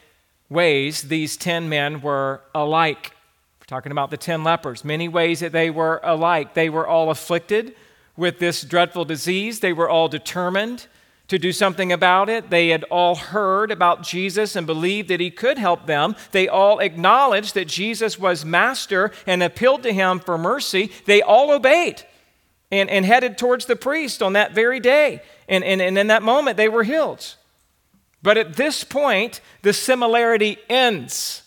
ways 0.53 1.03
these 1.03 1.35
10 1.35 1.67
men 1.67 2.01
were 2.01 2.41
alike. 2.55 3.11
We're 3.59 3.65
talking 3.65 3.91
about 3.91 4.11
the 4.11 4.17
10 4.17 4.43
lepers. 4.43 4.85
Many 4.85 5.07
ways 5.07 5.41
that 5.41 5.51
they 5.51 5.69
were 5.69 5.99
alike. 6.03 6.53
They 6.53 6.69
were 6.69 6.87
all 6.87 7.09
afflicted 7.09 7.75
with 8.15 8.39
this 8.39 8.61
dreadful 8.61 9.05
disease, 9.05 9.59
they 9.59 9.73
were 9.73 9.89
all 9.89 10.07
determined 10.07 10.87
to 11.29 11.39
do 11.39 11.51
something 11.51 11.91
about 11.91 12.29
it. 12.29 12.49
They 12.49 12.69
had 12.69 12.83
all 12.85 13.15
heard 13.15 13.71
about 13.71 14.03
Jesus 14.03 14.55
and 14.55 14.67
believed 14.67 15.07
that 15.07 15.19
he 15.19 15.31
could 15.31 15.57
help 15.57 15.87
them. 15.87 16.15
They 16.31 16.47
all 16.47 16.79
acknowledged 16.79 17.55
that 17.55 17.67
Jesus 17.67 18.19
was 18.19 18.45
master 18.45 19.11
and 19.25 19.41
appealed 19.41 19.83
to 19.83 19.93
him 19.93 20.19
for 20.19 20.37
mercy. 20.37 20.91
They 21.05 21.21
all 21.21 21.51
obeyed 21.51 22.03
and, 22.71 22.89
and 22.89 23.05
headed 23.05 23.37
towards 23.37 23.65
the 23.65 23.75
priest 23.75 24.21
on 24.21 24.33
that 24.33 24.51
very 24.51 24.79
day. 24.79 25.21
And, 25.47 25.63
and, 25.63 25.81
and 25.81 25.97
in 25.97 26.07
that 26.07 26.23
moment, 26.23 26.57
they 26.57 26.69
were 26.69 26.83
healed. 26.83 27.35
But 28.23 28.37
at 28.37 28.55
this 28.55 28.83
point, 28.85 29.41
the 29.61 29.73
similarity 29.73 30.57
ends. 30.69 31.43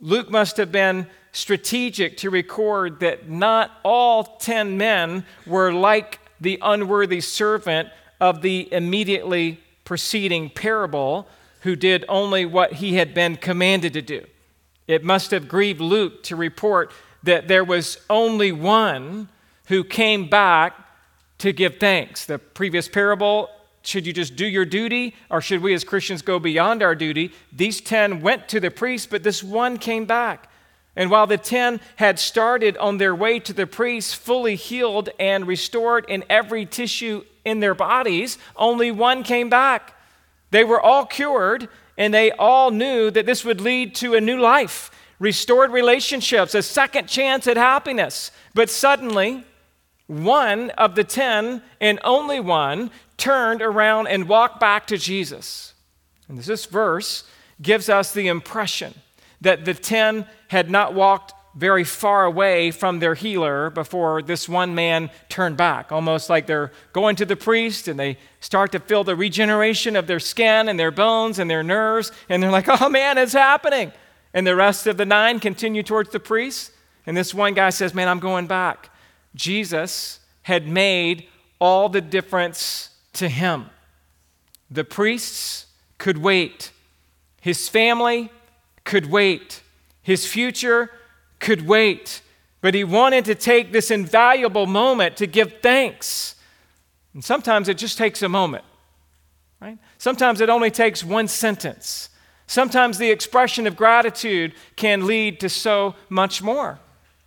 Luke 0.00 0.30
must 0.30 0.56
have 0.56 0.72
been 0.72 1.08
strategic 1.32 2.16
to 2.18 2.30
record 2.30 3.00
that 3.00 3.28
not 3.28 3.70
all 3.82 4.24
10 4.24 4.78
men 4.78 5.24
were 5.46 5.72
like 5.72 6.20
the 6.40 6.58
unworthy 6.62 7.20
servant 7.20 7.88
of 8.20 8.42
the 8.42 8.72
immediately 8.72 9.60
preceding 9.84 10.48
parable 10.48 11.26
who 11.60 11.74
did 11.74 12.04
only 12.08 12.44
what 12.44 12.74
he 12.74 12.94
had 12.94 13.14
been 13.14 13.36
commanded 13.36 13.92
to 13.92 14.02
do. 14.02 14.24
It 14.86 15.04
must 15.04 15.30
have 15.30 15.48
grieved 15.48 15.80
Luke 15.80 16.22
to 16.24 16.36
report 16.36 16.92
that 17.22 17.48
there 17.48 17.64
was 17.64 17.98
only 18.10 18.52
one 18.52 19.28
who 19.66 19.84
came 19.84 20.28
back 20.28 20.74
to 21.38 21.52
give 21.52 21.78
thanks. 21.78 22.26
The 22.26 22.38
previous 22.38 22.88
parable 22.88 23.48
should 23.82 24.06
you 24.06 24.12
just 24.12 24.36
do 24.36 24.46
your 24.46 24.64
duty, 24.64 25.14
or 25.28 25.40
should 25.40 25.62
we 25.62 25.74
as 25.74 25.84
Christians 25.84 26.22
go 26.22 26.38
beyond 26.38 26.82
our 26.82 26.94
duty? 26.94 27.32
These 27.52 27.80
10 27.80 28.20
went 28.20 28.48
to 28.48 28.60
the 28.60 28.70
priest, 28.70 29.10
but 29.10 29.22
this 29.22 29.42
one 29.42 29.76
came 29.76 30.04
back. 30.04 30.48
And 30.94 31.10
while 31.10 31.26
the 31.26 31.38
10 31.38 31.80
had 31.96 32.18
started 32.18 32.76
on 32.76 32.98
their 32.98 33.14
way 33.14 33.40
to 33.40 33.52
the 33.52 33.66
priest, 33.66 34.16
fully 34.16 34.56
healed 34.56 35.08
and 35.18 35.46
restored 35.46 36.04
in 36.08 36.22
every 36.28 36.66
tissue 36.66 37.24
in 37.44 37.60
their 37.60 37.74
bodies, 37.74 38.38
only 38.56 38.90
one 38.90 39.22
came 39.22 39.48
back. 39.48 39.94
They 40.50 40.64
were 40.64 40.80
all 40.80 41.06
cured, 41.06 41.68
and 41.96 42.12
they 42.12 42.30
all 42.32 42.70
knew 42.70 43.10
that 43.10 43.26
this 43.26 43.44
would 43.44 43.60
lead 43.60 43.94
to 43.96 44.14
a 44.14 44.20
new 44.20 44.38
life, 44.38 44.90
restored 45.18 45.70
relationships, 45.70 46.54
a 46.54 46.62
second 46.62 47.08
chance 47.08 47.46
at 47.46 47.56
happiness. 47.56 48.30
But 48.54 48.68
suddenly, 48.68 49.44
one 50.06 50.70
of 50.70 50.94
the 50.94 51.04
10, 51.04 51.62
and 51.80 51.98
only 52.04 52.38
one, 52.38 52.90
turned 53.22 53.62
around 53.62 54.08
and 54.08 54.28
walked 54.28 54.58
back 54.58 54.84
to 54.88 54.98
Jesus. 54.98 55.74
And 56.26 56.36
this 56.36 56.66
verse 56.66 57.22
gives 57.60 57.88
us 57.88 58.12
the 58.12 58.26
impression 58.26 58.94
that 59.40 59.64
the 59.64 59.74
10 59.74 60.26
had 60.48 60.68
not 60.68 60.92
walked 60.92 61.32
very 61.54 61.84
far 61.84 62.24
away 62.24 62.72
from 62.72 62.98
their 62.98 63.14
healer 63.14 63.70
before 63.70 64.22
this 64.22 64.48
one 64.48 64.74
man 64.74 65.08
turned 65.28 65.56
back, 65.56 65.92
almost 65.92 66.28
like 66.28 66.48
they're 66.48 66.72
going 66.92 67.14
to 67.14 67.24
the 67.24 67.36
priest 67.36 67.86
and 67.86 67.96
they 68.00 68.18
start 68.40 68.72
to 68.72 68.80
feel 68.80 69.04
the 69.04 69.14
regeneration 69.14 69.94
of 69.94 70.08
their 70.08 70.18
skin 70.18 70.68
and 70.68 70.80
their 70.80 70.90
bones 70.90 71.38
and 71.38 71.48
their 71.48 71.62
nerves, 71.62 72.10
and 72.28 72.42
they're 72.42 72.50
like, 72.50 72.66
oh 72.68 72.88
man, 72.88 73.18
it's 73.18 73.34
happening. 73.34 73.92
And 74.34 74.44
the 74.44 74.56
rest 74.56 74.88
of 74.88 74.96
the 74.96 75.06
nine 75.06 75.38
continue 75.38 75.84
towards 75.84 76.10
the 76.10 76.18
priest, 76.18 76.72
and 77.06 77.16
this 77.16 77.32
one 77.32 77.54
guy 77.54 77.70
says, 77.70 77.94
man, 77.94 78.08
I'm 78.08 78.18
going 78.18 78.48
back. 78.48 78.90
Jesus 79.36 80.18
had 80.42 80.66
made 80.66 81.28
all 81.60 81.88
the 81.88 82.00
difference 82.00 82.88
to 83.14 83.28
him. 83.28 83.66
The 84.70 84.84
priests 84.84 85.66
could 85.98 86.18
wait, 86.18 86.72
his 87.40 87.68
family 87.68 88.30
could 88.84 89.10
wait, 89.10 89.62
his 90.02 90.26
future 90.26 90.90
could 91.38 91.66
wait. 91.66 92.22
But 92.60 92.74
he 92.74 92.84
wanted 92.84 93.24
to 93.24 93.34
take 93.34 93.72
this 93.72 93.90
invaluable 93.90 94.66
moment 94.66 95.16
to 95.16 95.26
give 95.26 95.60
thanks. 95.62 96.36
And 97.12 97.24
sometimes 97.24 97.68
it 97.68 97.76
just 97.76 97.98
takes 97.98 98.22
a 98.22 98.28
moment, 98.28 98.64
right? 99.60 99.78
Sometimes 99.98 100.40
it 100.40 100.48
only 100.48 100.70
takes 100.70 101.04
one 101.04 101.28
sentence. 101.28 102.08
Sometimes 102.46 102.98
the 102.98 103.10
expression 103.10 103.66
of 103.66 103.76
gratitude 103.76 104.54
can 104.76 105.06
lead 105.06 105.40
to 105.40 105.48
so 105.48 105.96
much 106.08 106.40
more. 106.40 106.78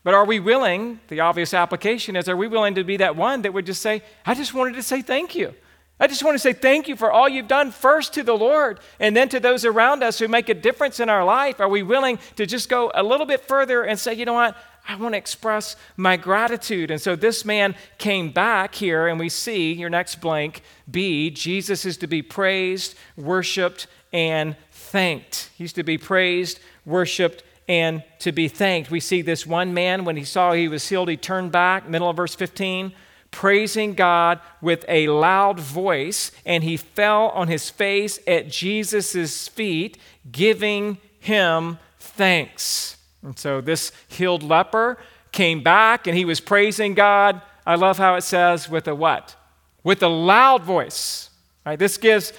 But 0.04 0.14
are 0.14 0.26
we 0.26 0.40
willing, 0.40 1.00
the 1.08 1.20
obvious 1.20 1.54
application 1.54 2.16
is, 2.16 2.30
are 2.30 2.38
we 2.38 2.48
willing 2.48 2.76
to 2.76 2.84
be 2.84 2.98
that 2.98 3.16
one 3.16 3.42
that 3.42 3.54
would 3.54 3.66
just 3.66 3.82
say, 3.82 4.04
I 4.26 4.36
just 4.36 4.54
wanted 4.54 4.76
to 4.76 4.84
say 4.84 5.02
thank 5.02 5.36
you? 5.36 5.54
I 6.00 6.08
just 6.08 6.24
want 6.24 6.36
to 6.36 6.40
say 6.40 6.52
thank 6.52 6.90
you 6.90 6.98
for 6.98 7.10
all 7.10 7.30
you've 7.30 7.48
done, 7.48 7.72
first 7.72 8.14
to 8.16 8.24
the 8.24 8.38
Lord 8.38 8.82
and 9.00 9.16
then 9.16 9.30
to 9.30 9.40
those 9.40 9.64
around 9.64 10.04
us 10.04 10.20
who 10.20 10.28
make 10.28 10.50
a 10.50 10.54
difference 10.54 11.00
in 11.00 11.10
our 11.10 11.24
life. 11.24 11.62
Are 11.62 11.70
we 11.70 11.84
willing 11.84 12.20
to 12.36 12.46
just 12.46 12.68
go 12.68 12.92
a 12.94 13.02
little 13.02 13.26
bit 13.26 13.42
further 13.42 13.84
and 13.84 13.98
say, 13.98 14.14
you 14.14 14.26
know 14.26 14.34
what? 14.34 14.58
I 14.88 14.96
want 14.98 15.14
to 15.14 15.18
express 15.18 15.76
my 15.98 16.18
gratitude. 16.18 16.92
And 16.92 17.02
so 17.02 17.16
this 17.16 17.44
man 17.44 17.76
came 17.98 18.32
back 18.32 18.76
here, 18.76 19.08
and 19.08 19.20
we 19.20 19.30
see 19.30 19.74
your 19.74 19.90
next 19.90 20.22
blank 20.22 20.62
B 20.90 21.32
Jesus 21.32 21.86
is 21.86 21.98
to 21.98 22.08
be 22.08 22.22
praised, 22.22 22.96
worshiped, 23.16 23.88
and 24.14 24.56
thanked. 24.72 25.50
He's 25.58 25.74
to 25.74 25.84
be 25.84 25.98
praised, 25.98 26.60
worshiped, 26.86 27.44
and 27.68 28.04
to 28.20 28.32
be 28.32 28.48
thanked. 28.48 28.92
We 28.92 29.00
see 29.00 29.24
this 29.24 29.48
one 29.48 29.74
man, 29.74 30.06
when 30.06 30.18
he 30.18 30.24
saw 30.24 30.54
he 30.54 30.68
was 30.68 30.88
healed, 30.88 31.10
he 31.10 31.18
turned 31.18 31.52
back, 31.52 31.90
middle 31.90 32.10
of 32.10 32.16
verse 32.16 32.36
15, 32.36 32.94
praising 33.36 33.94
God 33.94 34.40
with 34.62 34.86
a 34.88 35.10
loud 35.10 35.60
voice, 35.60 36.32
and 36.46 36.64
he 36.64 36.78
fell 36.78 37.28
on 37.32 37.50
his 37.50 37.70
face 37.70 38.18
at 38.26 38.50
Jesus' 38.50 39.50
feet, 39.50 39.98
giving 40.32 40.98
him 41.20 41.78
thanks. 42.00 42.96
And 43.22 43.38
so 43.38 43.60
this 43.60 43.92
healed 44.08 44.42
leper 44.42 44.98
came 45.34 45.62
back 45.62 46.08
and 46.08 46.16
he 46.18 46.24
was 46.24 46.40
praising 46.40 46.94
God. 46.94 47.42
I 47.66 47.76
love 47.76 47.98
how 47.98 48.16
it 48.16 48.22
says, 48.22 48.70
with 48.70 48.88
a 48.88 48.96
what? 48.96 49.36
With 49.84 50.02
a 50.02 50.08
loud 50.08 50.64
voice. 50.64 51.30
Right? 51.66 51.78
This 51.78 51.98
gives 51.98 52.32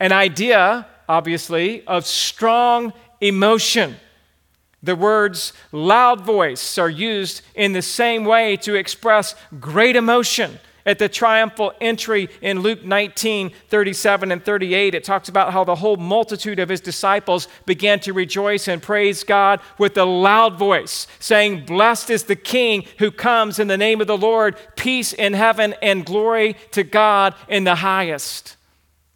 an 0.00 0.10
idea, 0.10 0.84
obviously, 1.08 1.86
of 1.86 2.06
strong 2.06 2.92
emotion. 3.20 3.94
The 4.82 4.96
words 4.96 5.52
loud 5.72 6.22
voice 6.22 6.78
are 6.78 6.88
used 6.88 7.42
in 7.54 7.72
the 7.72 7.82
same 7.82 8.24
way 8.24 8.56
to 8.58 8.74
express 8.74 9.34
great 9.58 9.96
emotion. 9.96 10.58
At 10.86 10.98
the 10.98 11.10
triumphal 11.10 11.74
entry 11.80 12.30
in 12.40 12.60
Luke 12.60 12.82
19, 12.84 13.52
37 13.68 14.32
and 14.32 14.42
38, 14.42 14.94
it 14.94 15.04
talks 15.04 15.28
about 15.28 15.52
how 15.52 15.62
the 15.62 15.74
whole 15.74 15.98
multitude 15.98 16.58
of 16.58 16.70
his 16.70 16.80
disciples 16.80 17.48
began 17.66 18.00
to 18.00 18.14
rejoice 18.14 18.66
and 18.66 18.82
praise 18.82 19.22
God 19.22 19.60
with 19.76 19.98
a 19.98 20.06
loud 20.06 20.58
voice, 20.58 21.06
saying, 21.18 21.66
Blessed 21.66 22.08
is 22.08 22.24
the 22.24 22.36
King 22.36 22.86
who 22.98 23.10
comes 23.10 23.58
in 23.58 23.68
the 23.68 23.76
name 23.76 24.00
of 24.00 24.06
the 24.06 24.16
Lord, 24.16 24.56
peace 24.74 25.12
in 25.12 25.34
heaven 25.34 25.74
and 25.82 26.06
glory 26.06 26.56
to 26.70 26.82
God 26.82 27.34
in 27.46 27.64
the 27.64 27.76
highest. 27.76 28.56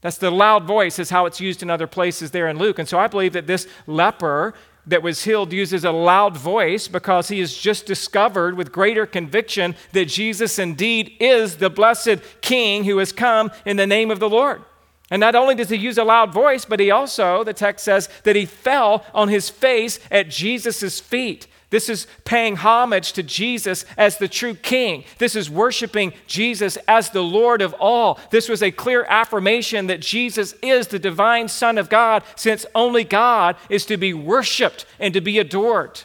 That's 0.03 0.19
the 0.19 0.31
loud 0.31 0.65
voice, 0.65 0.99
is 0.99 1.09
how 1.09 1.25
it's 1.25 1.41
used 1.41 1.63
in 1.63 1.71
other 1.71 1.87
places 1.87 2.31
there 2.31 2.49
in 2.49 2.59
Luke. 2.59 2.79
And 2.79 2.87
so 2.87 2.99
I 2.99 3.07
believe 3.07 3.33
that 3.33 3.47
this 3.47 3.67
leper 3.87 4.53
that 4.87 5.03
was 5.03 5.25
healed 5.25 5.53
uses 5.53 5.85
a 5.85 5.91
loud 5.91 6.37
voice 6.37 6.89
because 6.89 7.29
he 7.29 7.41
has 7.41 7.57
just 7.57 7.87
discovered 7.87 8.57
with 8.57 8.73
greater 8.73 9.07
conviction 9.07 9.75
that 9.93 10.07
Jesus 10.07 10.59
indeed 10.59 11.17
is 11.21 11.57
the 11.57 11.71
blessed 11.71 12.19
King 12.41 12.85
who 12.85 12.99
has 12.99 13.13
come 13.13 13.51
in 13.65 13.77
the 13.77 13.87
name 13.87 14.11
of 14.11 14.21
the 14.21 14.29
Lord. 14.29 14.63
And 15.11 15.21
not 15.21 15.35
only 15.35 15.55
does 15.55 15.69
he 15.69 15.77
use 15.77 15.99
a 15.99 16.05
loud 16.05 16.33
voice, 16.33 16.65
but 16.65 16.81
he 16.81 16.91
also, 16.91 17.45
the 17.45 17.53
text 17.53 17.85
says, 17.85 18.09
that 18.25 18.37
he 18.37 18.47
fell 18.47 19.05
on 19.15 19.29
his 19.29 19.51
face 19.51 20.01
at 20.11 20.31
Jesus' 20.31 21.01
feet. 21.01 21.47
This 21.71 21.89
is 21.89 22.07
paying 22.25 22.57
homage 22.57 23.13
to 23.15 23.23
Jesus 23.23 23.85
as 23.97 24.19
the 24.19 24.29
true 24.29 24.55
king. 24.55 25.05
This 25.19 25.35
is 25.35 25.51
worshiping 25.51 26.13
Jesus 26.27 26.77
as 26.89 27.11
the 27.11 27.23
Lord 27.23 27.63
of 27.63 27.75
all. 27.81 28.21
This 28.31 28.49
was 28.49 28.63
a 28.63 28.71
clear 28.71 29.05
affirmation 29.05 29.89
that 29.89 30.01
Jesus 30.01 30.55
is 30.63 30.89
the 30.89 30.99
divine 30.99 31.49
Son 31.49 31.79
of 31.79 31.89
God, 31.89 32.23
since 32.37 32.67
only 32.75 33.05
God 33.05 33.57
is 33.69 33.87
to 33.87 33.97
be 33.97 34.15
worshiped 34.15 34.87
and 34.99 35.13
to 35.15 35.21
be 35.21 35.39
adored. 35.39 36.03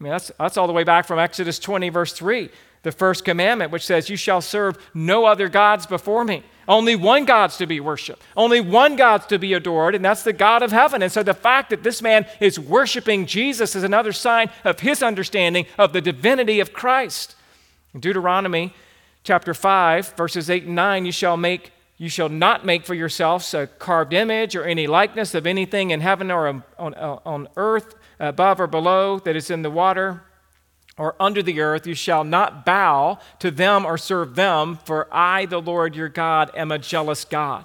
I 0.00 0.04
mean, 0.04 0.10
that's, 0.10 0.30
that's 0.38 0.56
all 0.56 0.66
the 0.66 0.72
way 0.72 0.84
back 0.84 1.06
from 1.06 1.18
Exodus 1.18 1.58
20, 1.58 1.88
verse 1.88 2.12
3, 2.12 2.50
the 2.86 2.92
first 2.92 3.24
commandment, 3.24 3.72
which 3.72 3.84
says, 3.84 4.08
You 4.08 4.16
shall 4.16 4.40
serve 4.40 4.78
no 4.94 5.24
other 5.24 5.48
gods 5.48 5.86
before 5.86 6.24
me. 6.24 6.44
Only 6.68 6.94
one 6.94 7.24
God's 7.24 7.56
to 7.56 7.66
be 7.66 7.80
worshiped. 7.80 8.22
Only 8.36 8.60
one 8.60 8.94
God's 8.94 9.26
to 9.26 9.40
be 9.40 9.54
adored, 9.54 9.96
and 9.96 10.04
that's 10.04 10.22
the 10.22 10.32
God 10.32 10.62
of 10.62 10.70
heaven. 10.70 11.02
And 11.02 11.10
so 11.10 11.24
the 11.24 11.34
fact 11.34 11.70
that 11.70 11.82
this 11.82 12.00
man 12.00 12.26
is 12.38 12.60
worshiping 12.60 13.26
Jesus 13.26 13.74
is 13.74 13.82
another 13.82 14.12
sign 14.12 14.50
of 14.62 14.78
his 14.78 15.02
understanding 15.02 15.66
of 15.76 15.92
the 15.92 16.00
divinity 16.00 16.60
of 16.60 16.72
Christ. 16.72 17.34
In 17.92 17.98
Deuteronomy 17.98 18.72
chapter 19.24 19.52
5, 19.52 20.12
verses 20.12 20.48
8 20.48 20.66
and 20.66 20.76
9, 20.76 21.06
you 21.06 21.12
shall 21.12 21.36
make 21.36 21.72
you 21.98 22.10
shall 22.10 22.28
not 22.28 22.64
make 22.64 22.84
for 22.84 22.94
yourselves 22.94 23.52
a 23.54 23.66
carved 23.66 24.12
image 24.12 24.54
or 24.54 24.64
any 24.64 24.86
likeness 24.86 25.34
of 25.34 25.46
anything 25.46 25.90
in 25.90 26.02
heaven 26.02 26.30
or 26.30 26.46
on, 26.46 26.62
on, 26.78 26.94
on 26.94 27.48
earth, 27.56 27.94
above 28.20 28.60
or 28.60 28.66
below, 28.66 29.18
that 29.20 29.34
is 29.34 29.50
in 29.50 29.62
the 29.62 29.70
water 29.70 30.22
or 30.98 31.14
under 31.20 31.42
the 31.42 31.60
earth, 31.60 31.86
you 31.86 31.94
shall 31.94 32.24
not 32.24 32.64
bow 32.64 33.18
to 33.38 33.50
them 33.50 33.84
or 33.84 33.98
serve 33.98 34.34
them, 34.34 34.78
for 34.84 35.08
I, 35.12 35.46
the 35.46 35.60
Lord 35.60 35.94
your 35.94 36.08
God, 36.08 36.50
am 36.56 36.72
a 36.72 36.78
jealous 36.78 37.24
God. 37.24 37.64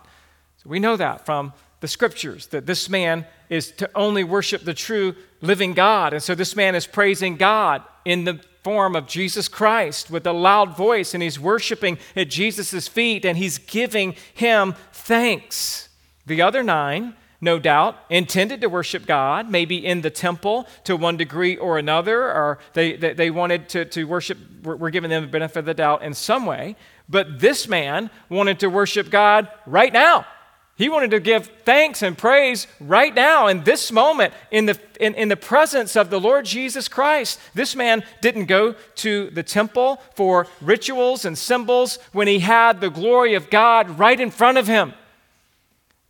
So 0.57 0.69
we 0.69 0.79
know 0.79 0.97
that 0.97 1.25
from 1.25 1.53
the 1.79 1.87
scriptures, 1.87 2.47
that 2.47 2.65
this 2.65 2.89
man 2.89 3.25
is 3.49 3.71
to 3.71 3.89
only 3.95 4.23
worship 4.23 4.63
the 4.63 4.73
true 4.73 5.15
living 5.41 5.73
God. 5.73 6.13
And 6.13 6.21
so 6.21 6.35
this 6.35 6.55
man 6.55 6.75
is 6.75 6.85
praising 6.85 7.37
God 7.37 7.83
in 8.05 8.25
the 8.25 8.39
form 8.63 8.95
of 8.95 9.07
Jesus 9.07 9.47
Christ 9.47 10.11
with 10.11 10.27
a 10.27 10.33
loud 10.33 10.77
voice, 10.77 11.13
and 11.13 11.23
he's 11.23 11.39
worshiping 11.39 11.97
at 12.15 12.29
Jesus' 12.29 12.87
feet, 12.87 13.25
and 13.25 13.37
he's 13.37 13.57
giving 13.57 14.15
him 14.33 14.75
thanks. 14.93 15.89
The 16.27 16.41
other 16.41 16.61
nine 16.61 17.15
no 17.41 17.57
doubt, 17.57 17.97
intended 18.09 18.61
to 18.61 18.67
worship 18.67 19.07
God, 19.07 19.49
maybe 19.49 19.83
in 19.83 20.01
the 20.01 20.11
temple 20.11 20.67
to 20.83 20.95
one 20.95 21.17
degree 21.17 21.57
or 21.57 21.79
another, 21.79 22.23
or 22.23 22.59
they, 22.73 22.95
they, 22.95 23.13
they 23.13 23.31
wanted 23.31 23.67
to, 23.69 23.85
to 23.85 24.03
worship, 24.05 24.37
we're, 24.63 24.91
giving 24.91 25.09
them 25.09 25.23
the 25.23 25.29
benefit 25.29 25.59
of 25.59 25.65
the 25.65 25.73
doubt 25.73 26.03
in 26.03 26.13
some 26.13 26.45
way. 26.45 26.75
But 27.09 27.39
this 27.39 27.67
man 27.67 28.11
wanted 28.29 28.59
to 28.59 28.69
worship 28.69 29.09
God 29.09 29.49
right 29.65 29.91
now. 29.91 30.27
He 30.75 30.89
wanted 30.89 31.11
to 31.11 31.19
give 31.19 31.47
thanks 31.63 32.01
and 32.01 32.17
praise 32.17 32.65
right 32.79 33.13
now 33.13 33.47
in 33.47 33.63
this 33.63 33.91
moment, 33.91 34.33
in 34.49 34.65
the, 34.67 34.79
in, 34.99 35.13
in 35.15 35.27
the 35.27 35.35
presence 35.35 35.95
of 35.95 36.09
the 36.09 36.19
Lord 36.19 36.45
Jesus 36.45 36.87
Christ. 36.87 37.39
This 37.53 37.75
man 37.75 38.03
didn't 38.21 38.45
go 38.45 38.73
to 38.95 39.29
the 39.31 39.43
temple 39.43 40.01
for 40.15 40.47
rituals 40.59 41.25
and 41.25 41.37
symbols 41.37 41.99
when 42.13 42.27
he 42.27 42.39
had 42.39 42.81
the 42.81 42.89
glory 42.89 43.35
of 43.35 43.49
God 43.49 43.99
right 43.99 44.19
in 44.19 44.31
front 44.31 44.57
of 44.57 44.67
him. 44.67 44.93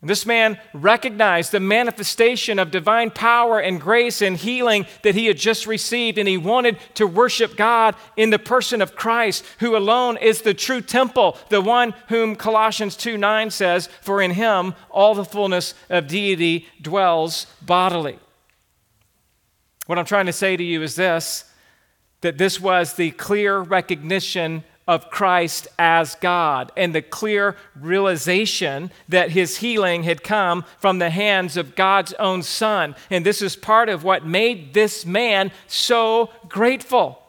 This 0.04 0.26
man 0.26 0.60
recognized 0.74 1.52
the 1.52 1.60
manifestation 1.60 2.58
of 2.58 2.72
divine 2.72 3.12
power 3.12 3.60
and 3.60 3.80
grace 3.80 4.24
and 4.24 4.36
healing 4.36 4.88
that 5.04 5.14
he 5.14 5.28
had 5.28 5.38
just 5.38 5.68
received, 5.68 6.18
and 6.18 6.28
he 6.28 6.38
wanted 6.38 6.78
to 6.96 7.06
worship 7.06 7.56
God 7.56 7.96
in 8.18 8.32
the 8.32 8.40
person 8.40 8.82
of 8.82 8.96
Christ, 8.96 9.46
who 9.60 9.78
alone 9.78 10.18
is 10.18 10.42
the 10.42 10.56
true 10.56 10.82
temple, 10.82 11.38
the 11.50 11.62
one 11.62 11.94
whom 12.08 12.36
Colossians 12.36 12.96
2 12.96 13.16
9 13.16 13.52
says, 13.52 13.90
For 14.02 14.24
in 14.24 14.32
him 14.32 14.74
all 14.90 15.14
the 15.14 15.24
fullness 15.24 15.76
of 15.88 16.08
deity 16.08 16.68
dwells 16.82 17.46
bodily. 17.62 18.18
What 19.86 20.00
I'm 20.00 20.06
trying 20.06 20.26
to 20.26 20.34
say 20.34 20.58
to 20.58 20.64
you 20.64 20.82
is 20.82 20.96
this 20.96 21.46
that 22.22 22.38
this 22.38 22.60
was 22.60 22.94
the 22.94 23.12
clear 23.12 23.60
recognition 23.60 24.64
of 24.88 25.10
Christ 25.10 25.68
as 25.78 26.16
God 26.16 26.72
and 26.76 26.94
the 26.94 27.02
clear 27.02 27.56
realization 27.80 28.92
that 29.10 29.32
his 29.32 29.58
healing 29.58 30.04
had 30.04 30.24
come 30.24 30.66
from 30.80 31.00
the 31.00 31.10
hands 31.10 31.58
of 31.58 31.76
God's 31.76 32.14
own 32.14 32.44
Son. 32.44 32.96
And 33.10 33.26
this 33.26 33.42
is 33.42 33.56
part 33.56 33.90
of 33.90 34.04
what 34.04 34.26
made 34.26 34.74
this 34.74 35.06
man 35.06 35.52
so 35.68 36.30
grateful. 36.48 37.22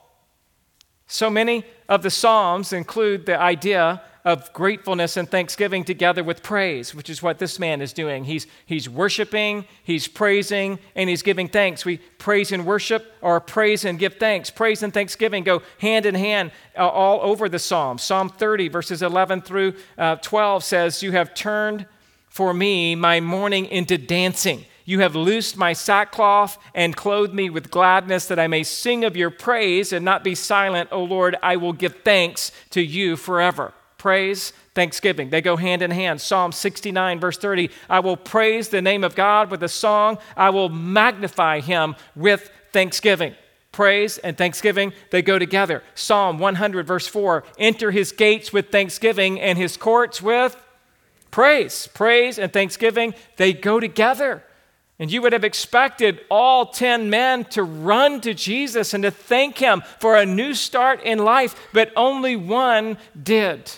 So 1.07 1.29
many 1.29 1.65
of 1.89 2.03
the 2.03 2.11
Psalms 2.11 2.73
include 2.73 3.27
the 3.27 3.39
idea 3.39 4.03
of 4.25 4.53
gratefulness 4.53 5.17
and 5.17 5.29
thanksgiving 5.29 5.83
together 5.83 6.23
with 6.23 6.43
praise, 6.43 6.95
which 6.95 7.11
is 7.11 7.23
what 7.23 7.39
this 7.39 7.59
man 7.59 7.81
is 7.81 7.93
doing. 7.93 8.25
He's, 8.25 8.47
he's 8.67 8.89
worshiping, 8.89 9.65
he's 9.83 10.07
praising, 10.07 10.79
and 10.95 11.11
he's 11.11 11.23
giving 11.23 11.49
thanks. 11.49 11.85
We 11.85 11.99
praise 12.19 12.53
and 12.53 12.65
worship 12.65 13.15
or 13.21 13.41
praise 13.41 13.85
and 13.85 13.99
give 13.99 14.15
thanks. 14.15 14.49
Praise 14.49 14.83
and 14.83 14.95
thanksgiving 14.95 15.43
go 15.43 15.63
hand 15.79 16.07
in 16.07 16.15
hand 16.15 16.53
uh, 16.77 16.89
all 16.89 17.21
over 17.23 17.49
the 17.49 17.59
Psalm. 17.59 17.99
Psalm 17.99 18.29
30, 18.29 18.69
verses 18.69 19.03
11 19.03 19.43
through 19.43 19.75
uh, 19.99 20.17
12 20.17 20.63
says, 20.63 21.03
You 21.03 21.13
have 21.13 21.35
turned 21.35 21.87
for 22.29 22.55
me 22.55 22.95
my 22.95 23.19
mourning 23.19 23.67
into 23.67 23.99
dancing. 23.99 24.65
You 24.85 25.01
have 25.01 25.17
loosed 25.17 25.57
my 25.57 25.73
sackcloth 25.73 26.59
and 26.75 26.97
clothed 26.97 27.35
me 27.35 27.51
with 27.51 27.71
gladness 27.71 28.27
that 28.27 28.39
I 28.39 28.47
may 28.47 28.63
sing 28.63 29.05
of 29.05 29.17
your 29.17 29.31
praise 29.31 29.93
and 29.93 30.05
not 30.05 30.25
be 30.25 30.35
silent. 30.35 30.91
O 30.93 31.03
Lord, 31.03 31.37
I 31.43 31.57
will 31.57 31.73
give 31.73 32.03
thanks 32.05 32.53
to 32.71 32.81
you 32.81 33.17
forever 33.17 33.75
praise, 34.03 34.53
thanksgiving. 34.75 35.31
They 35.31 35.41
go 35.41 35.57
hand 35.57 35.81
in 35.81 35.93
hand. 35.93 36.21
Psalm 36.21 36.51
69, 36.51 37.21
verse 37.21 37.39
30 37.39 37.71
I 37.89 38.01
will 38.01 38.17
praise 38.17 38.69
the 38.69 38.83
name 38.83 39.05
of 39.05 39.15
God 39.15 39.49
with 39.49 39.63
a 39.63 39.69
song, 39.69 40.19
I 40.37 40.51
will 40.51 40.69
magnify 40.69 41.61
him 41.61 41.95
with 42.17 42.51
thanksgiving. 42.73 43.37
Praise 43.71 44.19
and 44.19 44.37
thanksgiving, 44.37 44.93
they 45.13 45.23
go 45.23 45.39
together. 45.39 45.85
Psalm 45.95 46.41
100, 46.41 46.85
verse 46.85 47.07
4 47.07 47.45
Enter 47.59 47.93
his 47.93 48.11
gates 48.11 48.53
with 48.53 48.71
thanksgiving 48.71 49.41
and 49.41 49.57
his 49.57 49.77
courts 49.77 50.21
with 50.21 50.57
praise. 51.31 51.87
Praise 51.95 52.41
and 52.41 52.53
thanksgiving, 52.53 53.15
they 53.37 53.53
go 53.53 53.79
together. 53.79 54.43
And 54.99 55.13
you 55.13 55.23
would 55.23 55.33
have 55.33 55.45
expected 55.45 56.23
all 56.29 56.67
10 56.67 57.09
men 57.09 57.45
to 57.51 57.63
run 57.63 58.21
to 58.23 58.35
Jesus 58.35 58.95
and 58.95 59.05
to 59.05 59.13
thank 59.13 59.59
him 59.59 59.85
for 60.01 60.17
a 60.17 60.27
new 60.27 60.55
start 60.55 61.01
in 61.05 61.21
life, 61.21 61.55
but 61.73 61.93
only 61.95 62.35
one 62.35 62.99
did 63.23 63.71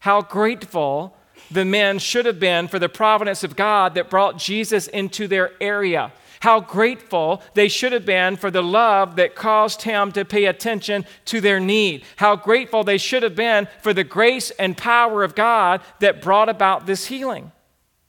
how 0.00 0.22
grateful 0.22 1.16
the 1.50 1.64
men 1.64 1.98
should 1.98 2.26
have 2.26 2.38
been 2.38 2.68
for 2.68 2.78
the 2.78 2.88
providence 2.88 3.42
of 3.44 3.56
God 3.56 3.94
that 3.94 4.10
brought 4.10 4.38
Jesus 4.38 4.86
into 4.88 5.26
their 5.26 5.52
area. 5.60 6.12
How 6.40 6.60
grateful 6.60 7.42
they 7.52 7.68
should 7.68 7.92
have 7.92 8.06
been 8.06 8.36
for 8.36 8.50
the 8.50 8.62
love 8.62 9.16
that 9.16 9.34
caused 9.34 9.82
him 9.82 10.10
to 10.12 10.24
pay 10.24 10.46
attention 10.46 11.04
to 11.26 11.40
their 11.40 11.60
need. 11.60 12.04
How 12.16 12.34
grateful 12.34 12.82
they 12.82 12.96
should 12.98 13.22
have 13.22 13.36
been 13.36 13.68
for 13.82 13.92
the 13.92 14.04
grace 14.04 14.50
and 14.52 14.76
power 14.76 15.22
of 15.22 15.34
God 15.34 15.82
that 15.98 16.22
brought 16.22 16.48
about 16.48 16.86
this 16.86 17.06
healing. 17.06 17.52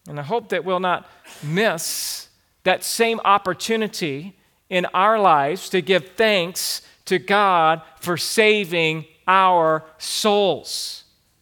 And 0.08 0.18
I 0.20 0.24
hope 0.24 0.50
that 0.50 0.64
we'll 0.64 0.80
not 0.80 1.10
miss 1.44 2.30
that 2.64 2.84
same 2.84 3.20
opportunity 3.26 4.38
in 4.70 4.86
our 4.94 5.20
lives 5.20 5.70
to 5.70 5.82
give 5.82 6.12
thanks 6.16 6.82
to 7.06 7.20
God 7.20 7.82
for 8.00 8.16
saving 8.16 9.06
our 9.28 9.84
souls, 9.98 11.01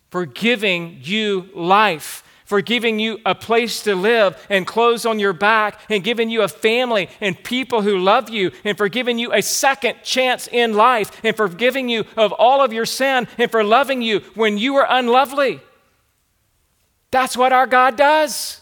for 0.10 0.26
giving 0.26 0.99
you 1.01 1.49
life, 1.53 2.24
for 2.45 2.62
giving 2.62 2.99
you 2.99 3.20
a 3.26 3.36
place 3.36 3.84
to 3.84 3.95
live 3.95 4.43
and 4.49 4.66
clothes 4.66 5.05
on 5.05 5.20
your 5.20 5.34
back, 5.34 5.80
and 5.89 6.03
giving 6.03 6.30
you 6.30 6.41
a 6.41 6.47
family 6.47 7.10
and 7.22 7.41
people 7.43 7.82
who 7.82 7.97
love 7.99 8.30
you, 8.30 8.51
and 8.64 8.78
for 8.78 8.89
giving 8.89 9.20
you 9.20 9.32
a 9.34 9.41
second 9.41 9.97
chance 10.03 10.47
in 10.47 10.74
life, 10.74 11.24
and 11.24 11.36
for 11.36 11.47
giving 11.47 11.89
you 11.89 12.05
of 12.18 12.32
all 12.34 12.64
of 12.64 12.74
your 12.74 12.86
sin, 12.86 13.28
and 13.38 13.51
for 13.51 13.64
loving 13.64 14.01
you 14.01 14.20
when 14.34 14.57
you 14.57 14.74
were 14.74 14.88
unlovely. 14.89 15.60
That's 17.12 17.38
what 17.38 17.53
our 17.53 17.68
God 17.68 17.95
does. 17.95 18.62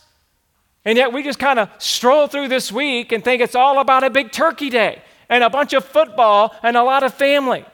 And 0.86 0.98
yet 0.98 1.12
we 1.12 1.22
just 1.22 1.40
kind 1.40 1.60
of 1.60 1.70
stroll 1.80 2.28
through 2.28 2.48
this 2.48 2.72
week 2.72 3.12
and 3.12 3.22
think 3.22 3.42
it's 3.42 3.56
all 3.56 3.80
about 3.80 4.06
a 4.06 4.10
big 4.10 4.32
turkey 4.32 4.70
day 4.70 5.02
and 5.28 5.44
a 5.44 5.50
bunch 5.50 5.74
of 5.74 5.84
football 5.84 6.56
and 6.64 6.78
a 6.78 6.84
lot 6.84 7.04
of 7.04 7.14
family. 7.14 7.66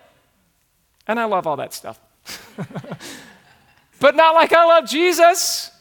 And 1.07 1.19
I 1.19 1.26
love 1.26 1.45
all 1.45 1.57
that 1.57 1.74
stuff. 1.74 1.99
but 4.03 4.17
not 4.17 4.35
like 4.35 4.51
I 4.51 4.65
love 4.65 4.85
Jesus. 4.85 5.71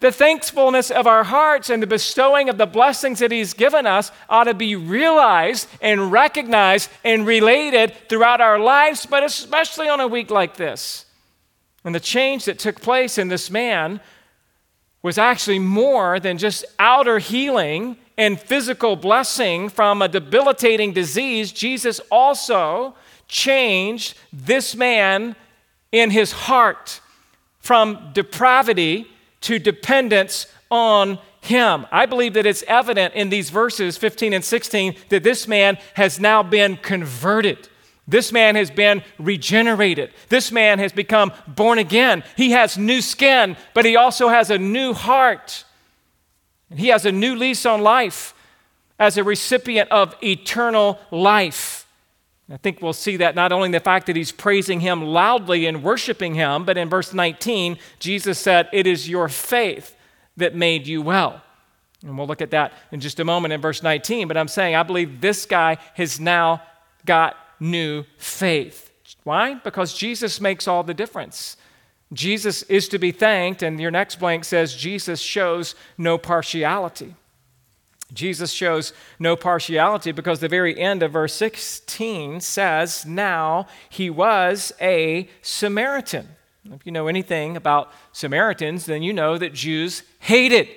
The 0.00 0.12
thankfulness 0.12 0.90
of 0.90 1.06
our 1.06 1.24
hearts 1.24 1.70
and 1.70 1.82
the 1.82 1.86
bestowing 1.86 2.50
of 2.50 2.58
the 2.58 2.66
blessings 2.66 3.20
that 3.20 3.32
He's 3.32 3.54
given 3.54 3.86
us 3.86 4.12
ought 4.28 4.44
to 4.44 4.52
be 4.52 4.76
realized 4.76 5.66
and 5.80 6.12
recognized 6.12 6.90
and 7.02 7.26
related 7.26 7.94
throughout 8.10 8.42
our 8.42 8.58
lives, 8.58 9.06
but 9.06 9.24
especially 9.24 9.88
on 9.88 9.98
a 9.98 10.06
week 10.06 10.30
like 10.30 10.58
this. 10.58 11.06
And 11.84 11.94
the 11.94 12.00
change 12.00 12.44
that 12.44 12.58
took 12.58 12.82
place 12.82 13.16
in 13.16 13.28
this 13.28 13.50
man 13.50 14.02
was 15.02 15.16
actually 15.16 15.58
more 15.58 16.20
than 16.20 16.36
just 16.36 16.66
outer 16.78 17.18
healing 17.18 17.96
and 18.18 18.38
physical 18.38 18.94
blessing 18.94 19.70
from 19.70 20.02
a 20.02 20.08
debilitating 20.08 20.92
disease. 20.92 21.50
Jesus 21.50 21.98
also 22.10 22.94
changed 23.26 24.18
this 24.34 24.76
man 24.76 25.34
in 25.92 26.10
his 26.10 26.32
heart 26.32 27.00
from 27.62 28.10
depravity 28.12 29.06
to 29.40 29.58
dependence 29.58 30.46
on 30.70 31.18
him. 31.40 31.86
I 31.90 32.06
believe 32.06 32.34
that 32.34 32.46
it's 32.46 32.62
evident 32.68 33.14
in 33.14 33.30
these 33.30 33.50
verses 33.50 33.96
15 33.96 34.32
and 34.32 34.44
16 34.44 34.96
that 35.08 35.22
this 35.22 35.48
man 35.48 35.78
has 35.94 36.20
now 36.20 36.42
been 36.42 36.76
converted. 36.76 37.68
This 38.06 38.32
man 38.32 38.56
has 38.56 38.70
been 38.70 39.02
regenerated. 39.18 40.12
This 40.28 40.52
man 40.52 40.78
has 40.78 40.92
become 40.92 41.32
born 41.46 41.78
again. 41.78 42.24
He 42.36 42.50
has 42.50 42.76
new 42.76 43.00
skin, 43.00 43.56
but 43.74 43.84
he 43.84 43.96
also 43.96 44.28
has 44.28 44.50
a 44.50 44.58
new 44.58 44.92
heart. 44.92 45.64
He 46.74 46.88
has 46.88 47.06
a 47.06 47.12
new 47.12 47.36
lease 47.36 47.64
on 47.64 47.80
life 47.80 48.34
as 48.98 49.16
a 49.16 49.24
recipient 49.24 49.90
of 49.90 50.14
eternal 50.22 50.98
life. 51.10 51.81
I 52.50 52.56
think 52.56 52.82
we'll 52.82 52.92
see 52.92 53.16
that 53.18 53.34
not 53.34 53.52
only 53.52 53.66
in 53.66 53.72
the 53.72 53.80
fact 53.80 54.06
that 54.06 54.16
he's 54.16 54.32
praising 54.32 54.80
him 54.80 55.02
loudly 55.02 55.66
and 55.66 55.82
worshiping 55.82 56.34
him, 56.34 56.64
but 56.64 56.76
in 56.76 56.88
verse 56.88 57.14
19, 57.14 57.78
Jesus 57.98 58.38
said, 58.38 58.68
It 58.72 58.86
is 58.86 59.08
your 59.08 59.28
faith 59.28 59.96
that 60.36 60.54
made 60.54 60.86
you 60.86 61.02
well. 61.02 61.42
And 62.02 62.18
we'll 62.18 62.26
look 62.26 62.42
at 62.42 62.50
that 62.50 62.72
in 62.90 63.00
just 63.00 63.20
a 63.20 63.24
moment 63.24 63.52
in 63.52 63.60
verse 63.60 63.82
19. 63.82 64.28
But 64.28 64.36
I'm 64.36 64.48
saying, 64.48 64.74
I 64.74 64.82
believe 64.82 65.20
this 65.20 65.46
guy 65.46 65.78
has 65.94 66.18
now 66.18 66.62
got 67.06 67.36
new 67.60 68.04
faith. 68.18 68.90
Why? 69.24 69.54
Because 69.54 69.94
Jesus 69.94 70.40
makes 70.40 70.66
all 70.66 70.82
the 70.82 70.94
difference. 70.94 71.56
Jesus 72.12 72.62
is 72.64 72.88
to 72.88 72.98
be 72.98 73.12
thanked, 73.12 73.62
and 73.62 73.80
your 73.80 73.90
next 73.90 74.18
blank 74.18 74.44
says 74.44 74.74
Jesus 74.74 75.20
shows 75.20 75.74
no 75.96 76.18
partiality. 76.18 77.14
Jesus 78.12 78.52
shows 78.52 78.92
no 79.18 79.36
partiality 79.36 80.12
because 80.12 80.40
the 80.40 80.48
very 80.48 80.78
end 80.78 81.02
of 81.02 81.12
verse 81.12 81.34
16 81.34 82.40
says, 82.40 83.06
Now 83.06 83.66
he 83.88 84.10
was 84.10 84.72
a 84.80 85.28
Samaritan. 85.40 86.28
If 86.70 86.86
you 86.86 86.92
know 86.92 87.08
anything 87.08 87.56
about 87.56 87.92
Samaritans, 88.12 88.86
then 88.86 89.02
you 89.02 89.12
know 89.12 89.36
that 89.38 89.52
Jews 89.52 90.02
hated 90.20 90.68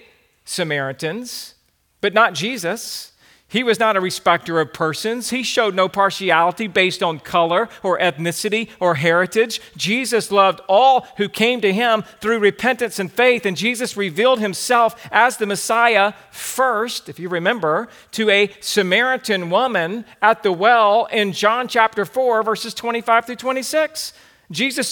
Samaritans, 0.44 1.56
but 2.02 2.14
not 2.14 2.34
Jesus. 2.34 3.12
He 3.48 3.64
was 3.64 3.80
not 3.80 3.96
a 3.96 4.02
respecter 4.02 4.60
of 4.60 4.74
persons. 4.74 5.30
He 5.30 5.44
showed 5.44 5.76
no 5.76 5.88
partiality 5.88 6.66
based 6.66 7.04
on 7.04 7.20
color 7.20 7.70
or 7.84 8.00
ethnicity 8.00 8.70
or 8.80 8.96
heritage. 8.96 9.62
Jesus 9.78 10.32
loved 10.32 10.62
all 10.68 11.08
who 11.18 11.30
came 11.30 11.62
to 11.62 11.72
him 11.72 12.04
through 12.22 12.40
repentance 12.40 12.98
and 12.98 13.12
faith, 13.12 13.46
and 13.46 13.56
Jesus 13.56 13.96
revealed 13.96 14.40
himself 14.40 15.08
as 15.12 15.38
the 15.38 15.46
Messiah 15.46 16.14
first, 16.32 17.08
if 17.08 17.20
you 17.20 17.30
remember, 17.30 17.88
to 18.12 18.30
a 18.32 18.50
Samaritan 18.62 19.52
woman 19.52 20.06
at 20.24 20.42
the 20.42 20.52
well 20.52 21.06
in 21.06 21.32
John 21.32 21.68
chapter 21.68 22.04
4, 22.04 22.42
verses 22.42 22.74
25 22.74 23.26
through 23.26 23.36
26. 23.36 24.14
Jesus 24.52 24.88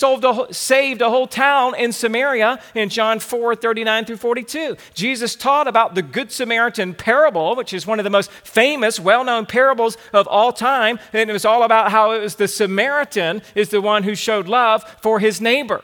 saved 0.52 1.02
a 1.02 1.10
whole 1.10 1.28
town 1.28 1.76
in 1.76 1.92
Samaria 1.92 2.60
in 2.74 2.90
John 2.90 3.20
4 3.20 3.56
39 3.56 4.06
through 4.06 4.18
42. 4.18 4.78
Jesus 4.94 5.36
taught 5.36 5.68
about 5.68 5.96
the 5.96 6.02
Good 6.02 6.32
Samaritan 6.32 6.96
parable, 6.96 7.56
which 7.56 7.74
is 7.74 7.86
one 7.86 8.00
of 8.00 8.04
the 8.04 8.10
most 8.10 8.32
famous, 8.32 9.00
well 9.00 9.24
known 9.24 9.46
parables 9.46 9.98
of 10.12 10.28
all 10.28 10.52
time. 10.52 11.00
And 11.14 11.30
it 11.30 11.34
was 11.34 11.46
all 11.46 11.64
about 11.64 11.92
how 11.92 12.12
it 12.12 12.20
was 12.20 12.36
the 12.36 12.48
Samaritan 12.48 13.42
is 13.54 13.70
the 13.70 13.82
one 13.82 14.04
who 14.04 14.16
showed 14.16 14.48
love 14.48 14.84
for 15.02 15.20
his 15.20 15.40
neighbor. 15.40 15.84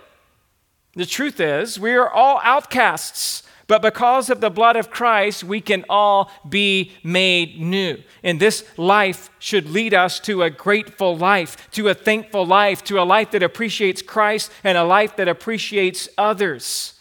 The 0.95 1.05
truth 1.05 1.39
is, 1.39 1.79
we 1.79 1.93
are 1.93 2.09
all 2.09 2.39
outcasts. 2.43 3.43
But 3.69 3.83
because 3.83 4.31
of 4.31 4.41
the 4.41 4.49
blood 4.49 4.77
of 4.77 4.89
Christ, 4.89 5.43
we 5.43 5.61
can 5.61 5.85
all 5.87 6.31
be 6.49 6.91
made 7.03 7.61
new. 7.61 7.99
And 8.23 8.39
this 8.39 8.65
life 8.77 9.29
should 9.37 9.69
lead 9.69 9.93
us 9.93 10.19
to 10.21 10.41
a 10.41 10.49
grateful 10.49 11.15
life, 11.15 11.69
to 11.73 11.87
a 11.87 11.93
thankful 11.93 12.47
life, 12.47 12.83
to 12.85 12.99
a 12.99 13.05
life 13.05 13.29
that 13.29 13.43
appreciates 13.43 14.01
Christ 14.01 14.51
and 14.63 14.75
a 14.75 14.83
life 14.83 15.15
that 15.17 15.27
appreciates 15.27 16.09
others. 16.17 16.95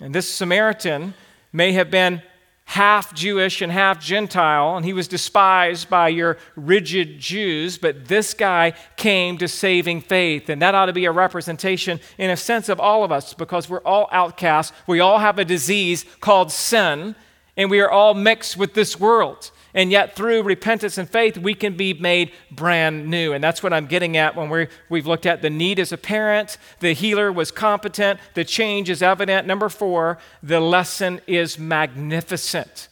And 0.00 0.14
this 0.14 0.26
Samaritan 0.26 1.12
may 1.52 1.72
have 1.72 1.90
been 1.90 2.22
half 2.68 3.14
Jewish 3.14 3.62
and 3.62 3.72
half 3.72 3.98
Gentile, 3.98 4.76
and 4.76 4.84
he 4.84 4.92
was 4.92 5.08
despised 5.08 5.88
by 5.88 6.08
your 6.08 6.36
rigid 6.54 7.18
Jews, 7.18 7.78
but 7.78 8.08
this 8.08 8.34
guy 8.34 8.74
came 8.96 9.38
to 9.38 9.48
saving 9.48 10.02
faith. 10.02 10.50
And 10.50 10.60
that 10.60 10.74
ought 10.74 10.86
to 10.86 10.92
be 10.92 11.06
a 11.06 11.10
representation, 11.10 11.98
in 12.18 12.28
a 12.28 12.36
sense, 12.36 12.68
of 12.68 12.78
all 12.78 13.04
of 13.04 13.10
us 13.10 13.32
because 13.32 13.70
we're 13.70 13.80
all 13.80 14.06
outcasts. 14.12 14.76
We 14.86 15.00
all 15.00 15.18
have 15.18 15.38
a 15.38 15.46
disease 15.46 16.04
called 16.20 16.52
sin, 16.52 17.14
and 17.56 17.70
we 17.70 17.80
are 17.80 17.90
all 17.90 18.12
mixed 18.12 18.58
with 18.58 18.74
this 18.74 19.00
world. 19.00 19.50
And 19.78 19.92
yet, 19.92 20.16
through 20.16 20.42
repentance 20.42 20.98
and 20.98 21.08
faith, 21.08 21.38
we 21.38 21.54
can 21.54 21.76
be 21.76 21.94
made 21.94 22.32
brand 22.50 23.06
new. 23.06 23.32
And 23.32 23.44
that's 23.44 23.62
what 23.62 23.72
I'm 23.72 23.86
getting 23.86 24.16
at 24.16 24.34
when 24.34 24.50
we 24.50 24.66
we've 24.88 25.06
looked 25.06 25.24
at 25.24 25.40
the 25.40 25.50
need 25.50 25.78
as 25.78 25.92
apparent, 25.92 26.58
the 26.80 26.94
healer 26.94 27.30
was 27.30 27.52
competent, 27.52 28.18
the 28.34 28.44
change 28.44 28.90
is 28.90 29.02
evident. 29.02 29.46
Number 29.46 29.68
four, 29.68 30.18
the 30.42 30.58
lesson 30.58 31.20
is 31.28 31.60
magnificent. 31.60 32.88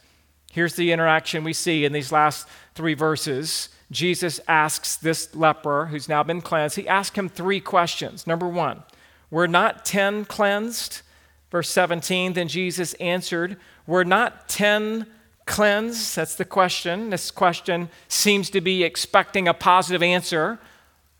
Here's 0.53 0.77
the 0.77 0.93
interaction 0.93 1.43
we 1.43 1.53
see 1.55 1.85
in 1.85 1.93
these 1.93 2.13
last 2.13 2.47
three 2.77 2.95
verses. 2.95 3.69
Jesus 3.91 4.39
asks 4.47 4.95
this 4.95 5.35
leper 5.35 5.87
who's 5.87 6.09
now 6.09 6.23
been 6.23 6.41
cleansed, 6.41 6.77
he 6.77 6.87
asks 6.87 7.19
him 7.19 7.29
three 7.29 7.59
questions. 7.59 8.29
Number 8.29 8.47
one, 8.47 8.85
were 9.29 9.49
not 9.49 9.85
10 9.85 10.25
cleansed? 10.27 11.03
Verse 11.51 11.69
17, 11.69 12.35
then 12.35 12.47
Jesus 12.47 12.95
answered, 12.95 13.57
Were 13.89 14.05
not 14.05 14.49
10 14.49 15.07
cleanse? 15.47 16.15
That's 16.15 16.35
the 16.35 16.45
question. 16.45 17.11
This 17.11 17.31
question 17.31 17.89
seems 18.09 18.51
to 18.51 18.61
be 18.61 18.85
expecting 18.85 19.49
a 19.49 19.55
positive 19.55 20.03
answer. 20.03 20.59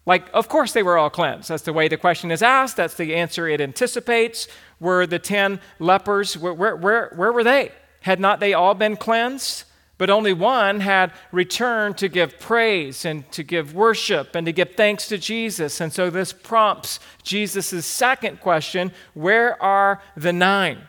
Like, 0.05 0.29
of 0.35 0.49
course 0.49 0.73
they 0.73 0.83
were 0.83 0.99
all 0.99 1.11
cleansed. 1.11 1.49
That's 1.49 1.63
the 1.63 1.73
way 1.73 1.89
the 1.89 1.97
question 1.97 2.31
is 2.31 2.43
asked. 2.43 2.77
That's 2.77 2.95
the 2.95 3.15
answer 3.15 3.49
it 3.49 3.61
anticipates. 3.61 4.47
Were 4.79 5.07
the 5.07 5.19
10 5.19 5.61
lepers, 5.79 6.37
where, 6.37 6.53
where, 6.53 6.77
where, 6.77 7.13
where 7.17 7.33
were 7.33 7.45
they? 7.45 7.73
Had 8.03 8.21
not 8.21 8.39
they 8.39 8.55
all 8.55 8.75
been 8.75 8.97
cleansed? 8.97 9.65
But 9.99 10.11
only 10.11 10.35
one 10.35 10.81
had 10.81 11.13
returned 11.33 11.97
to 11.99 12.09
give 12.09 12.39
praise 12.39 13.07
and 13.07 13.31
to 13.33 13.43
give 13.43 13.75
worship 13.75 14.35
and 14.35 14.47
to 14.47 14.53
give 14.53 14.75
thanks 14.75 15.09
to 15.09 15.17
Jesus. 15.17 15.81
And 15.81 15.93
so 15.93 16.11
this 16.11 16.35
prompts 16.35 17.01
Jesus' 17.23 17.87
second 17.87 18.41
question 18.41 18.93
Where 19.15 19.61
are 19.63 20.03
the 20.15 20.35
nine? 20.35 20.83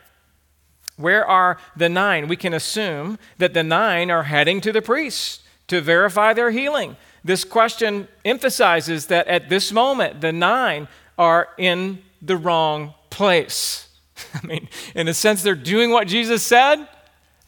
Where 0.98 1.24
are 1.24 1.56
the 1.76 1.88
nine? 1.88 2.28
We 2.28 2.36
can 2.36 2.52
assume 2.52 3.18
that 3.38 3.54
the 3.54 3.62
nine 3.62 4.10
are 4.10 4.24
heading 4.24 4.60
to 4.62 4.72
the 4.72 4.82
priest 4.82 5.42
to 5.68 5.80
verify 5.80 6.34
their 6.34 6.50
healing. 6.50 6.96
This 7.24 7.44
question 7.44 8.08
emphasizes 8.24 9.06
that 9.06 9.26
at 9.28 9.48
this 9.48 9.72
moment, 9.72 10.20
the 10.20 10.32
nine 10.32 10.88
are 11.16 11.48
in 11.56 12.02
the 12.20 12.36
wrong 12.36 12.94
place. 13.10 13.88
I 14.34 14.44
mean, 14.46 14.68
in 14.94 15.08
a 15.08 15.14
sense, 15.14 15.42
they're 15.42 15.54
doing 15.54 15.90
what 15.90 16.08
Jesus 16.08 16.42
said, 16.42 16.88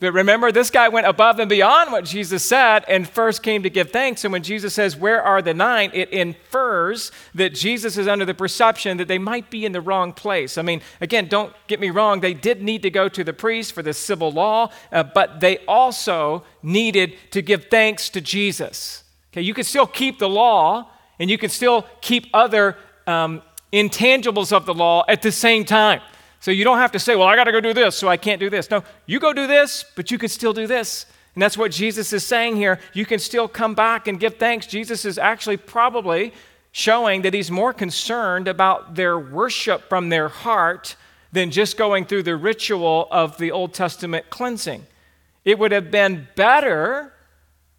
But 0.00 0.14
remember, 0.14 0.50
this 0.50 0.70
guy 0.70 0.88
went 0.88 1.06
above 1.06 1.38
and 1.38 1.48
beyond 1.48 1.92
what 1.92 2.06
Jesus 2.06 2.42
said 2.42 2.86
and 2.88 3.06
first 3.06 3.42
came 3.42 3.62
to 3.64 3.70
give 3.70 3.90
thanks. 3.90 4.24
And 4.24 4.32
when 4.32 4.42
Jesus 4.42 4.72
says, 4.72 4.96
Where 4.96 5.22
are 5.22 5.42
the 5.42 5.52
nine? 5.52 5.90
it 5.92 6.08
infers 6.08 7.12
that 7.34 7.54
Jesus 7.54 7.98
is 7.98 8.08
under 8.08 8.24
the 8.24 8.32
perception 8.32 8.96
that 8.96 9.08
they 9.08 9.18
might 9.18 9.50
be 9.50 9.66
in 9.66 9.72
the 9.72 9.80
wrong 9.82 10.14
place. 10.14 10.56
I 10.56 10.62
mean, 10.62 10.80
again, 11.02 11.28
don't 11.28 11.52
get 11.66 11.80
me 11.80 11.90
wrong, 11.90 12.20
they 12.20 12.32
did 12.32 12.62
need 12.62 12.80
to 12.82 12.90
go 12.90 13.10
to 13.10 13.22
the 13.22 13.34
priest 13.34 13.72
for 13.74 13.82
the 13.82 13.92
civil 13.92 14.32
law, 14.32 14.70
uh, 14.90 15.02
but 15.02 15.40
they 15.40 15.58
also 15.68 16.44
needed 16.62 17.14
to 17.32 17.42
give 17.42 17.66
thanks 17.66 18.08
to 18.10 18.22
Jesus. 18.22 19.04
Okay, 19.32 19.42
you 19.42 19.52
can 19.52 19.64
still 19.64 19.86
keep 19.86 20.18
the 20.18 20.28
law 20.28 20.88
and 21.18 21.28
you 21.28 21.36
can 21.36 21.50
still 21.50 21.86
keep 22.00 22.26
other 22.32 22.78
um, 23.06 23.42
intangibles 23.70 24.50
of 24.50 24.64
the 24.64 24.74
law 24.74 25.04
at 25.08 25.20
the 25.20 25.30
same 25.30 25.66
time. 25.66 26.00
So 26.40 26.50
you 26.50 26.64
don't 26.64 26.78
have 26.78 26.92
to 26.92 26.98
say, 26.98 27.16
well, 27.16 27.28
I 27.28 27.36
got 27.36 27.44
to 27.44 27.52
go 27.52 27.60
do 27.60 27.74
this, 27.74 27.94
so 27.96 28.08
I 28.08 28.16
can't 28.16 28.40
do 28.40 28.48
this. 28.48 28.70
No, 28.70 28.82
you 29.06 29.20
go 29.20 29.32
do 29.32 29.46
this, 29.46 29.84
but 29.94 30.10
you 30.10 30.18
can 30.18 30.30
still 30.30 30.54
do 30.54 30.66
this. 30.66 31.06
And 31.34 31.42
that's 31.42 31.56
what 31.56 31.70
Jesus 31.70 32.12
is 32.12 32.24
saying 32.24 32.56
here. 32.56 32.80
You 32.94 33.06
can 33.06 33.18
still 33.18 33.46
come 33.46 33.74
back 33.74 34.08
and 34.08 34.18
give 34.18 34.36
thanks. 34.36 34.66
Jesus 34.66 35.04
is 35.04 35.18
actually 35.18 35.58
probably 35.58 36.32
showing 36.72 37.22
that 37.22 37.34
he's 37.34 37.50
more 37.50 37.72
concerned 37.72 38.48
about 38.48 38.94
their 38.94 39.18
worship 39.18 39.88
from 39.88 40.08
their 40.08 40.28
heart 40.28 40.96
than 41.32 41.50
just 41.50 41.76
going 41.76 42.06
through 42.06 42.22
the 42.22 42.36
ritual 42.36 43.06
of 43.10 43.36
the 43.38 43.50
Old 43.50 43.74
Testament 43.74 44.30
cleansing. 44.30 44.86
It 45.44 45.58
would 45.58 45.72
have 45.72 45.90
been 45.90 46.26
better 46.36 47.12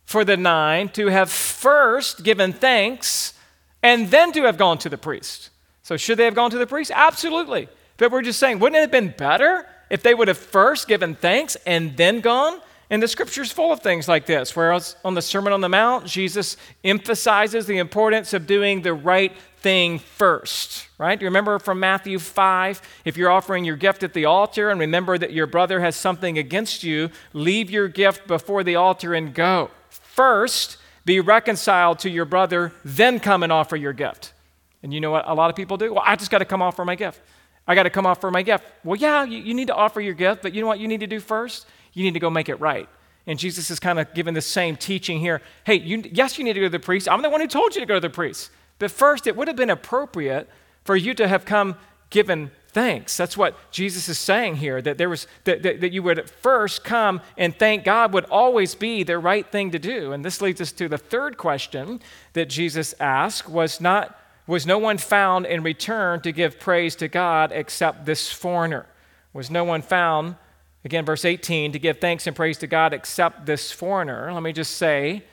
for 0.05 0.24
the 0.24 0.38
nine 0.38 0.89
to 0.89 1.07
have 1.07 1.32
first 1.32 2.24
given 2.24 2.53
thanks 2.53 3.34
and 3.82 4.12
then 4.12 4.32
to 4.34 4.43
have 4.43 4.57
gone 4.57 4.78
to 4.80 4.89
the 4.89 4.97
priest. 4.97 5.49
So, 5.84 5.97
should 5.97 6.18
they 6.18 6.26
have 6.26 6.36
gone 6.36 6.51
to 6.51 6.57
the 6.57 6.68
priest? 6.68 6.91
Absolutely. 6.93 7.68
But 8.02 8.12
we're 8.12 8.24
just 8.24 8.39
saying, 8.39 8.58
wouldn't 8.58 8.78
it 8.78 8.82
have 8.82 8.89
been 8.89 9.14
better 9.16 9.64
if 9.91 10.02
they 10.02 10.16
would 10.16 10.28
have 10.28 10.38
first 10.39 10.88
given 10.88 11.14
thanks 11.14 11.56
and 11.68 11.95
then 11.95 12.20
gone? 12.20 12.60
And 12.89 13.02
the 13.02 13.08
scripture's 13.08 13.52
full 13.52 13.72
of 13.72 13.82
things 13.82 14.08
like 14.08 14.26
this, 14.26 14.56
whereas 14.56 14.95
on 15.06 15.14
the 15.14 15.22
Sermon 15.22 15.54
on 15.54 15.62
the 15.62 15.70
Mount, 15.70 16.08
Jesus 16.08 16.58
emphasizes 16.84 17.68
the 17.68 17.78
importance 17.78 18.34
of 18.34 18.47
doing 18.47 18.82
the 18.82 18.95
right 18.95 19.32
thing 19.58 19.99
first, 19.99 20.88
right? 20.97 21.22
You 21.22 21.28
remember 21.28 21.60
from 21.60 21.80
Matthew 21.80 22.18
5, 22.18 22.82
if 23.06 23.18
you're 23.18 23.30
offering 23.30 23.66
your 23.66 23.76
gift 23.76 24.02
at 24.02 24.14
the 24.14 24.26
altar 24.26 24.72
and 24.72 24.80
remember 24.80 25.20
that 25.20 25.32
your 25.32 25.45
brother 25.45 25.80
has 25.82 25.95
something 25.95 26.39
against 26.39 26.84
you, 26.84 27.12
leave 27.34 27.70
your 27.70 27.88
gift 27.88 28.26
before 28.26 28.64
the 28.64 28.78
altar 28.78 29.14
and 29.14 29.32
go. 29.32 29.70
First, 29.89 30.78
be 31.06 31.20
reconciled 31.20 31.99
to 31.99 32.10
your 32.10 32.26
brother, 32.26 32.74
then 32.84 33.20
come 33.20 33.43
and 33.43 33.52
offer 33.52 33.76
your 33.76 33.93
gift. 33.93 34.34
And 34.82 34.91
you 34.91 34.99
know 34.99 35.12
what 35.12 35.28
a 35.28 35.36
lot 35.36 35.52
of 35.52 35.56
people 35.56 35.78
do? 35.78 35.93
Well, 35.93 36.04
I 36.04 36.16
just 36.16 36.32
got 36.32 36.39
to 36.39 36.45
come 36.45 36.64
offer 36.64 36.84
my 36.84 36.95
gift. 36.95 37.22
I 37.68 37.76
got 37.76 37.84
to 37.84 37.89
come 37.89 38.05
offer 38.05 38.32
my 38.32 38.41
gift. 38.41 38.66
Well, 38.84 38.97
yeah, 38.97 39.24
you, 39.24 39.39
you 39.39 39.53
need 39.53 39.68
to 39.68 39.76
offer 39.76 40.01
your 40.01 40.14
gift, 40.14 40.41
but 40.41 40.53
you 40.53 40.62
know 40.62 40.68
what 40.68 40.80
you 40.80 40.88
need 40.88 40.99
to 41.01 41.07
do 41.07 41.20
first? 41.20 41.68
You 41.93 42.03
need 42.03 42.14
to 42.14 42.20
go 42.20 42.30
make 42.30 42.49
it 42.49 42.55
right. 42.55 42.89
And 43.28 43.38
Jesus 43.38 43.70
is 43.70 43.80
kind 43.80 43.99
of 43.99 44.14
giving 44.14 44.34
the 44.34 44.41
same 44.41 44.76
teaching 44.76 45.20
here. 45.20 45.41
Hey, 45.64 45.76
you, 45.76 46.03
yes, 46.12 46.38
you 46.38 46.43
need 46.43 46.53
to 46.53 46.59
go 46.59 46.66
to 46.66 46.72
the 46.72 46.80
priest. 46.80 47.07
I'm 47.07 47.22
the 47.22 47.30
one 47.30 47.41
who 47.41 47.47
told 47.47 47.76
you 47.76 47.82
to 47.82 47.88
go 47.88 47.95
to 47.95 47.99
the 47.99 48.09
priest. 48.09 48.49
But 48.80 48.89
first, 48.89 49.28
it 49.28 49.36
would 49.36 49.47
have 49.47 49.57
been 49.57 49.70
appropriate 49.70 50.49
for 50.84 50.95
you 50.95 51.14
to 51.14 51.28
have 51.28 51.45
come 51.45 51.76
given 52.09 52.51
thanks. 52.70 53.18
That's 53.18 53.38
what 53.38 53.55
Jesus 53.72 54.09
is 54.09 54.18
saying 54.18 54.55
here, 54.55 54.82
that 54.82 54.97
there 54.97 55.09
was 55.09 55.28
that, 55.43 55.62
that, 55.64 55.82
that, 55.82 55.91
you 55.91 56.01
would 56.03 56.30
first 56.30 56.84
come 56.84 57.22
and 57.38 57.55
thank 57.55 57.84
God 57.84 58.14
would 58.14 58.26
always 58.26 58.76
be 58.76 59.03
the 59.03 59.20
right 59.20 59.49
thing 59.49 59.72
to 59.72 59.80
do. 59.80 60.14
And 60.14 60.24
this 60.24 60.41
leads 60.41 60.62
us 60.62 60.72
to 60.74 60.88
the 60.88 60.97
third 60.97 61.38
question 61.38 62.01
that 62.34 62.49
Jesus 62.49 62.95
asked 62.99 63.49
was 63.49 63.82
not 63.82 64.18
was 64.52 64.66
no 64.66 64.78
one 64.78 64.97
found 64.97 65.45
in 65.45 65.64
return 65.64 66.20
to 66.20 66.34
give 66.34 66.60
praise 66.60 66.93
to 66.97 67.08
God 67.08 67.54
except 67.54 68.06
this 68.06 68.30
foreigner? 68.30 68.86
Was 69.32 69.49
no 69.49 69.64
one 69.64 69.82
found, 69.82 70.36
again, 70.84 71.06
verse 71.06 71.24
18, 71.24 71.72
to 71.72 71.80
give 71.80 72.02
thanks 72.02 72.28
and 72.28 72.36
praise 72.36 72.58
to 72.58 72.68
God 72.68 72.91
except 72.91 73.45
this 73.45 73.72
foreigner? 73.72 74.30
Let 74.34 74.43
me 74.43 74.52
just 74.52 74.76
say, 74.76 75.24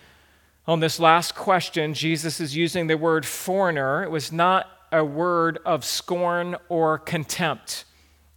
on 0.68 0.78
this 0.78 1.00
last 1.00 1.34
question, 1.34 1.94
Jesus 1.94 2.38
is 2.38 2.54
using 2.54 2.86
the 2.86 2.96
word 2.96 3.26
foreigner. 3.26 4.04
It 4.04 4.10
was 4.12 4.30
not 4.30 4.68
a 4.92 5.04
word 5.04 5.58
of 5.66 5.84
scorn 5.84 6.54
or 6.68 6.96
contempt. 6.96 7.86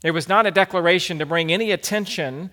It 0.04 0.12
was 0.12 0.28
not 0.28 0.48
a 0.48 0.52
declaration 0.52 1.20
to 1.20 1.28
bring 1.28 1.52
any 1.52 1.70
attention 1.70 2.50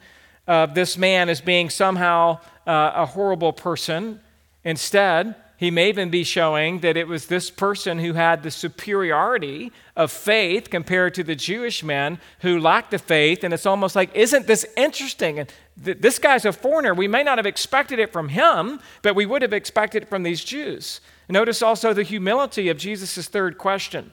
of 0.46 0.74
this 0.74 0.98
man 0.98 1.30
as 1.30 1.40
being 1.40 1.70
somehow 1.70 2.40
uh, 2.66 2.92
a 2.94 3.06
horrible 3.06 3.54
person. 3.54 4.20
Instead, 4.64 5.34
he 5.58 5.72
may 5.72 5.88
even 5.88 6.08
be 6.08 6.22
showing 6.22 6.78
that 6.80 6.96
it 6.96 7.08
was 7.08 7.26
this 7.26 7.50
person 7.50 7.98
who 7.98 8.12
had 8.12 8.44
the 8.44 8.50
superiority 8.50 9.72
of 9.96 10.12
faith 10.12 10.70
compared 10.70 11.14
to 11.14 11.24
the 11.24 11.34
Jewish 11.34 11.82
men 11.82 12.20
who 12.42 12.60
lacked 12.60 12.92
the 12.92 12.98
faith. 12.98 13.42
And 13.42 13.52
it's 13.52 13.66
almost 13.66 13.96
like, 13.96 14.14
isn't 14.14 14.46
this 14.46 14.64
interesting? 14.76 15.40
And 15.40 15.52
th- 15.84 15.98
this 15.98 16.20
guy's 16.20 16.44
a 16.44 16.52
foreigner. 16.52 16.94
We 16.94 17.08
may 17.08 17.24
not 17.24 17.38
have 17.38 17.46
expected 17.46 17.98
it 17.98 18.12
from 18.12 18.28
him, 18.28 18.78
but 19.02 19.16
we 19.16 19.26
would 19.26 19.42
have 19.42 19.52
expected 19.52 20.04
it 20.04 20.08
from 20.08 20.22
these 20.22 20.44
Jews. 20.44 21.00
Notice 21.28 21.60
also 21.60 21.92
the 21.92 22.04
humility 22.04 22.68
of 22.68 22.78
Jesus' 22.78 23.26
third 23.26 23.58
question. 23.58 24.12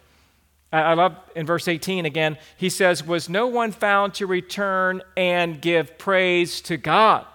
I, 0.73 0.81
I 0.81 0.93
love 0.95 1.15
in 1.35 1.45
verse 1.45 1.67
18 1.67 2.07
again, 2.07 2.39
he 2.57 2.71
says, 2.71 3.05
Was 3.05 3.29
no 3.29 3.45
one 3.45 3.71
found 3.71 4.15
to 4.15 4.25
return 4.25 5.03
and 5.15 5.61
give 5.61 5.99
praise 5.99 6.59
to 6.61 6.77
God? 6.77 7.27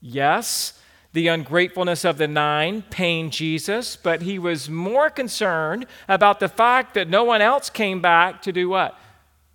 Yes 0.00 0.78
the 1.18 1.26
ungratefulness 1.26 2.04
of 2.04 2.16
the 2.16 2.28
nine 2.28 2.80
pained 2.90 3.32
Jesus, 3.32 3.96
but 3.96 4.22
he 4.22 4.38
was 4.38 4.70
more 4.70 5.10
concerned 5.10 5.84
about 6.06 6.38
the 6.38 6.48
fact 6.48 6.94
that 6.94 7.08
no 7.08 7.24
one 7.24 7.42
else 7.42 7.68
came 7.70 8.00
back 8.00 8.40
to 8.42 8.52
do 8.52 8.68
what? 8.68 8.96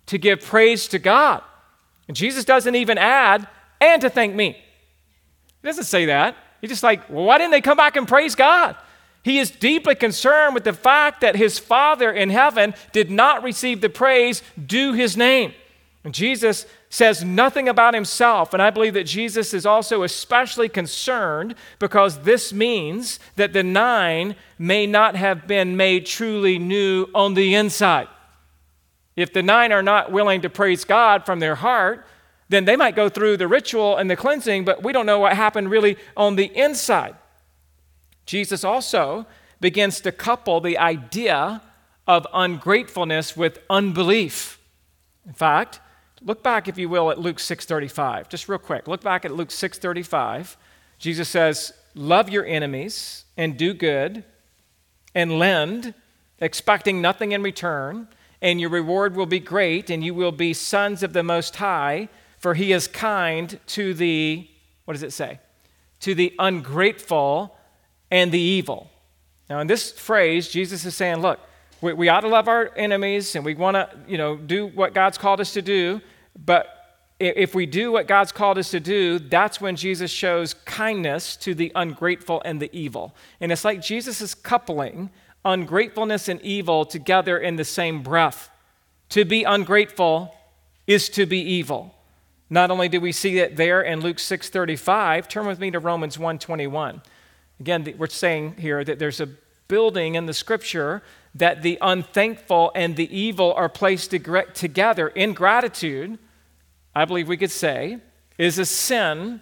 To 0.08 0.18
give 0.18 0.42
praise 0.42 0.86
to 0.88 0.98
God. 0.98 1.42
And 2.06 2.14
Jesus 2.14 2.44
doesn't 2.44 2.74
even 2.74 2.98
add, 2.98 3.48
and 3.80 4.02
to 4.02 4.10
thank 4.10 4.34
me. 4.34 4.62
He 5.62 5.66
doesn't 5.66 5.84
say 5.84 6.04
that. 6.04 6.36
He's 6.60 6.68
just 6.68 6.82
like, 6.82 7.08
well, 7.08 7.24
why 7.24 7.38
didn't 7.38 7.52
they 7.52 7.62
come 7.62 7.78
back 7.78 7.96
and 7.96 8.06
praise 8.06 8.34
God? 8.34 8.76
He 9.22 9.38
is 9.38 9.50
deeply 9.50 9.94
concerned 9.94 10.52
with 10.52 10.64
the 10.64 10.74
fact 10.74 11.22
that 11.22 11.34
his 11.34 11.58
Father 11.58 12.12
in 12.12 12.28
heaven 12.28 12.74
did 12.92 13.10
not 13.10 13.42
receive 13.42 13.80
the 13.80 13.88
praise 13.88 14.42
due 14.66 14.92
his 14.92 15.16
name. 15.16 15.54
And 16.04 16.12
Jesus 16.12 16.66
says 16.94 17.24
nothing 17.24 17.68
about 17.68 17.92
himself. 17.92 18.52
And 18.52 18.62
I 18.62 18.70
believe 18.70 18.94
that 18.94 19.02
Jesus 19.02 19.52
is 19.52 19.66
also 19.66 20.04
especially 20.04 20.68
concerned 20.68 21.56
because 21.80 22.20
this 22.20 22.52
means 22.52 23.18
that 23.34 23.52
the 23.52 23.64
nine 23.64 24.36
may 24.60 24.86
not 24.86 25.16
have 25.16 25.48
been 25.48 25.76
made 25.76 26.06
truly 26.06 26.56
new 26.56 27.08
on 27.12 27.34
the 27.34 27.56
inside. 27.56 28.06
If 29.16 29.32
the 29.32 29.42
nine 29.42 29.72
are 29.72 29.82
not 29.82 30.12
willing 30.12 30.42
to 30.42 30.48
praise 30.48 30.84
God 30.84 31.26
from 31.26 31.40
their 31.40 31.56
heart, 31.56 32.06
then 32.48 32.64
they 32.64 32.76
might 32.76 32.94
go 32.94 33.08
through 33.08 33.38
the 33.38 33.48
ritual 33.48 33.96
and 33.96 34.08
the 34.08 34.14
cleansing, 34.14 34.64
but 34.64 34.84
we 34.84 34.92
don't 34.92 35.04
know 35.04 35.18
what 35.18 35.32
happened 35.32 35.72
really 35.72 35.96
on 36.16 36.36
the 36.36 36.56
inside. 36.56 37.16
Jesus 38.24 38.62
also 38.62 39.26
begins 39.60 40.00
to 40.02 40.12
couple 40.12 40.60
the 40.60 40.78
idea 40.78 41.60
of 42.06 42.24
ungratefulness 42.32 43.36
with 43.36 43.58
unbelief. 43.68 44.60
In 45.26 45.32
fact, 45.32 45.80
Look 46.24 46.42
back, 46.42 46.68
if 46.68 46.78
you 46.78 46.88
will, 46.88 47.10
at 47.10 47.18
Luke 47.18 47.36
6.35. 47.36 48.28
Just 48.28 48.48
real 48.48 48.58
quick. 48.58 48.88
Look 48.88 49.02
back 49.02 49.24
at 49.24 49.32
Luke 49.32 49.50
6.35. 49.50 50.56
Jesus 50.98 51.28
says, 51.28 51.72
love 51.94 52.30
your 52.30 52.46
enemies 52.46 53.24
and 53.36 53.58
do 53.58 53.74
good 53.74 54.24
and 55.14 55.38
lend, 55.38 55.92
expecting 56.40 57.02
nothing 57.02 57.32
in 57.32 57.42
return, 57.42 58.08
and 58.40 58.60
your 58.60 58.70
reward 58.70 59.14
will 59.14 59.26
be 59.26 59.38
great, 59.38 59.90
and 59.90 60.04
you 60.04 60.14
will 60.14 60.32
be 60.32 60.52
sons 60.52 61.02
of 61.02 61.12
the 61.12 61.22
Most 61.22 61.56
High, 61.56 62.08
for 62.38 62.54
he 62.54 62.72
is 62.72 62.88
kind 62.88 63.58
to 63.68 63.94
the, 63.94 64.48
what 64.86 64.94
does 64.94 65.02
it 65.02 65.12
say? 65.12 65.38
To 66.00 66.14
the 66.14 66.34
ungrateful 66.38 67.56
and 68.10 68.32
the 68.32 68.40
evil. 68.40 68.90
Now, 69.48 69.60
in 69.60 69.66
this 69.66 69.92
phrase, 69.92 70.48
Jesus 70.48 70.84
is 70.84 70.94
saying, 70.94 71.18
look, 71.18 71.38
we, 71.80 71.92
we 71.92 72.08
ought 72.08 72.20
to 72.20 72.28
love 72.28 72.48
our 72.48 72.70
enemies 72.76 73.36
and 73.36 73.44
we 73.44 73.54
want 73.54 73.76
to, 73.76 73.90
you 74.08 74.18
know, 74.18 74.36
do 74.36 74.66
what 74.66 74.94
God's 74.94 75.18
called 75.18 75.40
us 75.40 75.52
to 75.52 75.62
do. 75.62 76.00
But 76.36 76.68
if 77.20 77.54
we 77.54 77.66
do 77.66 77.92
what 77.92 78.08
God's 78.08 78.32
called 78.32 78.58
us 78.58 78.70
to 78.72 78.80
do, 78.80 79.18
that's 79.18 79.60
when 79.60 79.76
Jesus 79.76 80.10
shows 80.10 80.54
kindness 80.54 81.36
to 81.36 81.54
the 81.54 81.70
ungrateful 81.74 82.42
and 82.44 82.60
the 82.60 82.76
evil. 82.76 83.14
And 83.40 83.52
it's 83.52 83.64
like 83.64 83.80
Jesus 83.80 84.20
is 84.20 84.34
coupling 84.34 85.10
ungratefulness 85.44 86.28
and 86.28 86.40
evil 86.42 86.84
together 86.84 87.38
in 87.38 87.56
the 87.56 87.64
same 87.64 88.02
breath. 88.02 88.50
To 89.10 89.24
be 89.24 89.44
ungrateful 89.44 90.34
is 90.86 91.08
to 91.10 91.26
be 91.26 91.38
evil. 91.38 91.94
Not 92.50 92.70
only 92.70 92.88
do 92.88 93.00
we 93.00 93.12
see 93.12 93.38
it 93.38 93.56
there 93.56 93.82
in 93.82 94.00
Luke 94.00 94.18
6:35, 94.18 95.28
turn 95.28 95.46
with 95.46 95.58
me 95.58 95.70
to 95.70 95.78
Romans 95.78 96.18
1:21. 96.18 97.02
Again, 97.60 97.94
we're 97.96 98.06
saying 98.06 98.56
here 98.58 98.84
that 98.84 98.98
there's 98.98 99.20
a 99.20 99.28
building 99.68 100.14
in 100.14 100.26
the 100.26 100.34
scripture 100.34 101.02
that 101.34 101.62
the 101.62 101.78
unthankful 101.80 102.70
and 102.74 102.96
the 102.96 103.16
evil 103.16 103.52
are 103.54 103.68
placed 103.68 104.10
together 104.10 105.08
in 105.08 105.32
gratitude 105.32 106.18
I 106.94 107.04
believe 107.04 107.28
we 107.28 107.36
could 107.36 107.50
say, 107.50 107.98
is 108.38 108.58
a 108.58 108.64
sin 108.64 109.40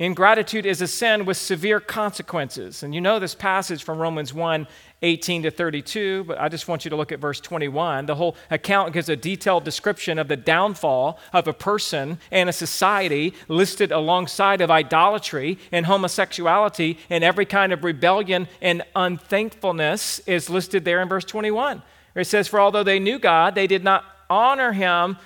Ingratitude 0.00 0.64
is 0.64 0.80
a 0.80 0.86
sin 0.86 1.24
with 1.24 1.36
severe 1.36 1.80
consequences. 1.80 2.84
And 2.84 2.94
you 2.94 3.00
know 3.00 3.18
this 3.18 3.34
passage 3.34 3.82
from 3.82 3.98
Romans 3.98 4.32
1 4.32 4.68
18 5.02 5.44
to 5.44 5.50
32, 5.50 6.24
but 6.24 6.40
I 6.40 6.48
just 6.48 6.66
want 6.66 6.84
you 6.84 6.90
to 6.90 6.96
look 6.96 7.12
at 7.12 7.20
verse 7.20 7.40
21. 7.40 8.06
The 8.06 8.14
whole 8.14 8.36
account 8.50 8.92
gives 8.92 9.08
a 9.08 9.16
detailed 9.16 9.64
description 9.64 10.18
of 10.18 10.26
the 10.28 10.36
downfall 10.36 11.18
of 11.32 11.46
a 11.46 11.52
person 11.52 12.18
and 12.30 12.48
a 12.48 12.52
society 12.52 13.34
listed 13.48 13.92
alongside 13.92 14.60
of 14.60 14.70
idolatry 14.70 15.58
and 15.70 15.86
homosexuality 15.86 16.98
and 17.10 17.22
every 17.22 17.46
kind 17.46 17.72
of 17.72 17.84
rebellion 17.84 18.48
and 18.60 18.82
unthankfulness 18.94 20.20
is 20.26 20.50
listed 20.50 20.84
there 20.84 21.00
in 21.00 21.08
verse 21.08 21.24
21. 21.24 21.82
It 22.14 22.24
says, 22.26 22.48
For 22.48 22.60
although 22.60 22.84
they 22.84 22.98
knew 22.98 23.18
God, 23.20 23.54
they 23.54 23.68
did 23.68 23.84
not 23.84 24.04
honor 24.30 24.72
him 24.72 25.16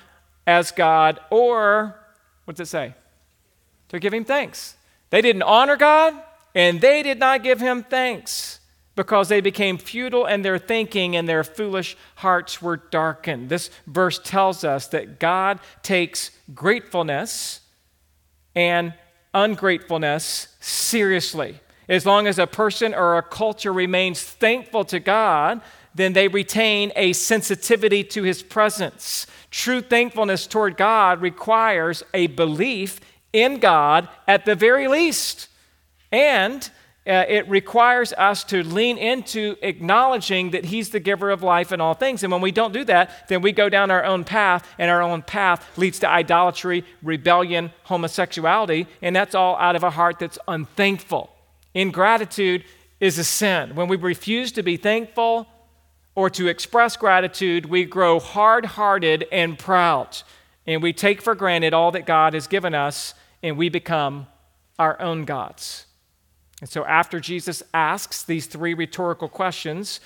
as 0.46 0.70
God 0.70 1.20
or, 1.30 1.98
what 2.44 2.56
does 2.56 2.68
it 2.68 2.70
say? 2.70 2.94
To 3.88 3.98
give 3.98 4.14
him 4.14 4.24
thanks. 4.24 4.76
They 5.10 5.20
didn't 5.20 5.42
honor 5.42 5.76
God 5.76 6.14
and 6.54 6.80
they 6.80 7.02
did 7.02 7.18
not 7.18 7.42
give 7.42 7.60
him 7.60 7.82
thanks 7.82 8.60
because 8.94 9.28
they 9.28 9.40
became 9.40 9.78
futile 9.78 10.26
in 10.26 10.42
their 10.42 10.58
thinking 10.58 11.16
and 11.16 11.28
their 11.28 11.44
foolish 11.44 11.96
hearts 12.16 12.60
were 12.60 12.76
darkened. 12.76 13.48
This 13.48 13.70
verse 13.86 14.18
tells 14.18 14.64
us 14.64 14.86
that 14.88 15.18
God 15.18 15.60
takes 15.82 16.30
gratefulness 16.54 17.60
and 18.54 18.92
ungratefulness 19.32 20.48
seriously. 20.60 21.60
As 21.88 22.06
long 22.06 22.26
as 22.26 22.38
a 22.38 22.46
person 22.46 22.94
or 22.94 23.16
a 23.16 23.22
culture 23.22 23.72
remains 23.72 24.22
thankful 24.22 24.84
to 24.86 25.00
God, 25.00 25.60
then 25.94 26.12
they 26.12 26.28
retain 26.28 26.92
a 26.96 27.12
sensitivity 27.12 28.04
to 28.04 28.22
his 28.22 28.42
presence. 28.42 29.26
True 29.50 29.80
thankfulness 29.80 30.46
toward 30.46 30.76
God 30.76 31.20
requires 31.20 32.02
a 32.14 32.28
belief 32.28 33.00
in 33.32 33.58
God 33.58 34.08
at 34.26 34.44
the 34.44 34.54
very 34.54 34.88
least. 34.88 35.48
And 36.10 36.70
uh, 37.04 37.24
it 37.28 37.48
requires 37.48 38.12
us 38.12 38.44
to 38.44 38.62
lean 38.62 38.96
into 38.96 39.56
acknowledging 39.60 40.52
that 40.52 40.66
He's 40.66 40.90
the 40.90 41.00
giver 41.00 41.30
of 41.30 41.42
life 41.42 41.72
and 41.72 41.82
all 41.82 41.94
things. 41.94 42.22
And 42.22 42.30
when 42.30 42.40
we 42.40 42.52
don't 42.52 42.72
do 42.72 42.84
that, 42.84 43.28
then 43.28 43.42
we 43.42 43.50
go 43.50 43.68
down 43.68 43.90
our 43.90 44.04
own 44.04 44.22
path, 44.22 44.68
and 44.78 44.88
our 44.88 45.02
own 45.02 45.22
path 45.22 45.66
leads 45.76 45.98
to 46.00 46.08
idolatry, 46.08 46.84
rebellion, 47.02 47.72
homosexuality, 47.84 48.86
and 49.00 49.16
that's 49.16 49.34
all 49.34 49.56
out 49.56 49.74
of 49.74 49.82
a 49.82 49.90
heart 49.90 50.20
that's 50.20 50.38
unthankful. 50.46 51.30
Ingratitude 51.74 52.64
is 53.00 53.18
a 53.18 53.24
sin. 53.24 53.74
When 53.74 53.88
we 53.88 53.96
refuse 53.96 54.52
to 54.52 54.62
be 54.62 54.76
thankful 54.76 55.48
or 56.14 56.28
to 56.30 56.48
express 56.48 56.96
gratitude, 56.96 57.66
we 57.66 57.84
grow 57.84 58.20
hard 58.20 58.64
hearted 58.64 59.26
and 59.32 59.58
proud, 59.58 60.22
and 60.66 60.82
we 60.82 60.92
take 60.92 61.22
for 61.22 61.34
granted 61.34 61.72
all 61.72 61.90
that 61.92 62.06
God 62.06 62.34
has 62.34 62.46
given 62.46 62.74
us, 62.74 63.14
and 63.42 63.56
we 63.56 63.68
become 63.68 64.26
our 64.78 65.00
own 65.00 65.24
gods. 65.24 65.86
And 66.60 66.68
so, 66.68 66.84
after 66.84 67.18
Jesus 67.18 67.62
asks 67.74 68.22
these 68.22 68.46
three 68.46 68.74
rhetorical 68.74 69.28
questions 69.28 70.00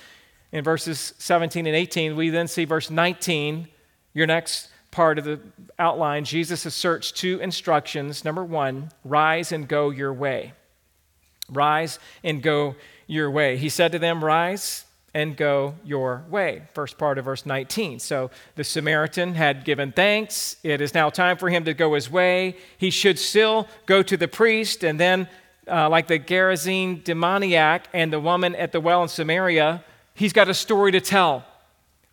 in 0.51 0.63
verses 0.63 1.13
17 1.19 1.67
and 1.67 1.75
18, 1.75 2.15
we 2.15 2.29
then 2.29 2.47
see 2.47 2.65
verse 2.65 2.89
19, 2.89 3.67
your 4.13 4.25
next 4.25 4.69
part 4.89 5.19
of 5.19 5.25
the 5.25 5.39
outline. 5.77 6.25
Jesus 6.25 6.65
asserts 6.65 7.11
two 7.11 7.39
instructions. 7.39 8.25
Number 8.25 8.43
one, 8.43 8.89
rise 9.03 9.51
and 9.51 9.67
go 9.67 9.91
your 9.91 10.13
way. 10.13 10.53
Rise 11.49 11.99
and 12.23 12.41
go 12.41 12.75
your 13.05 13.29
way. 13.29 13.57
He 13.57 13.69
said 13.69 13.91
to 13.91 13.99
them, 13.99 14.23
Rise 14.23 14.85
and 15.17 15.35
go 15.35 15.73
your 15.83 16.23
way. 16.29 16.61
First 16.75 16.99
part 16.99 17.17
of 17.17 17.25
verse 17.25 17.43
19. 17.43 17.97
So 17.97 18.29
the 18.53 18.63
Samaritan 18.63 19.33
had 19.33 19.65
given 19.65 19.91
thanks. 19.91 20.57
It 20.61 20.79
is 20.79 20.93
now 20.93 21.09
time 21.09 21.37
for 21.37 21.49
him 21.49 21.65
to 21.65 21.73
go 21.73 21.95
his 21.95 22.07
way. 22.07 22.55
He 22.77 22.91
should 22.91 23.17
still 23.17 23.67
go 23.87 24.03
to 24.03 24.15
the 24.15 24.27
priest 24.27 24.83
and 24.83 24.99
then 24.99 25.27
uh, 25.67 25.89
like 25.89 26.05
the 26.05 26.19
Gerasene 26.19 27.03
demoniac 27.03 27.87
and 27.93 28.13
the 28.13 28.19
woman 28.19 28.53
at 28.53 28.71
the 28.71 28.79
well 28.79 29.01
in 29.01 29.09
Samaria, 29.09 29.83
he's 30.13 30.33
got 30.33 30.49
a 30.49 30.53
story 30.53 30.91
to 30.91 31.01
tell. 31.01 31.43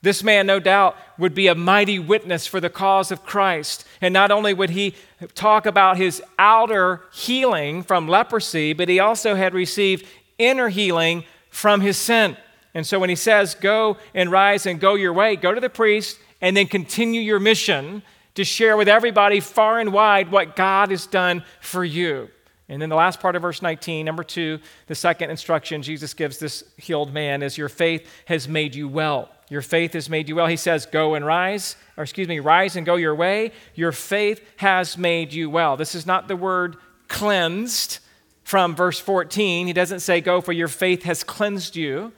This 0.00 0.24
man, 0.24 0.46
no 0.46 0.58
doubt, 0.58 0.96
would 1.18 1.34
be 1.34 1.48
a 1.48 1.54
mighty 1.54 1.98
witness 1.98 2.46
for 2.46 2.58
the 2.58 2.70
cause 2.70 3.12
of 3.12 3.22
Christ. 3.22 3.86
And 4.00 4.14
not 4.14 4.30
only 4.30 4.54
would 4.54 4.70
he 4.70 4.94
talk 5.34 5.66
about 5.66 5.98
his 5.98 6.22
outer 6.38 7.02
healing 7.12 7.82
from 7.82 8.08
leprosy, 8.08 8.72
but 8.72 8.88
he 8.88 8.98
also 8.98 9.34
had 9.34 9.52
received 9.52 10.06
inner 10.38 10.70
healing 10.70 11.24
from 11.50 11.82
his 11.82 11.98
sin. 11.98 12.38
And 12.74 12.86
so 12.86 12.98
when 12.98 13.08
he 13.08 13.16
says, 13.16 13.54
Go 13.54 13.96
and 14.14 14.30
rise 14.30 14.66
and 14.66 14.80
go 14.80 14.94
your 14.94 15.12
way, 15.12 15.36
go 15.36 15.54
to 15.54 15.60
the 15.60 15.70
priest 15.70 16.18
and 16.40 16.56
then 16.56 16.66
continue 16.66 17.20
your 17.20 17.40
mission 17.40 18.02
to 18.34 18.44
share 18.44 18.76
with 18.76 18.88
everybody 18.88 19.40
far 19.40 19.78
and 19.78 19.92
wide 19.92 20.30
what 20.30 20.56
God 20.56 20.90
has 20.90 21.06
done 21.06 21.44
for 21.60 21.84
you. 21.84 22.28
And 22.68 22.80
then 22.80 22.88
the 22.88 22.96
last 22.96 23.20
part 23.20 23.36
of 23.36 23.42
verse 23.42 23.62
19, 23.62 24.04
number 24.06 24.24
two, 24.24 24.58
the 24.86 24.94
second 24.94 25.30
instruction 25.30 25.82
Jesus 25.82 26.14
gives 26.14 26.38
this 26.38 26.64
healed 26.76 27.12
man 27.12 27.42
is 27.42 27.58
your 27.58 27.68
faith 27.68 28.08
has 28.24 28.48
made 28.48 28.74
you 28.74 28.88
well. 28.88 29.30
Your 29.50 29.60
faith 29.62 29.92
has 29.92 30.08
made 30.08 30.28
you 30.28 30.36
well. 30.36 30.46
He 30.46 30.56
says, 30.56 30.86
Go 30.86 31.14
and 31.14 31.24
rise, 31.24 31.76
or 31.96 32.02
excuse 32.02 32.26
me, 32.26 32.40
rise 32.40 32.76
and 32.76 32.86
go 32.86 32.96
your 32.96 33.14
way. 33.14 33.52
Your 33.74 33.92
faith 33.92 34.42
has 34.56 34.96
made 34.96 35.32
you 35.32 35.50
well. 35.50 35.76
This 35.76 35.94
is 35.94 36.06
not 36.06 36.26
the 36.26 36.36
word 36.36 36.76
cleansed 37.08 37.98
from 38.42 38.74
verse 38.74 38.98
14. 38.98 39.66
He 39.66 39.72
doesn't 39.74 40.00
say, 40.00 40.22
Go, 40.22 40.40
for 40.40 40.52
your 40.52 40.68
faith 40.68 41.02
has 41.02 41.22
cleansed 41.22 41.76
you. 41.76 42.12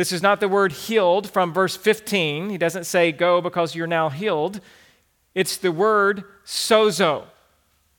This 0.00 0.12
is 0.12 0.22
not 0.22 0.40
the 0.40 0.48
word 0.48 0.72
healed 0.72 1.28
from 1.28 1.52
verse 1.52 1.76
15. 1.76 2.48
He 2.48 2.56
doesn't 2.56 2.84
say, 2.84 3.12
Go 3.12 3.42
because 3.42 3.74
you're 3.74 3.86
now 3.86 4.08
healed. 4.08 4.62
It's 5.34 5.58
the 5.58 5.70
word 5.70 6.24
sozo 6.42 7.24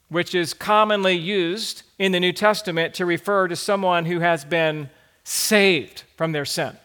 which 0.09 0.33
is 0.33 0.55
commonly 0.55 1.13
used 1.13 1.83
in 1.99 2.11
the 2.11 2.19
New 2.19 2.33
Testament 2.33 2.95
to 2.95 3.05
refer 3.05 3.47
to 3.47 3.55
someone 3.55 4.05
who 4.05 4.19
has 4.19 4.43
been 4.43 4.89
saved 5.23 6.01
from 6.17 6.31
their 6.31 6.43
sin. 6.43 6.75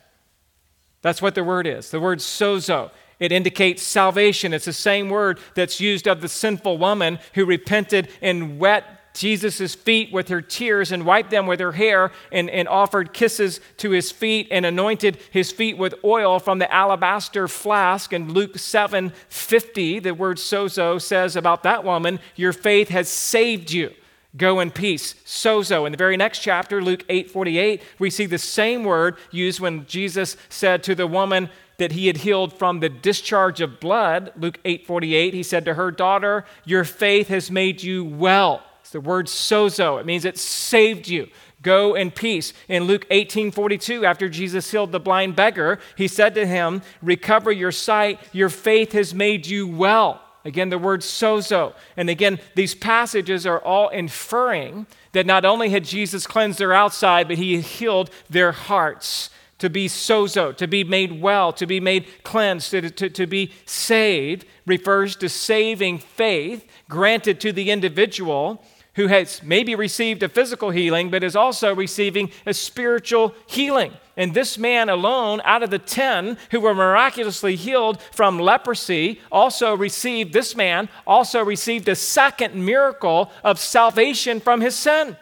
That's 1.01 1.23
what 1.23 1.35
the 1.35 1.43
word 1.43 1.67
is. 1.67 1.91
The 1.91 1.99
word 1.99 2.19
sozo. 2.19 2.91
It 3.19 3.33
indicates 3.33 3.83
salvation. 3.83 4.53
It's 4.53 4.67
the 4.67 4.75
same 4.75 5.09
word 5.09 5.39
that's 5.55 5.81
used 5.81 6.07
of 6.07 6.21
the 6.21 6.29
sinful 6.29 6.77
woman 6.77 7.21
who 7.33 7.47
repented 7.47 8.11
and 8.21 8.59
wet 8.59 8.85
Jesus' 9.17 9.75
feet 9.75 10.13
with 10.13 10.29
her 10.29 10.43
tears 10.43 10.93
and 10.93 11.07
wiped 11.07 11.31
them 11.31 11.47
with 11.47 11.59
her 11.59 11.73
hair 11.73 12.13
and, 12.31 12.51
and 12.51 12.69
offered 12.69 13.15
kisses 13.15 13.61
to 13.79 13.91
his 13.91 14.13
feet 14.13 14.47
and 14.51 14.67
anointed 14.67 15.19
his 15.31 15.51
feet 15.51 15.79
with 15.79 15.95
oil 16.05 16.39
from 16.39 16.59
the 16.59 16.73
alabaster 16.73 17.49
flask. 17.49 18.13
And 18.13 18.31
Luke 18.31 18.59
7 18.59 19.13
50, 19.29 19.99
the 20.01 20.13
word 20.13 20.37
sozo 20.37 21.01
says 21.01 21.35
about 21.35 21.63
that 21.63 21.83
woman, 21.83 22.21
Your 22.37 22.53
faith 22.53 22.91
has 22.91 23.09
saved 23.09 23.73
you. 23.73 23.93
Go 24.37 24.61
in 24.61 24.71
peace. 24.71 25.15
Sozo. 25.25 25.87
In 25.87 25.93
the 25.93 25.99
very 25.99 26.19
next 26.19 26.41
chapter, 26.41 26.83
Luke 26.83 27.05
8 27.09 27.31
48, 27.31 27.83
we 27.99 28.11
see 28.11 28.27
the 28.27 28.37
same 28.37 28.85
word 28.85 29.17
used 29.31 29.61
when 29.61 29.87
Jesus 29.87 30.37
said 30.51 30.83
to 30.85 30.95
the 30.95 31.07
woman, 31.07 31.49
that 31.79 31.93
he 31.93 32.07
had 32.07 32.19
healed 32.19 32.55
from 32.55 32.81
the 32.81 32.89
discharge 32.89 33.61
of 33.61 33.81
blood 33.81 34.33
luke 34.35 34.59
8:48 34.65 35.35
he 35.35 35.43
said 35.43 35.67
to 35.67 35.75
her 35.75 35.91
daughter 35.91 36.47
your 36.65 36.85
faith 36.85 37.29
has 37.29 37.51
made 37.51 37.83
you 37.83 38.03
well 38.03 38.63
it's 38.87 38.93
the 38.93 39.01
word 39.01 39.27
sozo. 39.27 39.99
It 39.99 40.07
means 40.07 40.25
it 40.25 40.39
saved 40.39 41.09
you. 41.09 41.27
Go 41.61 41.97
in 41.97 42.13
peace. 42.13 42.53
In 42.69 42.85
Luke 42.85 43.05
18 43.11 43.51
42, 43.51 44.07
after 44.07 44.29
Jesus 44.29 44.71
healed 44.71 44.93
the 44.93 45.01
blind 45.01 45.35
beggar, 45.35 45.81
he 45.97 46.07
said 46.07 46.37
to 46.37 46.47
him, 46.47 46.83
Recover 47.03 47.51
your 47.51 47.73
sight. 47.73 48.21
Your 48.31 48.49
faith 48.49 48.93
has 48.93 49.13
made 49.13 49.45
you 49.45 49.67
well. 49.67 50.23
Again, 50.45 50.69
the 50.69 50.79
word 50.79 51.01
sozo. 51.01 51.75
And 51.97 52.09
again, 52.09 52.39
these 52.55 52.77
passages 52.77 53.45
are 53.45 53.59
all 53.59 53.89
inferring 53.89 54.87
that 55.11 55.27
not 55.27 55.45
only 55.45 55.71
had 55.71 55.83
Jesus 55.83 56.25
cleansed 56.25 56.61
their 56.61 56.73
outside, 56.73 57.27
but 57.27 57.39
he 57.39 57.61
healed 57.61 58.11
their 58.31 58.53
hearts. 58.53 59.31
To 59.61 59.71
be 59.71 59.89
sozo, 59.89 60.57
to 60.59 60.69
be 60.69 60.85
made 60.85 61.21
well, 61.21 61.53
to 61.55 61.67
be 61.67 61.81
made 61.81 62.07
cleansed, 62.23 62.71
to, 62.71 62.91
to, 62.91 63.09
to 63.09 63.27
be 63.27 63.53
saved 63.65 64.45
refers 64.65 65.17
to 65.17 65.29
saving 65.29 65.99
faith 65.99 66.69
granted 66.89 67.41
to 67.41 67.53
the 67.53 67.71
individual 67.71 68.63
who 68.97 69.07
has 69.07 69.43
maybe 69.43 69.75
received 69.75 70.23
a 70.23 70.29
physical 70.29 70.71
healing, 70.71 71.11
but 71.11 71.23
is 71.23 71.37
also 71.37 71.75
receiving 71.75 72.31
a 72.45 72.53
spiritual 72.53 73.35
healing. 73.47 73.93
And 74.17 74.33
this 74.33 74.57
man 74.57 74.89
alone, 74.89 75.43
out 75.45 75.63
of 75.63 75.71
the 75.71 75.79
10 75.79 76.39
who 76.51 76.61
were 76.61 76.75
miraculously 76.75 77.57
healed 77.57 78.01
from 78.13 78.39
leprosy, 78.39 79.21
also 79.31 79.77
received, 79.77 80.33
this 80.33 80.57
man 80.57 80.89
also 81.07 81.45
received 81.45 81.89
a 81.89 81.95
second 81.95 82.55
miracle 82.55 83.31
of 83.45 83.59
salvation 83.59 84.41
from 84.41 84.63
his 84.63 84.75
sin. 84.75 85.17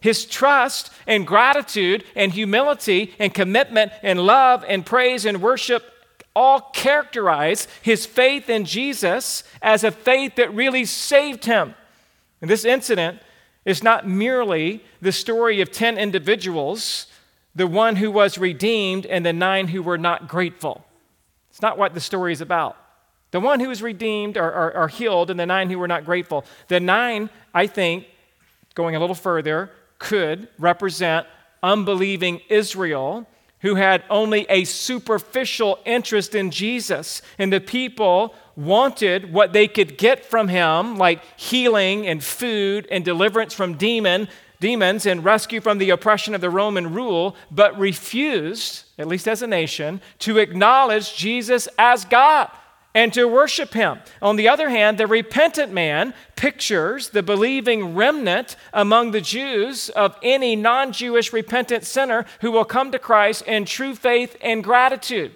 His 0.00 0.26
trust 0.26 0.90
and 1.06 1.26
gratitude 1.26 2.04
and 2.16 2.32
humility 2.32 3.14
and 3.18 3.32
commitment 3.32 3.92
and 4.02 4.20
love 4.20 4.64
and 4.68 4.84
praise 4.84 5.24
and 5.24 5.40
worship 5.40 5.84
all 6.36 6.60
characterize 6.74 7.68
his 7.80 8.06
faith 8.06 8.50
in 8.50 8.64
Jesus 8.64 9.44
as 9.62 9.84
a 9.84 9.92
faith 9.92 10.34
that 10.34 10.52
really 10.52 10.84
saved 10.84 11.44
him. 11.44 11.76
And 12.44 12.50
this 12.50 12.66
incident 12.66 13.22
is 13.64 13.82
not 13.82 14.06
merely 14.06 14.84
the 15.00 15.12
story 15.12 15.62
of 15.62 15.72
10 15.72 15.96
individuals, 15.96 17.06
the 17.54 17.66
one 17.66 17.96
who 17.96 18.10
was 18.10 18.36
redeemed 18.36 19.06
and 19.06 19.24
the 19.24 19.32
nine 19.32 19.68
who 19.68 19.82
were 19.82 19.96
not 19.96 20.28
grateful. 20.28 20.84
It's 21.48 21.62
not 21.62 21.78
what 21.78 21.94
the 21.94 22.02
story 22.02 22.34
is 22.34 22.42
about. 22.42 22.76
The 23.30 23.40
one 23.40 23.60
who 23.60 23.70
was 23.70 23.80
redeemed 23.80 24.36
or, 24.36 24.44
or, 24.44 24.76
or 24.76 24.88
healed 24.88 25.30
and 25.30 25.40
the 25.40 25.46
nine 25.46 25.70
who 25.70 25.78
were 25.78 25.88
not 25.88 26.04
grateful. 26.04 26.44
The 26.68 26.80
nine, 26.80 27.30
I 27.54 27.66
think, 27.66 28.08
going 28.74 28.94
a 28.94 29.00
little 29.00 29.14
further, 29.14 29.70
could 29.98 30.46
represent 30.58 31.26
unbelieving 31.62 32.42
Israel 32.50 33.26
who 33.60 33.76
had 33.76 34.04
only 34.10 34.44
a 34.50 34.64
superficial 34.64 35.78
interest 35.86 36.34
in 36.34 36.50
Jesus. 36.50 37.22
And 37.38 37.50
the 37.50 37.60
people 37.60 38.34
wanted 38.56 39.32
what 39.32 39.52
they 39.52 39.68
could 39.68 39.98
get 39.98 40.24
from 40.24 40.48
him, 40.48 40.96
like 40.96 41.22
healing 41.36 42.06
and 42.06 42.22
food 42.22 42.86
and 42.90 43.04
deliverance 43.04 43.52
from 43.52 43.74
demon, 43.74 44.28
demons 44.60 45.06
and 45.06 45.24
rescue 45.24 45.60
from 45.60 45.78
the 45.78 45.90
oppression 45.90 46.34
of 46.34 46.40
the 46.40 46.50
Roman 46.50 46.94
rule, 46.94 47.36
but 47.50 47.78
refused, 47.78 48.84
at 48.98 49.08
least 49.08 49.28
as 49.28 49.42
a 49.42 49.46
nation, 49.46 50.00
to 50.20 50.38
acknowledge 50.38 51.16
Jesus 51.16 51.68
as 51.78 52.04
God 52.04 52.50
and 52.94 53.12
to 53.12 53.26
worship 53.26 53.74
him. 53.74 53.98
On 54.22 54.36
the 54.36 54.48
other 54.48 54.70
hand, 54.70 54.98
the 54.98 55.06
repentant 55.06 55.72
man 55.72 56.14
pictures 56.36 57.10
the 57.10 57.22
believing 57.22 57.94
remnant 57.94 58.56
among 58.72 59.10
the 59.10 59.20
Jews 59.20 59.90
of 59.90 60.16
any 60.22 60.54
non 60.54 60.92
Jewish 60.92 61.32
repentant 61.32 61.84
sinner 61.84 62.24
who 62.40 62.52
will 62.52 62.64
come 62.64 62.92
to 62.92 62.98
Christ 62.98 63.42
in 63.42 63.64
true 63.64 63.96
faith 63.96 64.36
and 64.40 64.62
gratitude. 64.62 65.32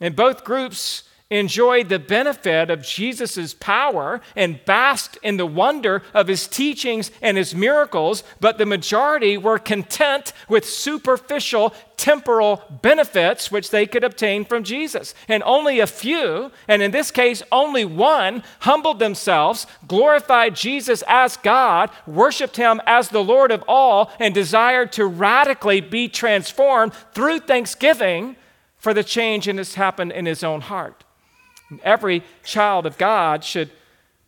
And 0.00 0.16
both 0.16 0.44
groups 0.44 1.02
enjoyed 1.30 1.88
the 1.88 1.98
benefit 1.98 2.70
of 2.70 2.82
Jesus' 2.82 3.54
power 3.54 4.20
and 4.34 4.64
basked 4.64 5.16
in 5.22 5.36
the 5.36 5.46
wonder 5.46 6.02
of 6.12 6.26
his 6.26 6.48
teachings 6.48 7.12
and 7.22 7.36
his 7.36 7.54
miracles, 7.54 8.24
but 8.40 8.58
the 8.58 8.66
majority 8.66 9.36
were 9.36 9.58
content 9.58 10.32
with 10.48 10.68
superficial 10.68 11.72
temporal 11.96 12.62
benefits 12.82 13.52
which 13.52 13.70
they 13.70 13.86
could 13.86 14.02
obtain 14.02 14.44
from 14.44 14.64
Jesus. 14.64 15.14
And 15.28 15.42
only 15.44 15.80
a 15.80 15.86
few, 15.86 16.50
and 16.66 16.82
in 16.82 16.90
this 16.90 17.10
case, 17.10 17.42
only 17.52 17.84
one, 17.84 18.42
humbled 18.60 18.98
themselves, 18.98 19.66
glorified 19.86 20.56
Jesus 20.56 21.04
as 21.06 21.36
God, 21.36 21.90
worshiped 22.06 22.56
him 22.56 22.80
as 22.86 23.10
the 23.10 23.22
Lord 23.22 23.52
of 23.52 23.62
all, 23.68 24.10
and 24.18 24.34
desired 24.34 24.92
to 24.92 25.06
radically 25.06 25.80
be 25.80 26.08
transformed 26.08 26.94
through 27.14 27.40
thanksgiving 27.40 28.34
for 28.78 28.94
the 28.94 29.04
change 29.04 29.44
that 29.44 29.56
has 29.56 29.74
happened 29.74 30.10
in 30.10 30.24
his 30.24 30.42
own 30.42 30.62
heart. 30.62 31.04
Every 31.82 32.22
child 32.42 32.86
of 32.86 32.98
God 32.98 33.44
should 33.44 33.70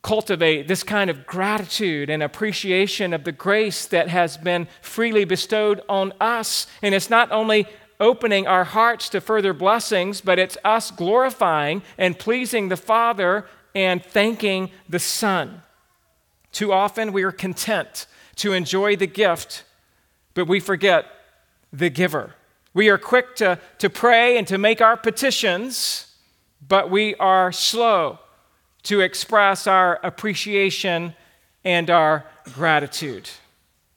cultivate 0.02 0.66
this 0.66 0.82
kind 0.82 1.08
of 1.10 1.26
gratitude 1.26 2.10
and 2.10 2.22
appreciation 2.22 3.12
of 3.12 3.24
the 3.24 3.32
grace 3.32 3.86
that 3.86 4.08
has 4.08 4.36
been 4.36 4.66
freely 4.80 5.24
bestowed 5.24 5.80
on 5.88 6.12
us. 6.20 6.66
And 6.82 6.94
it's 6.94 7.08
not 7.08 7.30
only 7.30 7.66
opening 8.00 8.46
our 8.48 8.64
hearts 8.64 9.08
to 9.10 9.20
further 9.20 9.52
blessings, 9.52 10.20
but 10.20 10.38
it's 10.38 10.58
us 10.64 10.90
glorifying 10.90 11.82
and 11.96 12.18
pleasing 12.18 12.68
the 12.68 12.76
Father 12.76 13.46
and 13.74 14.04
thanking 14.04 14.70
the 14.88 14.98
Son. 14.98 15.62
Too 16.50 16.72
often 16.72 17.12
we 17.12 17.22
are 17.22 17.32
content 17.32 18.06
to 18.36 18.52
enjoy 18.52 18.96
the 18.96 19.06
gift, 19.06 19.64
but 20.34 20.48
we 20.48 20.58
forget 20.58 21.06
the 21.72 21.90
giver. 21.90 22.34
We 22.74 22.88
are 22.88 22.98
quick 22.98 23.36
to, 23.36 23.58
to 23.78 23.88
pray 23.88 24.36
and 24.36 24.46
to 24.48 24.58
make 24.58 24.80
our 24.80 24.96
petitions 24.96 26.11
but 26.72 26.88
we 26.88 27.14
are 27.16 27.52
slow 27.52 28.18
to 28.82 29.02
express 29.02 29.66
our 29.66 30.00
appreciation 30.02 31.14
and 31.66 31.90
our 31.90 32.24
gratitude. 32.54 33.28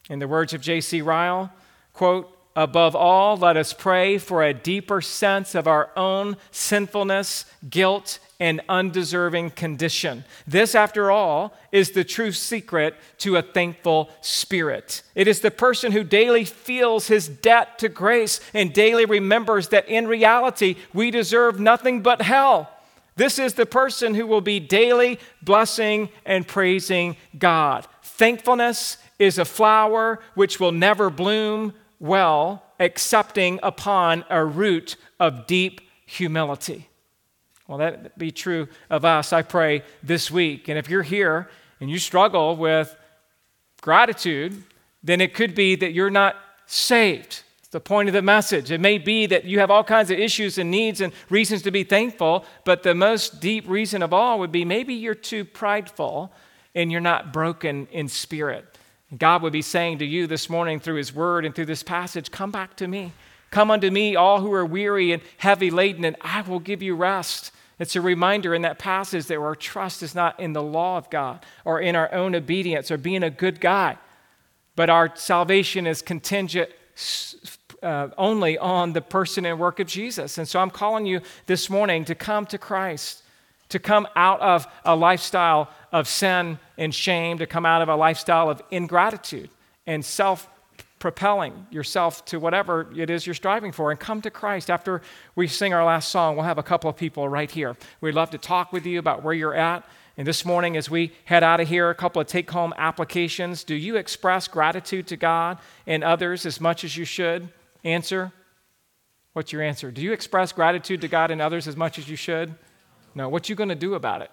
In 0.10 0.20
the 0.20 0.28
words 0.28 0.54
of 0.54 0.60
J.C. 0.60 1.02
Ryle, 1.02 1.54
quote, 1.94 2.38
Above 2.54 2.94
all, 2.94 3.38
let 3.38 3.56
us 3.56 3.72
pray 3.72 4.18
for 4.18 4.44
a 4.44 4.54
deeper 4.54 5.00
sense 5.00 5.56
of 5.56 5.70
our 5.70 5.90
own 5.96 6.36
sinfulness, 6.52 7.46
guilt, 7.70 8.20
and 8.40 8.62
undeserving 8.68 9.52
condition. 9.52 10.24
This, 10.46 10.76
after 10.76 11.10
all, 11.10 11.54
is 11.72 11.92
the 11.92 12.04
true 12.04 12.32
secret 12.32 12.96
to 13.20 13.38
a 13.38 13.42
thankful 13.42 14.10
spirit. 14.22 15.04
It 15.16 15.28
is 15.28 15.40
the 15.40 15.52
person 15.52 15.92
who 15.92 16.04
daily 16.04 16.44
feels 16.44 17.08
his 17.08 17.28
debt 17.28 17.80
to 17.80 17.90
grace 17.90 18.40
and 18.54 18.74
daily 18.74 19.06
remembers 19.06 19.70
that 19.70 19.88
in 19.88 20.08
reality 20.08 20.76
we 20.94 21.12
deserve 21.12 21.60
nothing 21.60 22.02
but 22.02 22.22
hell. 22.22 22.70
This 23.16 23.40
is 23.40 23.54
the 23.54 23.66
person 23.66 24.14
who 24.14 24.28
will 24.28 24.42
be 24.42 24.60
daily 24.60 25.20
blessing 25.42 26.10
and 26.26 26.46
praising 26.46 27.16
God. 27.38 27.88
Thankfulness 28.04 28.98
is 29.20 29.38
a 29.38 29.46
flower 29.46 30.20
which 30.34 30.60
will 30.60 30.74
never 30.74 31.10
bloom 31.10 31.74
well, 32.00 32.64
excepting 32.78 33.60
upon 33.64 34.26
a 34.30 34.44
root 34.44 34.98
of 35.20 35.48
deep 35.48 35.80
humility. 36.06 36.90
Well, 37.68 37.80
that 37.80 38.18
be 38.18 38.32
true 38.32 38.68
of 38.90 39.06
us, 39.06 39.34
I 39.34 39.42
pray, 39.42 39.84
this 40.04 40.30
week. 40.30 40.68
And 40.68 40.78
if 40.78 40.90
you're 40.90 41.04
here 41.04 41.50
and 41.80 41.90
you 41.90 41.98
struggle 41.98 42.56
with 42.56 42.96
gratitude, 43.82 44.64
then 45.04 45.22
it 45.22 45.34
could 45.34 45.56
be 45.56 45.76
that 45.76 45.94
you're 45.94 46.10
not 46.10 46.36
saved. 46.68 47.44
It's 47.60 47.70
the 47.70 47.80
point 47.80 48.10
of 48.10 48.14
the 48.14 48.22
message. 48.22 48.72
It 48.72 48.82
may 48.82 48.98
be 48.98 49.26
that 49.28 49.46
you 49.46 49.60
have 49.60 49.72
all 49.72 49.84
kinds 49.84 50.12
of 50.12 50.20
issues 50.20 50.58
and 50.58 50.70
needs 50.70 51.02
and 51.02 51.12
reasons 51.30 51.64
to 51.64 51.72
be 51.72 51.84
thankful, 51.84 52.46
but 52.64 52.84
the 52.84 52.96
most 52.96 53.40
deep 53.40 53.68
reason 53.68 54.04
of 54.04 54.14
all 54.14 54.40
would 54.40 54.52
be 54.52 54.66
maybe 54.66 54.94
you're 54.94 55.16
too 55.16 55.44
prideful 55.44 56.32
and 56.76 56.92
you're 56.92 57.02
not 57.02 57.34
broken 57.34 57.88
in 57.92 58.08
spirit. 58.08 58.78
God 59.18 59.42
would 59.42 59.54
be 59.54 59.62
saying 59.62 60.00
to 60.00 60.06
you 60.06 60.28
this 60.28 60.50
morning 60.50 60.80
through 60.80 60.96
His 60.96 61.14
Word 61.14 61.46
and 61.46 61.56
through 61.56 61.68
this 61.68 61.84
passage, 61.84 62.32
Come 62.32 62.52
back 62.52 62.76
to 62.78 62.88
me. 62.88 63.12
Come 63.52 63.72
unto 63.72 63.90
me, 63.90 64.16
all 64.16 64.42
who 64.42 64.52
are 64.54 64.66
weary 64.66 65.12
and 65.12 65.22
heavy 65.38 65.72
laden, 65.72 66.04
and 66.04 66.18
I 66.22 66.42
will 66.42 66.60
give 66.60 66.82
you 66.82 66.96
rest. 66.96 67.52
It's 67.78 67.96
a 67.96 68.02
reminder 68.02 68.56
in 68.56 68.62
that 68.62 68.80
passage 68.80 69.26
that 69.28 69.38
our 69.38 69.56
trust 69.56 70.02
is 70.02 70.16
not 70.16 70.40
in 70.40 70.54
the 70.54 70.64
law 70.64 70.98
of 70.98 71.10
God 71.10 71.46
or 71.66 71.80
in 71.80 71.96
our 71.96 72.12
own 72.14 72.34
obedience 72.34 72.90
or 72.90 72.98
being 72.98 73.24
a 73.24 73.30
good 73.30 73.60
guy, 73.60 73.98
but 74.76 74.90
our 74.90 75.14
salvation 75.16 75.86
is 75.86 76.02
contingent 76.02 76.70
uh, 77.84 78.10
only 78.18 78.58
on 78.58 78.94
the 78.94 79.02
person 79.02 79.46
and 79.46 79.60
work 79.60 79.80
of 79.80 79.88
Jesus. 79.88 80.38
And 80.38 80.48
so 80.48 80.60
I'm 80.60 80.70
calling 80.70 81.06
you 81.06 81.22
this 81.46 81.70
morning 81.70 82.06
to 82.06 82.16
come 82.16 82.46
to 82.48 82.58
Christ, 82.58 83.24
to 83.70 83.80
come 83.80 84.08
out 84.16 84.40
of 84.42 84.66
a 84.86 84.96
lifestyle 84.96 85.70
of 85.92 86.08
sin 86.08 86.60
and 86.78 86.96
shame, 86.96 87.38
to 87.40 87.46
come 87.46 87.66
out 87.66 87.82
of 87.82 87.90
a 87.90 87.96
lifestyle 87.96 88.50
of 88.50 88.62
ingratitude 88.72 89.50
and 89.86 90.04
self 90.04 90.50
propelling 91.06 91.68
yourself 91.70 92.26
to 92.26 92.40
whatever 92.40 92.92
it 92.98 93.12
is 93.12 93.28
you're 93.28 93.36
striving 93.36 93.72
for 93.72 93.92
and 93.92 94.00
come 94.00 94.24
to 94.24 94.32
Christ. 94.32 94.72
After 94.72 95.04
we 95.36 95.48
sing 95.48 95.72
our 95.72 95.86
last 95.86 96.10
song, 96.10 96.36
we'll 96.36 96.46
have 96.46 96.58
a 96.58 96.64
couple 96.64 96.90
of 96.90 96.98
people 96.98 97.30
right 97.30 97.52
here. 97.52 97.78
We'd 98.02 98.16
love 98.16 98.32
to 98.32 98.40
talk 98.40 98.74
with 98.74 98.88
you 98.88 98.98
about 98.98 99.22
where 99.22 99.36
you're 99.36 99.54
at. 99.54 99.88
And 100.18 100.26
this 100.26 100.44
morning, 100.44 100.76
as 100.76 100.90
we 100.90 101.12
head 101.26 101.44
out 101.44 101.60
of 101.60 101.68
here, 101.68 101.92
a 101.92 101.94
couple 101.94 102.24
of 102.24 102.28
take 102.28 102.50
home 102.50 102.74
applications. 102.76 103.64
Do 103.64 103.76
you 103.76 103.98
express 103.98 104.48
gratitude 104.48 105.06
to 105.10 105.16
God 105.16 105.60
and 105.86 106.04
others 106.04 106.44
as 106.44 106.60
much 106.60 106.84
as 106.84 106.98
you 106.98 107.06
should? 107.06 107.50
Answer. 107.84 108.32
What's 109.34 109.52
your 109.54 109.62
answer? 109.62 109.92
Do 109.92 110.02
you 110.02 110.12
express 110.12 110.52
gratitude 110.54 111.02
to 111.02 111.08
God 111.08 111.30
and 111.30 111.40
others 111.40 111.68
as 111.68 111.76
much 111.76 112.00
as 112.00 112.10
you 112.10 112.16
should? 112.16 112.56
No. 113.14 113.30
What 113.30 113.48
you 113.48 113.54
going 113.54 113.70
to 113.70 113.76
do 113.76 113.94
about 113.94 114.24
it? 114.24 114.32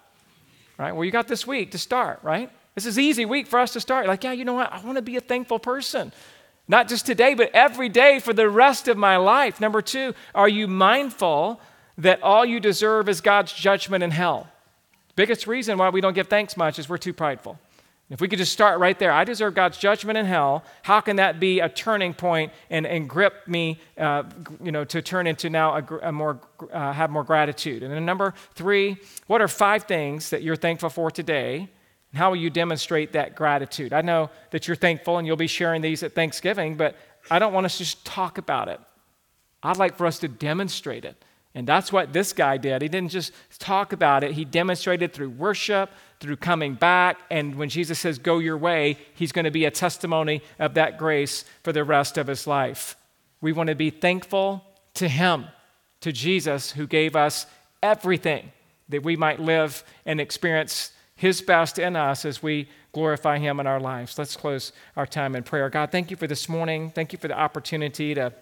Right? 0.79 0.91
Well, 0.91 1.05
you 1.05 1.11
got 1.11 1.27
this 1.27 1.45
week 1.45 1.69
to 1.73 1.77
start, 1.77 2.17
right? 2.23 2.49
This 2.73 2.87
is 2.87 2.97
easy 2.97 3.25
week 3.25 3.45
for 3.45 3.59
us 3.59 3.73
to 3.73 3.79
start. 3.79 4.07
Like, 4.07 4.23
yeah, 4.23 4.31
you 4.31 4.43
know 4.43 4.55
what? 4.55 4.73
I 4.73 4.81
want 4.83 4.95
to 4.95 5.03
be 5.03 5.17
a 5.17 5.21
thankful 5.21 5.59
person. 5.59 6.11
Not 6.67 6.87
just 6.87 7.05
today, 7.05 7.33
but 7.33 7.51
every 7.53 7.89
day 7.89 8.19
for 8.19 8.33
the 8.33 8.49
rest 8.49 8.87
of 8.87 8.97
my 8.97 9.17
life. 9.17 9.59
Number 9.59 9.81
two, 9.81 10.13
are 10.33 10.47
you 10.47 10.67
mindful 10.67 11.59
that 11.97 12.23
all 12.23 12.45
you 12.45 12.59
deserve 12.59 13.09
is 13.09 13.21
God's 13.21 13.51
judgment 13.53 14.03
in 14.03 14.11
hell? 14.11 14.47
Biggest 15.15 15.45
reason 15.45 15.77
why 15.77 15.89
we 15.89 16.01
don't 16.01 16.13
give 16.13 16.27
thanks 16.27 16.57
much 16.57 16.79
is 16.79 16.87
we're 16.87 16.97
too 16.97 17.13
prideful. 17.13 17.59
If 18.09 18.21
we 18.21 18.27
could 18.27 18.39
just 18.39 18.53
start 18.53 18.79
right 18.79 18.97
there, 18.97 19.11
I 19.11 19.23
deserve 19.23 19.55
God's 19.55 19.77
judgment 19.77 20.17
in 20.17 20.25
hell. 20.25 20.63
How 20.83 21.01
can 21.01 21.15
that 21.17 21.39
be 21.39 21.59
a 21.59 21.69
turning 21.69 22.13
point 22.13 22.51
and, 22.69 22.85
and 22.85 23.09
grip 23.09 23.47
me, 23.47 23.79
uh, 23.97 24.23
you 24.63 24.71
know, 24.71 24.83
to 24.85 25.01
turn 25.01 25.25
into 25.25 25.49
now 25.49 25.77
a, 25.77 26.09
a 26.09 26.11
more, 26.11 26.39
uh, 26.71 26.93
have 26.93 27.09
more 27.09 27.23
gratitude? 27.23 27.81
And 27.81 27.91
then 27.91 28.05
number 28.05 28.33
three, 28.55 28.97
what 29.27 29.41
are 29.41 29.47
five 29.47 29.83
things 29.83 30.29
that 30.29 30.43
you're 30.43 30.55
thankful 30.55 30.89
for 30.89 31.11
today 31.11 31.69
and 32.13 32.19
how 32.19 32.29
will 32.29 32.37
you 32.37 32.51
demonstrate 32.51 33.13
that 33.13 33.35
gratitude? 33.35 33.91
I 33.91 34.01
know 34.01 34.29
that 34.51 34.67
you're 34.67 34.75
thankful 34.75 35.17
and 35.17 35.25
you'll 35.25 35.35
be 35.35 35.47
sharing 35.47 35.81
these 35.81 36.03
at 36.03 36.13
Thanksgiving, 36.13 36.77
but 36.77 36.95
I 37.31 37.39
don't 37.39 37.53
want 37.53 37.65
us 37.65 37.79
to 37.79 37.83
just 37.83 38.05
talk 38.05 38.37
about 38.37 38.67
it. 38.67 38.79
I'd 39.63 39.77
like 39.77 39.97
for 39.97 40.05
us 40.05 40.19
to 40.19 40.27
demonstrate 40.27 41.05
it. 41.05 41.15
And 41.55 41.67
that's 41.67 41.91
what 41.91 42.13
this 42.13 42.31
guy 42.31 42.57
did. 42.57 42.83
He 42.83 42.87
didn't 42.87 43.09
just 43.09 43.31
talk 43.57 43.93
about 43.93 44.23
it, 44.23 44.33
he 44.33 44.45
demonstrated 44.45 45.11
through 45.11 45.31
worship, 45.31 45.89
through 46.19 46.37
coming 46.37 46.75
back. 46.75 47.19
And 47.31 47.55
when 47.55 47.69
Jesus 47.69 47.99
says, 47.99 48.19
Go 48.19 48.37
your 48.37 48.57
way, 48.57 48.97
he's 49.15 49.31
going 49.31 49.45
to 49.45 49.51
be 49.51 49.65
a 49.65 49.71
testimony 49.71 50.43
of 50.59 50.75
that 50.75 50.99
grace 50.99 51.45
for 51.63 51.71
the 51.71 51.83
rest 51.83 52.17
of 52.19 52.27
his 52.27 52.45
life. 52.45 52.95
We 53.41 53.53
want 53.53 53.69
to 53.69 53.75
be 53.75 53.89
thankful 53.89 54.63
to 54.95 55.07
him, 55.07 55.45
to 56.01 56.11
Jesus, 56.11 56.71
who 56.71 56.85
gave 56.85 57.15
us 57.15 57.47
everything 57.81 58.51
that 58.89 59.03
we 59.03 59.15
might 59.15 59.39
live 59.39 59.83
and 60.05 60.21
experience 60.21 60.91
his 61.23 61.41
best 61.41 61.79
in 61.79 61.95
us 61.95 62.25
as 62.25 62.43
we 62.43 62.67
glorify 62.91 63.37
Him 63.37 63.61
in 63.61 63.65
our 63.65 63.79
lives. 63.79 64.19
Let's 64.19 64.35
close 64.35 64.73
our 64.97 65.07
time 65.07 65.37
in 65.37 65.43
prayer. 65.43 65.69
God, 65.69 65.89
thank 65.89 66.11
you 66.11 66.17
for 66.17 66.27
this 66.27 66.49
morning. 66.49 66.89
Thank 66.89 67.13
you 67.13 67.17
for 67.17 67.29
the 67.29 67.39
opportunity 67.39 68.13
to, 68.13 68.33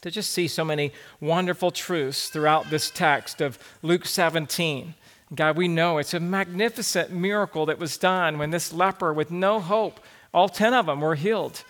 to 0.00 0.10
just 0.10 0.32
see 0.32 0.48
so 0.48 0.64
many 0.64 0.90
wonderful 1.20 1.70
truths 1.70 2.28
throughout 2.28 2.70
this 2.70 2.90
text 2.90 3.40
of 3.40 3.56
Luke 3.82 4.04
17. 4.04 4.94
God, 5.32 5.56
we 5.56 5.68
know 5.68 5.98
it's 5.98 6.12
a 6.12 6.18
magnificent 6.18 7.12
miracle 7.12 7.66
that 7.66 7.78
was 7.78 7.96
done 7.96 8.36
when 8.36 8.50
this 8.50 8.72
leper 8.72 9.12
with 9.12 9.30
no 9.30 9.60
hope 9.60 10.00
All 10.34 10.48
10 10.48 10.74
of 10.74 10.86
them 10.86 11.00
were 11.00 11.14
healed, 11.14 11.62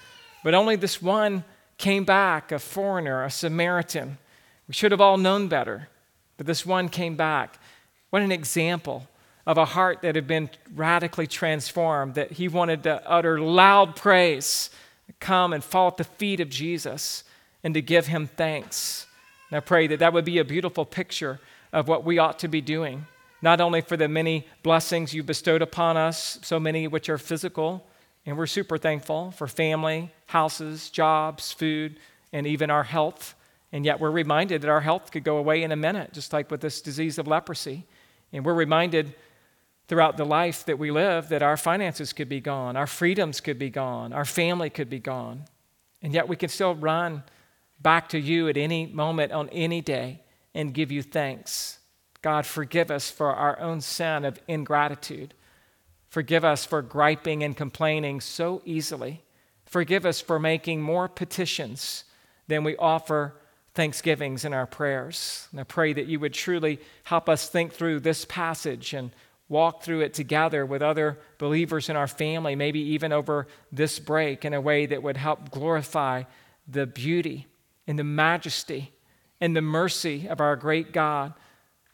but 0.42 0.54
only 0.54 0.76
this 0.76 1.02
one 1.02 1.44
came 1.76 2.04
back, 2.04 2.52
a 2.52 2.58
foreigner, 2.58 3.22
a 3.22 3.30
Samaritan. 3.30 4.16
We 4.66 4.72
should 4.72 4.92
have 4.92 5.00
all 5.02 5.18
known 5.18 5.48
better, 5.48 5.90
but 6.38 6.46
this 6.46 6.64
one 6.64 6.88
came 6.88 7.16
back. 7.16 7.58
What 8.08 8.22
an 8.22 8.32
example 8.32 9.08
of 9.46 9.58
a 9.58 9.64
heart 9.64 10.02
that 10.02 10.16
had 10.16 10.26
been 10.26 10.50
radically 10.74 11.26
transformed, 11.26 12.14
that 12.14 12.32
he 12.32 12.48
wanted 12.48 12.82
to 12.82 13.08
utter 13.08 13.40
loud 13.40 13.94
praise, 13.94 14.70
come 15.20 15.52
and 15.52 15.62
fall 15.62 15.88
at 15.88 15.96
the 15.96 16.04
feet 16.04 16.40
of 16.40 16.48
Jesus, 16.48 17.22
and 17.62 17.72
to 17.74 17.80
give 17.80 18.08
him 18.08 18.26
thanks. 18.26 19.06
And 19.50 19.56
I 19.56 19.60
pray 19.60 19.86
that 19.86 20.00
that 20.00 20.12
would 20.12 20.24
be 20.24 20.38
a 20.38 20.44
beautiful 20.44 20.84
picture 20.84 21.38
of 21.72 21.86
what 21.86 22.04
we 22.04 22.18
ought 22.18 22.38
to 22.40 22.48
be 22.48 22.60
doing, 22.60 23.06
not 23.40 23.60
only 23.60 23.80
for 23.80 23.96
the 23.96 24.08
many 24.08 24.46
blessings 24.62 25.14
you 25.14 25.22
bestowed 25.22 25.62
upon 25.62 25.96
us, 25.96 26.38
so 26.42 26.58
many 26.58 26.88
which 26.88 27.08
are 27.08 27.18
physical, 27.18 27.86
and 28.24 28.36
we're 28.36 28.46
super 28.46 28.76
thankful 28.76 29.30
for 29.30 29.46
family, 29.46 30.10
houses, 30.26 30.90
jobs, 30.90 31.52
food, 31.52 32.00
and 32.32 32.46
even 32.46 32.70
our 32.70 32.82
health. 32.82 33.36
And 33.72 33.84
yet 33.84 34.00
we're 34.00 34.10
reminded 34.10 34.62
that 34.62 34.70
our 34.70 34.80
health 34.80 35.12
could 35.12 35.22
go 35.22 35.36
away 35.36 35.62
in 35.62 35.70
a 35.70 35.76
minute, 35.76 36.12
just 36.12 36.32
like 36.32 36.50
with 36.50 36.60
this 36.60 36.80
disease 36.80 37.18
of 37.18 37.28
leprosy. 37.28 37.84
And 38.32 38.44
we're 38.44 38.54
reminded 38.54 39.14
throughout 39.88 40.16
the 40.16 40.24
life 40.24 40.64
that 40.66 40.78
we 40.78 40.90
live 40.90 41.28
that 41.28 41.42
our 41.42 41.56
finances 41.56 42.12
could 42.12 42.28
be 42.28 42.40
gone, 42.40 42.76
our 42.76 42.86
freedoms 42.86 43.40
could 43.40 43.58
be 43.58 43.70
gone, 43.70 44.12
our 44.12 44.24
family 44.24 44.70
could 44.70 44.90
be 44.90 44.98
gone. 44.98 45.44
And 46.02 46.12
yet 46.12 46.28
we 46.28 46.36
can 46.36 46.48
still 46.48 46.74
run 46.74 47.22
back 47.80 48.08
to 48.10 48.18
you 48.18 48.48
at 48.48 48.56
any 48.56 48.86
moment 48.86 49.32
on 49.32 49.48
any 49.50 49.80
day 49.80 50.22
and 50.54 50.74
give 50.74 50.90
you 50.90 51.02
thanks. 51.02 51.78
God, 52.22 52.46
forgive 52.46 52.90
us 52.90 53.10
for 53.10 53.32
our 53.32 53.58
own 53.60 53.80
sin 53.80 54.24
of 54.24 54.40
ingratitude. 54.48 55.34
Forgive 56.08 56.44
us 56.44 56.64
for 56.64 56.82
griping 56.82 57.42
and 57.42 57.56
complaining 57.56 58.20
so 58.20 58.62
easily. 58.64 59.22
Forgive 59.64 60.06
us 60.06 60.20
for 60.20 60.38
making 60.38 60.80
more 60.80 61.08
petitions 61.08 62.04
than 62.48 62.64
we 62.64 62.76
offer 62.76 63.34
thanksgivings 63.74 64.44
in 64.44 64.54
our 64.54 64.66
prayers. 64.66 65.48
And 65.50 65.60
I 65.60 65.64
pray 65.64 65.92
that 65.92 66.06
you 66.06 66.18
would 66.18 66.32
truly 66.32 66.80
help 67.04 67.28
us 67.28 67.48
think 67.48 67.72
through 67.72 68.00
this 68.00 68.24
passage 68.24 68.94
and 68.94 69.10
walk 69.48 69.82
through 69.82 70.00
it 70.00 70.14
together 70.14 70.66
with 70.66 70.82
other 70.82 71.18
believers 71.38 71.88
in 71.88 71.96
our 71.96 72.08
family, 72.08 72.56
maybe 72.56 72.80
even 72.80 73.12
over 73.12 73.46
this 73.70 73.98
break 73.98 74.44
in 74.44 74.52
a 74.52 74.60
way 74.60 74.86
that 74.86 75.02
would 75.02 75.16
help 75.16 75.50
glorify 75.50 76.24
the 76.66 76.86
beauty 76.86 77.46
and 77.86 77.98
the 77.98 78.04
majesty 78.04 78.92
and 79.40 79.54
the 79.56 79.62
mercy 79.62 80.26
of 80.28 80.40
our 80.40 80.56
great 80.56 80.92
God 80.92 81.32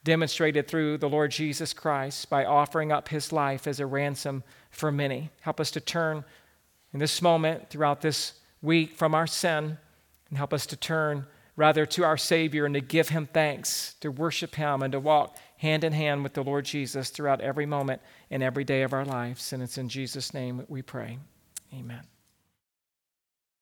demonstrated 0.04 0.66
through 0.66 0.98
the 0.98 1.08
Lord 1.08 1.30
Jesus 1.30 1.72
Christ 1.72 2.28
by 2.28 2.44
offering 2.44 2.90
up 2.90 3.08
his 3.08 3.32
life 3.32 3.66
as 3.66 3.78
a 3.78 3.86
ransom 3.86 4.42
for 4.70 4.90
many. 4.90 5.30
Help 5.42 5.60
us 5.60 5.70
to 5.72 5.80
turn 5.80 6.24
in 6.92 6.98
this 6.98 7.22
moment 7.22 7.68
throughout 7.70 8.00
this 8.00 8.32
week 8.62 8.96
from 8.96 9.14
our 9.14 9.26
sin 9.26 9.78
and 10.28 10.38
help 10.38 10.52
us 10.52 10.66
to 10.66 10.76
turn 10.76 11.26
rather 11.56 11.84
to 11.84 12.04
our 12.04 12.16
Savior 12.16 12.64
and 12.64 12.74
to 12.74 12.80
give 12.80 13.10
him 13.10 13.28
thanks, 13.32 13.94
to 14.00 14.10
worship 14.10 14.54
him, 14.54 14.82
and 14.82 14.92
to 14.92 15.00
walk 15.00 15.36
hand 15.62 15.84
in 15.84 15.92
hand 15.92 16.24
with 16.24 16.34
the 16.34 16.42
Lord 16.42 16.64
Jesus 16.64 17.10
throughout 17.10 17.40
every 17.40 17.66
moment 17.66 18.02
and 18.32 18.42
every 18.42 18.64
day 18.64 18.82
of 18.82 18.92
our 18.92 19.04
lives. 19.04 19.52
And 19.52 19.62
it's 19.62 19.78
in 19.78 19.88
Jesus' 19.88 20.34
name 20.34 20.64
we 20.68 20.82
pray. 20.82 21.18
Amen. 21.72 22.02